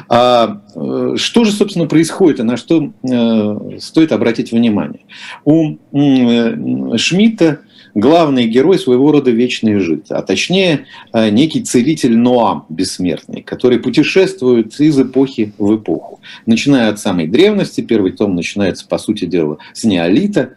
А, 0.08 0.62
э, 0.74 1.14
что 1.16 1.44
же, 1.44 1.52
собственно, 1.52 1.86
происходит 1.86 2.40
и 2.40 2.42
на 2.42 2.56
что 2.56 2.92
э, 3.02 3.78
стоит 3.78 4.10
обратить 4.10 4.50
внимание? 4.50 5.04
У 5.44 5.76
э, 5.92 6.96
Шмидта 6.96 7.60
главный 7.94 8.46
герой 8.46 8.78
своего 8.78 9.12
рода 9.12 9.30
вечный 9.30 9.78
жид, 9.80 10.06
а 10.10 10.22
точнее 10.22 10.86
э, 11.12 11.30
некий 11.30 11.62
целитель 11.62 12.16
Ноам 12.16 12.66
бессмертный, 12.68 13.42
который 13.42 13.78
путешествует 13.78 14.78
из 14.80 14.98
эпохи 14.98 15.52
в 15.58 15.76
эпоху. 15.76 16.20
Начиная 16.46 16.90
от 16.90 16.98
самой 16.98 17.26
древности, 17.26 17.80
первый 17.80 18.12
том 18.12 18.34
начинается, 18.34 18.86
по 18.86 18.98
сути 18.98 19.24
дела, 19.24 19.58
с 19.72 19.84
неолита, 19.84 20.54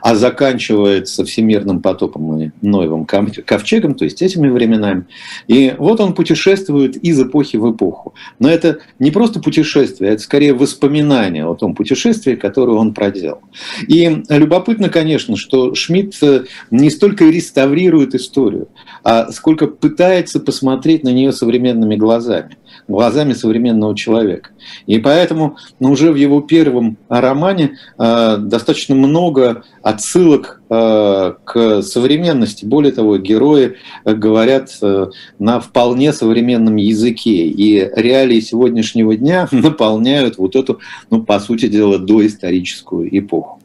а 0.00 0.14
заканчивается 0.14 1.24
всемирным 1.24 1.80
потопом 1.80 2.40
и 2.40 2.50
Ноевым 2.60 3.06
ковчегом, 3.06 3.94
то 3.94 4.04
есть 4.04 4.22
этими 4.22 4.48
временами. 4.48 5.06
И 5.46 5.74
вот 5.78 6.00
он 6.00 6.14
путешествует 6.14 6.96
из 6.96 7.20
эпохи 7.20 7.56
в 7.56 7.70
эпоху. 7.70 8.14
Но 8.38 8.48
это 8.48 8.78
не 8.98 9.10
просто 9.10 9.40
путешествие, 9.40 10.12
это 10.12 10.22
скорее 10.22 10.54
воспоминание 10.54 11.46
о 11.46 11.54
том 11.54 11.74
путешествии, 11.74 12.34
которое 12.34 12.76
он 12.76 12.94
проделал. 12.94 13.40
И 13.88 14.22
любопытно, 14.28 14.88
конечно, 14.88 15.36
что 15.36 15.74
Шмидт 15.74 16.16
э, 16.22 16.44
не 16.76 16.90
столько 16.90 17.24
реставрирует 17.24 18.14
историю, 18.14 18.68
а 19.02 19.30
сколько 19.32 19.66
пытается 19.66 20.40
посмотреть 20.40 21.04
на 21.04 21.10
нее 21.10 21.32
современными 21.32 21.96
глазами, 21.96 22.56
глазами 22.88 23.32
современного 23.32 23.96
человека. 23.96 24.50
И 24.86 24.98
поэтому 24.98 25.56
ну, 25.80 25.92
уже 25.92 26.12
в 26.12 26.16
его 26.16 26.40
первом 26.40 26.96
романе 27.08 27.78
э, 27.98 28.36
достаточно 28.38 28.94
много 28.94 29.64
отсылок 29.82 30.60
э, 30.68 31.34
к 31.44 31.82
современности. 31.82 32.64
Более 32.64 32.92
того, 32.92 33.18
герои 33.18 33.76
говорят 34.04 34.76
э, 34.82 35.06
на 35.38 35.60
вполне 35.60 36.12
современном 36.12 36.76
языке. 36.76 37.46
И 37.46 37.90
реалии 37.94 38.40
сегодняшнего 38.40 39.16
дня 39.16 39.48
наполняют 39.52 40.38
вот 40.38 40.56
эту, 40.56 40.80
ну, 41.10 41.22
по 41.22 41.38
сути 41.40 41.68
дела, 41.68 41.98
доисторическую 41.98 43.16
эпоху. 43.16 43.60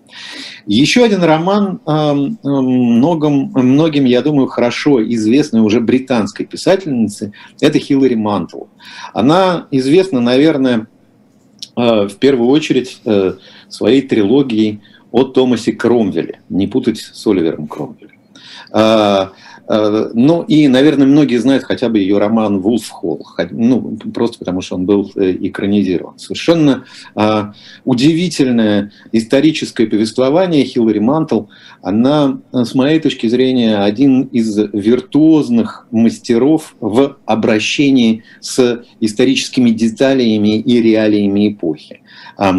Еще 0.65 1.03
один 1.03 1.23
роман 1.23 1.79
многим, 1.85 3.51
многим, 3.53 4.05
я 4.05 4.21
думаю, 4.21 4.47
хорошо 4.47 5.03
известной 5.03 5.61
уже 5.61 5.79
британской 5.79 6.45
писательницы, 6.45 7.33
это 7.59 7.79
Хиллари 7.79 8.15
Мантл. 8.15 8.65
Она 9.13 9.67
известна, 9.71 10.19
наверное, 10.19 10.87
э, 11.75 12.07
в 12.07 12.15
первую 12.17 12.49
очередь 12.49 13.01
э, 13.05 13.33
своей 13.69 14.01
трилогией 14.01 14.81
о 15.11 15.23
Томасе 15.23 15.73
Кромвеле, 15.73 16.41
не 16.49 16.67
путать 16.67 16.99
с 16.99 17.27
Оливером 17.27 17.67
Кромвелем. 17.67 18.11
Э, 19.71 20.09
ну 20.13 20.43
и, 20.43 20.67
наверное, 20.67 21.07
многие 21.07 21.37
знают 21.37 21.63
хотя 21.63 21.87
бы 21.87 21.99
ее 21.99 22.17
роман 22.17 22.59
«Вулфхолл», 22.59 23.25
ну, 23.51 23.97
просто 24.13 24.37
потому 24.39 24.59
что 24.61 24.75
он 24.75 24.85
был 24.85 25.09
э, 25.15 25.31
экранизирован. 25.39 26.19
Совершенно 26.19 26.83
а, 27.15 27.53
удивительное 27.85 28.91
историческое 29.13 29.87
повествование 29.87 30.65
Хиллари 30.65 30.99
Мантл. 30.99 31.43
Она, 31.81 32.41
э, 32.51 32.65
с 32.65 32.75
моей 32.75 32.99
точки 32.99 33.27
зрения, 33.27 33.77
один 33.77 34.23
из 34.23 34.57
виртуозных 34.57 35.87
мастеров 35.91 36.75
в 36.81 37.17
обращении 37.25 38.23
с 38.41 38.83
историческими 38.99 39.69
деталями 39.69 40.59
и 40.59 40.81
реалиями 40.81 41.53
эпохи. 41.53 42.01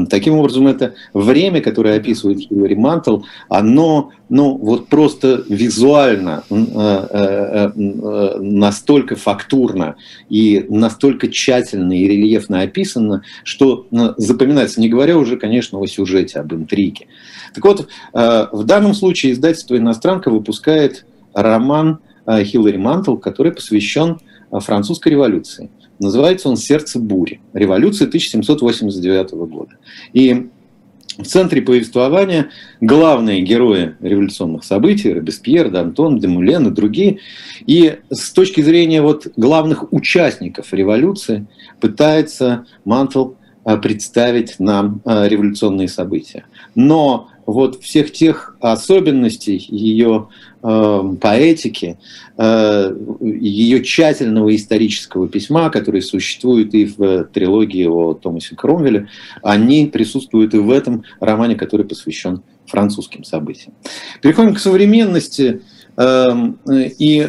Таким 0.09 0.35
образом, 0.35 0.69
это 0.69 0.95
время, 1.13 1.61
которое 1.61 1.97
описывает 1.97 2.41
Хиллари 2.41 2.75
Мантл, 2.75 3.23
оно 3.49 4.13
ну, 4.35 4.57
вот 4.57 4.89
просто 4.89 5.45
визуально 5.47 6.43
э, 6.49 6.55
э, 6.57 7.71
э, 7.77 8.39
настолько 8.41 9.15
фактурно 9.15 9.97
и 10.31 10.65
настолько 10.71 11.29
тщательно 11.29 11.93
и 11.93 12.09
рельефно 12.09 12.63
описано, 12.63 13.25
что 13.45 13.87
запоминается, 14.17 14.81
не 14.81 14.89
говоря 14.89 15.19
уже, 15.19 15.37
конечно, 15.37 15.79
о 15.79 15.87
сюжете, 15.87 16.41
об 16.41 16.55
интриге. 16.55 17.09
Так 17.55 17.63
вот, 17.63 17.89
в 18.15 18.65
данном 18.65 18.95
случае 18.95 19.33
издательство 19.33 19.77
«Иностранка» 19.77 20.31
выпускает 20.31 21.05
роман 21.35 21.99
Хиллари 22.27 22.79
Мантл, 22.79 23.17
который 23.17 23.53
посвящен 23.53 24.19
французской 24.51 25.11
революции. 25.11 25.69
Называется 25.99 26.49
он 26.49 26.57
«Сердце 26.57 26.99
бури. 26.99 27.43
Революция 27.53 28.09
1789 28.09 29.33
года». 29.33 29.77
И 30.15 30.49
в 31.19 31.25
центре 31.25 31.63
повествования 31.63 32.51
главные 32.81 33.43
герои 33.43 33.95
революционных 34.01 34.65
событий, 34.65 35.13
Робеспьер, 35.13 35.69
Д'Антон, 35.69 36.19
Демулен 36.19 36.69
и 36.69 36.71
другие. 36.71 37.19
И 37.67 37.99
с 38.11 38.31
точки 38.33 38.61
зрения 38.61 39.03
вот 39.03 39.29
главных 39.37 39.93
участников 39.93 40.73
революции 40.73 41.47
пытается 41.81 42.67
Мантл 42.85 43.33
а, 43.65 43.77
представить 43.77 44.59
нам 44.59 45.03
а, 45.05 45.29
революционные 45.29 45.89
события. 45.89 46.45
Но 46.75 47.29
вот 47.47 47.83
всех 47.83 48.13
тех 48.13 48.57
особенностей 48.61 49.65
ее 49.69 50.29
поэтики, 50.63 51.99
э, 52.39 52.97
ее 53.21 53.83
тщательного 53.83 54.55
исторического 54.55 55.29
письма, 55.29 55.71
которые 55.71 56.03
существуют 56.03 56.73
и 56.73 56.85
в 56.85 57.25
трилогии 57.25 57.87
о 57.87 58.15
Томасе 58.15 58.55
Кромвеле, 58.55 59.09
они 59.43 59.87
присутствуют 59.87 60.55
и 60.55 60.59
в 60.59 60.71
этом 60.71 61.03
романе, 61.19 61.57
который 61.57 61.85
посвящен 61.85 62.43
французским 62.67 63.25
событиям. 63.25 63.75
Переходим 64.21 64.55
к 64.55 64.61
современности. 64.61 65.63
эм, 65.99 66.59
и, 66.99 67.29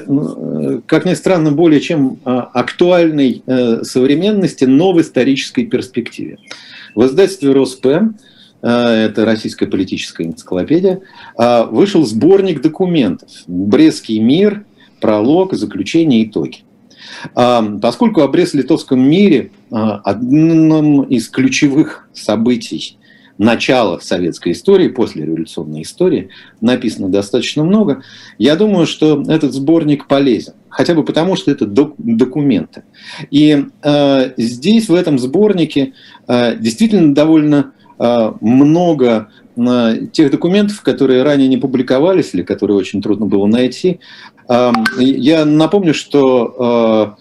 как 0.86 1.06
ни 1.06 1.16
странно, 1.16 1.52
более 1.52 1.82
чем 1.82 2.20
актуальной 2.24 3.44
современности, 3.82 4.64
но 4.64 4.94
в 4.94 5.02
исторической 5.02 5.66
перспективе. 5.66 6.38
В 6.96 7.06
издательстве 7.06 7.52
«Роспэм» 7.52 8.16
это 8.64 9.26
российская 9.26 9.68
политическая 9.68 10.24
энциклопедия, 10.24 11.02
вышел 11.38 12.06
сборник 12.06 12.62
документов 12.62 13.30
«Брестский 13.46 14.20
мир», 14.20 14.66
пролог, 15.02 15.54
заключение, 15.54 16.26
итоги. 16.26 16.60
Поскольку 17.34 18.22
о 18.22 18.28
Брест-Литовском 18.28 19.00
мире 19.00 19.52
одном 19.70 21.04
из 21.04 21.28
ключевых 21.28 22.08
событий 22.14 22.98
начала 23.38 24.00
советской 24.00 24.54
истории, 24.54 24.88
после 24.88 25.26
революционной 25.26 25.82
истории, 25.82 26.30
написано 26.62 27.10
достаточно 27.10 27.64
много. 27.64 28.04
Я 28.38 28.56
думаю, 28.56 28.86
что 28.86 29.24
этот 29.28 29.54
сборник 29.54 30.08
полезен. 30.08 30.54
Хотя 30.70 30.94
бы 30.94 31.04
потому, 31.04 31.36
что 31.36 31.52
это 31.52 31.66
док- 31.66 31.96
документы. 31.98 32.84
И 33.32 33.66
э, 33.84 34.32
здесь, 34.38 34.88
в 34.88 34.94
этом 34.94 35.20
сборнике, 35.20 35.94
э, 36.28 36.56
действительно 36.58 37.14
довольно 37.14 37.74
много 38.42 39.30
э, 39.56 40.08
тех 40.12 40.32
документов, 40.32 40.82
которые 40.82 41.24
ранее 41.24 41.48
не 41.48 41.58
публиковались 41.58 42.34
или 42.34 42.42
которые 42.42 42.78
очень 42.78 43.02
трудно 43.02 43.26
было 43.26 43.46
найти. 43.46 44.00
Э, 44.50 44.72
я 44.98 45.46
напомню, 45.46 45.94
что 45.94 47.18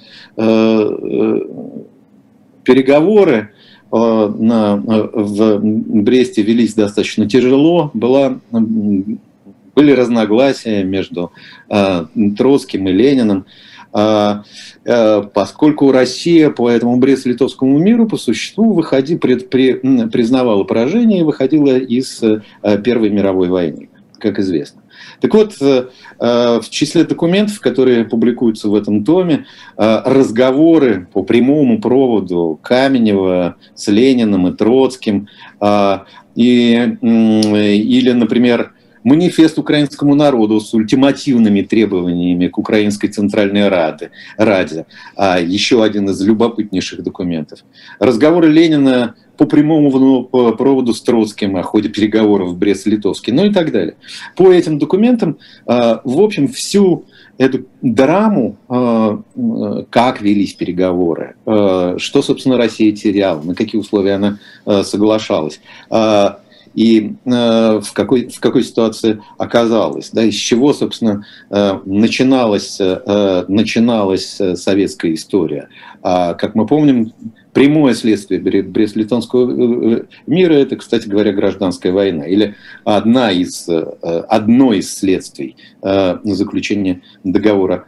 переговоры 2.64 3.51
в 3.91 5.61
Бресте 5.62 6.43
велись 6.43 6.72
достаточно 6.74 7.28
тяжело. 7.28 7.91
Была, 7.93 8.39
были 8.51 9.93
разногласия 9.93 10.83
между 10.85 11.33
Троцким 11.68 12.89
и 12.89 12.93
Лениным. 12.93 13.45
Поскольку 13.93 15.93
Россия 15.93 16.51
по 16.51 16.70
этому 16.70 16.97
Брест-Литовскому 16.97 17.78
миру 17.78 18.09
по 18.09 18.16
существу 18.16 18.72
выходи, 18.72 19.16
пред, 19.16 19.51
при, 19.51 19.74
признавала 20.09 20.64
поражение 20.64 21.20
и 21.20 21.24
выходила 21.24 21.76
из 21.76 22.22
Первой 22.84 23.11
мировой 23.11 23.49
войны, 23.49 23.90
как 24.18 24.38
известно. 24.38 24.82
Так 25.20 25.34
вот, 25.34 25.55
э, 25.61 25.86
э, 26.18 26.61
в 26.61 26.68
числе 26.68 27.05
документов, 27.05 27.61
которые 27.61 28.05
публикуются 28.05 28.68
в 28.68 28.74
этом 28.74 29.05
томе, 29.05 29.47
э, 29.76 30.03
разговоры 30.05 31.09
по 31.12 31.22
прямому 31.22 31.80
проводу 31.80 32.59
Каменева 32.62 33.57
с 33.74 33.88
Лениным 33.88 34.49
и 34.49 34.57
Троцким, 34.57 35.28
и, 36.34 36.97
или, 37.03 38.12
например, 38.12 38.72
манифест 39.05 39.59
украинскому 39.59 40.14
народу 40.14 40.61
с 40.61 40.72
ультимативными 40.74 41.62
требованиями 41.62 42.48
к 42.48 42.59
Украинской 42.59 43.09
Центральной 43.09 43.68
Раде, 43.68 44.11
Раде 44.36 44.86
а 45.16 45.40
еще 45.40 45.82
один 45.82 46.09
из 46.11 46.20
любопытнейших 46.22 47.03
документов. 47.03 47.61
Разговоры 47.98 48.48
Ленина 48.50 49.14
по 49.36 49.46
прямому 49.46 50.24
проводу 50.53 50.94
с 50.94 51.03
Троцким 51.03 51.57
о 51.57 51.62
ходе 51.62 51.88
переговоров 51.88 52.50
в 52.50 52.59
Брест-Литовске, 52.59 53.32
ну 53.32 53.44
и 53.44 53.53
так 53.53 53.72
далее. 53.72 53.96
По 54.36 54.53
этим 54.53 54.78
документам, 54.78 55.38
а, 55.66 56.00
в 56.05 56.20
общем, 56.20 56.48
всю 56.48 57.07
эту 57.38 57.66
драму, 57.80 58.57
а, 58.68 59.20
как 59.90 60.20
велись 60.20 60.53
переговоры, 60.53 61.34
а, 61.46 61.96
что, 61.98 62.22
собственно, 62.22 62.57
Россия 62.57 62.92
теряла, 62.92 63.42
на 63.42 63.55
какие 63.55 63.80
условия 63.80 64.14
она 64.14 64.38
соглашалась, 64.84 65.61
и 66.75 67.14
э, 67.25 67.81
в, 67.81 67.93
какой, 67.93 68.29
в 68.29 68.41
какой 68.41 68.64
ситуации 68.64 69.23
оказалась, 69.39 70.11
да, 70.11 70.25
из 70.25 70.35
чего, 70.35 70.73
собственно, 70.73 71.25
э, 71.51 71.79
начиналась, 71.85 72.79
э, 72.81 73.45
начиналась 73.49 74.41
советская 74.55 75.14
история. 75.14 75.68
А, 76.03 76.35
как 76.35 76.55
мы 76.55 76.66
помним, 76.66 77.12
прямое 77.53 77.95
следствие 77.95 78.41
Брест-Литонского 78.41 80.07
мира– 80.27 80.53
это, 80.55 80.77
кстати 80.77 81.07
говоря, 81.07 81.33
гражданская 81.33 81.93
война, 81.93 82.25
или 82.25 82.55
одна 82.85 83.31
из, 83.31 83.68
одно 84.03 84.73
из 84.73 84.93
следствий 84.95 85.57
заключения 85.83 87.03
договора 87.25 87.87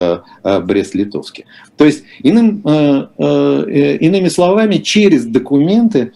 Брест-Литовске. 0.00 1.46
То 1.76 1.84
есть, 1.84 2.04
иным, 2.22 2.60
иными 2.60 4.28
словами, 4.28 4.76
через 4.76 5.26
документы 5.26 6.12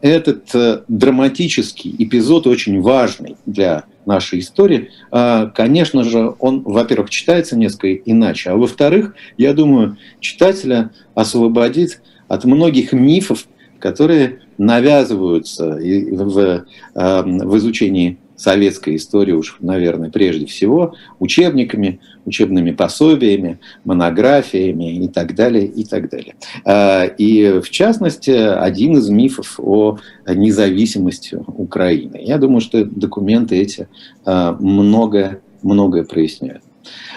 этот 0.00 0.54
э, 0.54 0.80
драматический 0.88 1.94
эпизод 1.98 2.46
очень 2.46 2.80
важный 2.80 3.36
для 3.44 3.84
нашей 4.06 4.38
истории. 4.38 4.88
А, 5.10 5.46
конечно 5.46 6.04
же, 6.04 6.34
он, 6.38 6.62
во-первых, 6.62 7.10
читается 7.10 7.56
несколько 7.56 7.92
иначе, 7.94 8.50
а 8.50 8.56
во-вторых, 8.56 9.14
я 9.36 9.52
думаю, 9.52 9.98
читателя 10.20 10.90
освободит 11.14 12.00
от 12.28 12.44
многих 12.46 12.94
мифов, 12.94 13.46
которые 13.78 14.40
навязываются 14.56 15.76
в, 15.76 16.64
эм, 16.94 17.38
в 17.38 17.58
изучении 17.58 18.18
советской 18.42 18.96
истории 18.96 19.32
уж, 19.32 19.56
наверное, 19.60 20.10
прежде 20.10 20.46
всего, 20.46 20.94
учебниками, 21.18 22.00
учебными 22.24 22.72
пособиями, 22.72 23.60
монографиями 23.84 25.04
и 25.04 25.08
так 25.08 25.34
далее, 25.34 25.66
и 25.66 25.84
так 25.84 26.10
далее. 26.10 26.34
А, 26.64 27.04
и, 27.04 27.60
в 27.60 27.70
частности, 27.70 28.30
один 28.30 28.98
из 28.98 29.08
мифов 29.08 29.58
о 29.58 29.98
независимости 30.26 31.36
Украины. 31.46 32.20
Я 32.20 32.38
думаю, 32.38 32.60
что 32.60 32.84
документы 32.84 33.56
эти 33.56 33.88
а, 34.24 34.56
многое, 34.58 35.40
многое 35.62 36.04
проясняют. 36.04 36.62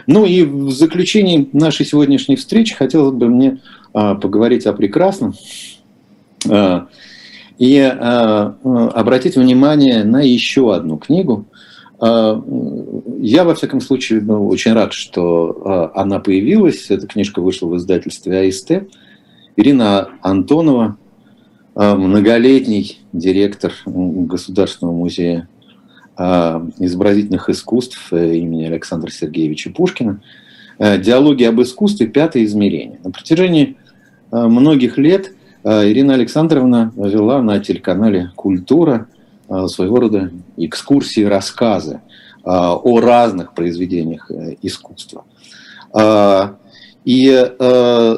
Ну 0.06 0.26
и 0.26 0.44
в 0.44 0.70
заключении 0.70 1.50
нашей 1.54 1.88
сегодняшней 1.88 2.36
встречи 2.36 2.76
хотелось 2.76 3.16
бы 3.16 3.28
мне 3.30 3.62
а, 3.94 4.14
поговорить 4.14 4.68
о 4.68 4.74
прекрасном, 4.74 5.34
и 7.58 7.78
э, 7.78 8.54
обратить 8.94 9.36
внимание 9.36 10.04
на 10.04 10.22
еще 10.22 10.74
одну 10.74 10.98
книгу. 10.98 11.46
Э, 12.02 12.42
я, 13.20 13.44
во 13.44 13.56
всяком 13.56 13.82
случае, 13.82 14.22
ну, 14.22 14.48
очень 14.48 14.74
рад, 14.74 14.94
что 14.94 15.92
э, 15.96 16.00
она 16.00 16.20
появилась. 16.20 16.90
Эта 16.92 17.08
книжка 17.08 17.42
вышла 17.42 17.68
в 17.68 17.78
издательстве 17.78 18.48
АСТ. 18.48 18.84
Ирина 19.58 20.10
Антонова, 20.22 20.98
многолетний 21.76 23.00
директор 23.14 23.72
Государственного 23.86 24.94
музея 24.94 25.48
изобразительных 26.18 27.50
искусств 27.50 28.12
имени 28.12 28.66
Александра 28.66 29.10
Сергеевича 29.10 29.72
Пушкина. 29.72 30.22
Диалоги 30.78 31.46
об 31.46 31.62
искусстве. 31.62 32.08
Пятое 32.08 32.44
измерение. 32.44 33.00
На 33.02 33.12
протяжении 33.12 33.78
многих 34.32 34.98
лет– 34.98 35.32
Ирина 35.66 36.14
Александровна 36.14 36.94
вела 36.96 37.42
на 37.42 37.60
телеканале 37.60 38.32
«Культура» 38.36 39.08
а, 39.50 39.68
своего 39.68 40.00
рода 40.00 40.32
экскурсии, 40.58 41.24
рассказы 41.24 42.02
а, 42.44 42.76
о 42.76 43.00
разных 43.00 43.54
произведениях 43.54 44.30
э, 44.30 44.58
искусства. 44.62 45.24
И, 47.06 47.52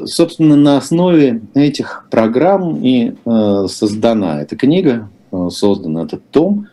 собственно, 0.06 0.56
на 0.56 0.78
основе 0.78 1.42
этих 1.54 2.08
программ 2.10 2.80
и 2.82 3.16
создана 3.68 4.42
эта 4.42 4.56
книга, 4.56 5.10
создан 5.50 5.98
этот 5.98 6.28
том. 6.32 6.68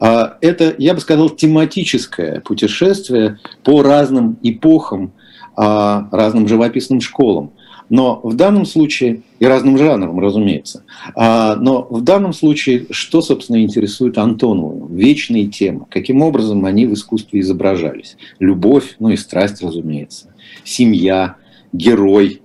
Это, 0.00 0.74
я 0.78 0.94
бы 0.94 1.00
сказал, 1.00 1.28
тематическое 1.28 2.40
путешествие 2.40 3.38
по 3.62 3.82
разным 3.82 4.38
эпохам, 4.42 5.12
разным 5.54 6.48
живописным 6.48 7.02
школам. 7.02 7.52
Но 7.90 8.20
в 8.22 8.34
данном 8.34 8.64
случае, 8.64 9.22
и 9.40 9.44
разным 9.44 9.76
жанрам, 9.76 10.18
разумеется, 10.18 10.84
а, 11.14 11.56
но 11.56 11.86
в 11.90 12.02
данном 12.02 12.32
случае, 12.32 12.86
что, 12.90 13.20
собственно, 13.20 13.62
интересует 13.62 14.16
Антонову? 14.16 14.86
Вечные 14.86 15.48
темы. 15.48 15.86
Каким 15.90 16.22
образом 16.22 16.64
они 16.64 16.86
в 16.86 16.94
искусстве 16.94 17.40
изображались? 17.40 18.16
Любовь, 18.38 18.94
ну 19.00 19.10
и 19.10 19.16
страсть, 19.16 19.60
разумеется. 19.60 20.32
Семья, 20.64 21.36
герой, 21.72 22.40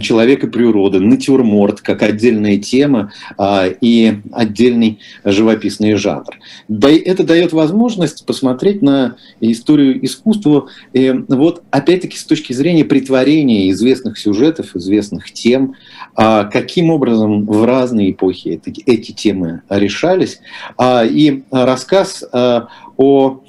человек 0.00 0.44
и 0.44 0.46
природа, 0.46 1.00
натюрморт 1.00 1.80
как 1.80 2.02
отдельная 2.02 2.58
тема 2.58 3.12
а, 3.38 3.66
и 3.66 4.18
отдельный 4.32 4.98
живописный 5.24 5.94
жанр. 5.94 6.38
Да, 6.68 6.90
это 6.90 7.24
дает 7.24 7.52
возможность 7.52 8.26
посмотреть 8.26 8.82
на 8.82 9.16
историю 9.40 10.04
искусства 10.04 10.68
и 10.92 11.10
вот 11.28 11.62
опять-таки 11.70 12.18
с 12.18 12.24
точки 12.24 12.52
зрения 12.52 12.84
притворения 12.84 13.70
известных 13.70 14.18
сюжетов, 14.18 14.76
известных 14.76 15.32
тем, 15.32 15.74
а, 16.14 16.44
каким 16.44 16.90
образом 16.90 17.46
в 17.46 17.64
разные 17.64 18.10
эпохи 18.10 18.60
эти, 18.64 18.82
эти 18.84 19.12
темы 19.12 19.62
решались. 19.70 20.40
А, 20.76 21.04
и 21.04 21.42
рассказ 21.50 22.24
а, 22.32 22.68
о 22.96 23.40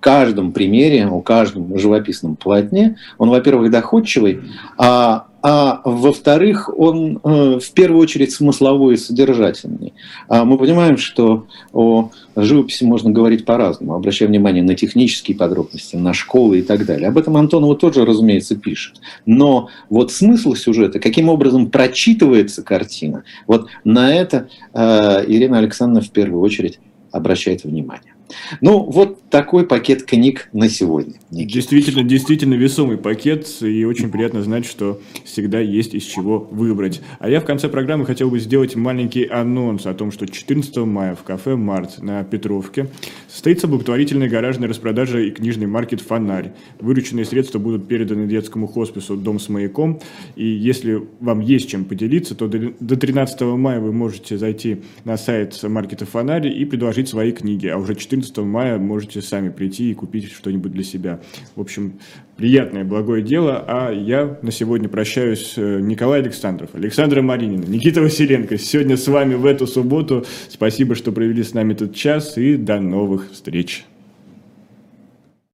каждом 0.00 0.52
примере, 0.52 1.06
о 1.06 1.20
каждом 1.20 1.78
живописном 1.78 2.36
полотне, 2.36 2.96
он, 3.18 3.30
во-первых, 3.30 3.70
доходчивый, 3.70 4.40
а 4.76 5.28
а 5.40 5.82
во-вторых, 5.84 6.68
он 6.76 7.20
э, 7.22 7.60
в 7.60 7.70
первую 7.72 8.02
очередь 8.02 8.32
смысловой 8.32 8.94
и 8.94 8.96
содержательный. 8.96 9.94
А 10.26 10.44
мы 10.44 10.58
понимаем, 10.58 10.98
что 10.98 11.46
о 11.72 12.10
живописи 12.34 12.82
можно 12.82 13.10
говорить 13.10 13.44
по-разному, 13.44 13.94
обращая 13.94 14.28
внимание 14.28 14.64
на 14.64 14.74
технические 14.74 15.36
подробности, 15.36 15.94
на 15.94 16.12
школы 16.12 16.58
и 16.58 16.62
так 16.62 16.84
далее. 16.84 17.08
Об 17.08 17.18
этом 17.18 17.36
Антонова 17.36 17.76
тоже, 17.76 18.04
разумеется, 18.04 18.56
пишет. 18.56 18.96
Но 19.26 19.68
вот 19.88 20.10
смысл 20.10 20.54
сюжета, 20.54 20.98
каким 20.98 21.28
образом 21.28 21.70
прочитывается 21.70 22.64
картина, 22.64 23.22
вот 23.46 23.68
на 23.84 24.12
это 24.12 24.48
э, 24.74 25.24
Ирина 25.28 25.58
Александровна 25.58 26.00
в 26.00 26.10
первую 26.10 26.42
очередь 26.42 26.80
обращает 27.12 27.62
внимание. 27.62 28.17
Ну, 28.60 28.84
вот 28.84 29.28
такой 29.30 29.66
пакет 29.66 30.04
книг 30.04 30.48
на 30.52 30.68
сегодня. 30.68 31.14
Никита. 31.30 31.54
Действительно, 31.54 32.02
действительно 32.02 32.54
весомый 32.54 32.96
пакет, 32.96 33.46
и 33.60 33.84
очень 33.84 34.10
приятно 34.10 34.42
знать, 34.42 34.66
что 34.66 35.00
всегда 35.24 35.60
есть 35.60 35.94
из 35.94 36.04
чего 36.04 36.38
выбрать. 36.50 37.00
А 37.18 37.28
я 37.28 37.40
в 37.40 37.44
конце 37.44 37.68
программы 37.68 38.06
хотел 38.06 38.30
бы 38.30 38.38
сделать 38.38 38.76
маленький 38.76 39.24
анонс 39.24 39.86
о 39.86 39.94
том, 39.94 40.12
что 40.12 40.26
14 40.26 40.76
мая 40.78 41.14
в 41.14 41.22
кафе 41.22 41.56
«Март» 41.56 42.02
на 42.02 42.24
Петровке 42.24 42.88
состоится 43.28 43.66
благотворительная 43.66 44.28
гаражная 44.28 44.68
распродажа 44.68 45.20
и 45.20 45.30
книжный 45.30 45.66
маркет 45.66 46.00
«Фонарь». 46.00 46.52
Вырученные 46.80 47.24
средства 47.24 47.58
будут 47.58 47.88
переданы 47.88 48.26
детскому 48.26 48.66
хоспису 48.66 49.16
«Дом 49.16 49.38
с 49.38 49.48
маяком», 49.48 50.00
и 50.36 50.46
если 50.46 51.02
вам 51.20 51.40
есть 51.40 51.68
чем 51.68 51.84
поделиться, 51.84 52.34
то 52.34 52.48
до 52.48 52.96
13 52.96 53.40
мая 53.42 53.80
вы 53.80 53.92
можете 53.92 54.38
зайти 54.38 54.82
на 55.04 55.16
сайт 55.16 55.62
маркета 55.62 56.06
«Фонарь» 56.06 56.48
и 56.48 56.64
предложить 56.64 57.08
свои 57.08 57.32
книги, 57.32 57.66
а 57.66 57.78
уже 57.78 57.94
14 57.94 58.17
14 58.20 58.38
мая 58.38 58.78
можете 58.78 59.22
сами 59.22 59.48
прийти 59.48 59.90
и 59.90 59.94
купить 59.94 60.32
что-нибудь 60.32 60.72
для 60.72 60.84
себя. 60.84 61.20
В 61.54 61.60
общем, 61.60 61.94
приятное, 62.36 62.84
благое 62.84 63.22
дело. 63.22 63.64
А 63.66 63.90
я 63.92 64.38
на 64.42 64.50
сегодня 64.50 64.88
прощаюсь. 64.88 65.54
Э, 65.56 65.80
Николай 65.80 66.20
Александров, 66.20 66.70
Александра 66.74 67.22
Маринина, 67.22 67.64
Никита 67.64 68.00
Василенко. 68.00 68.58
Сегодня 68.58 68.96
с 68.96 69.06
вами 69.08 69.34
в 69.34 69.46
эту 69.46 69.66
субботу. 69.66 70.24
Спасибо, 70.48 70.94
что 70.94 71.12
провели 71.12 71.42
с 71.42 71.54
нами 71.54 71.72
этот 71.72 71.94
час 71.94 72.36
и 72.38 72.56
до 72.56 72.80
новых 72.80 73.30
встреч. 73.32 73.84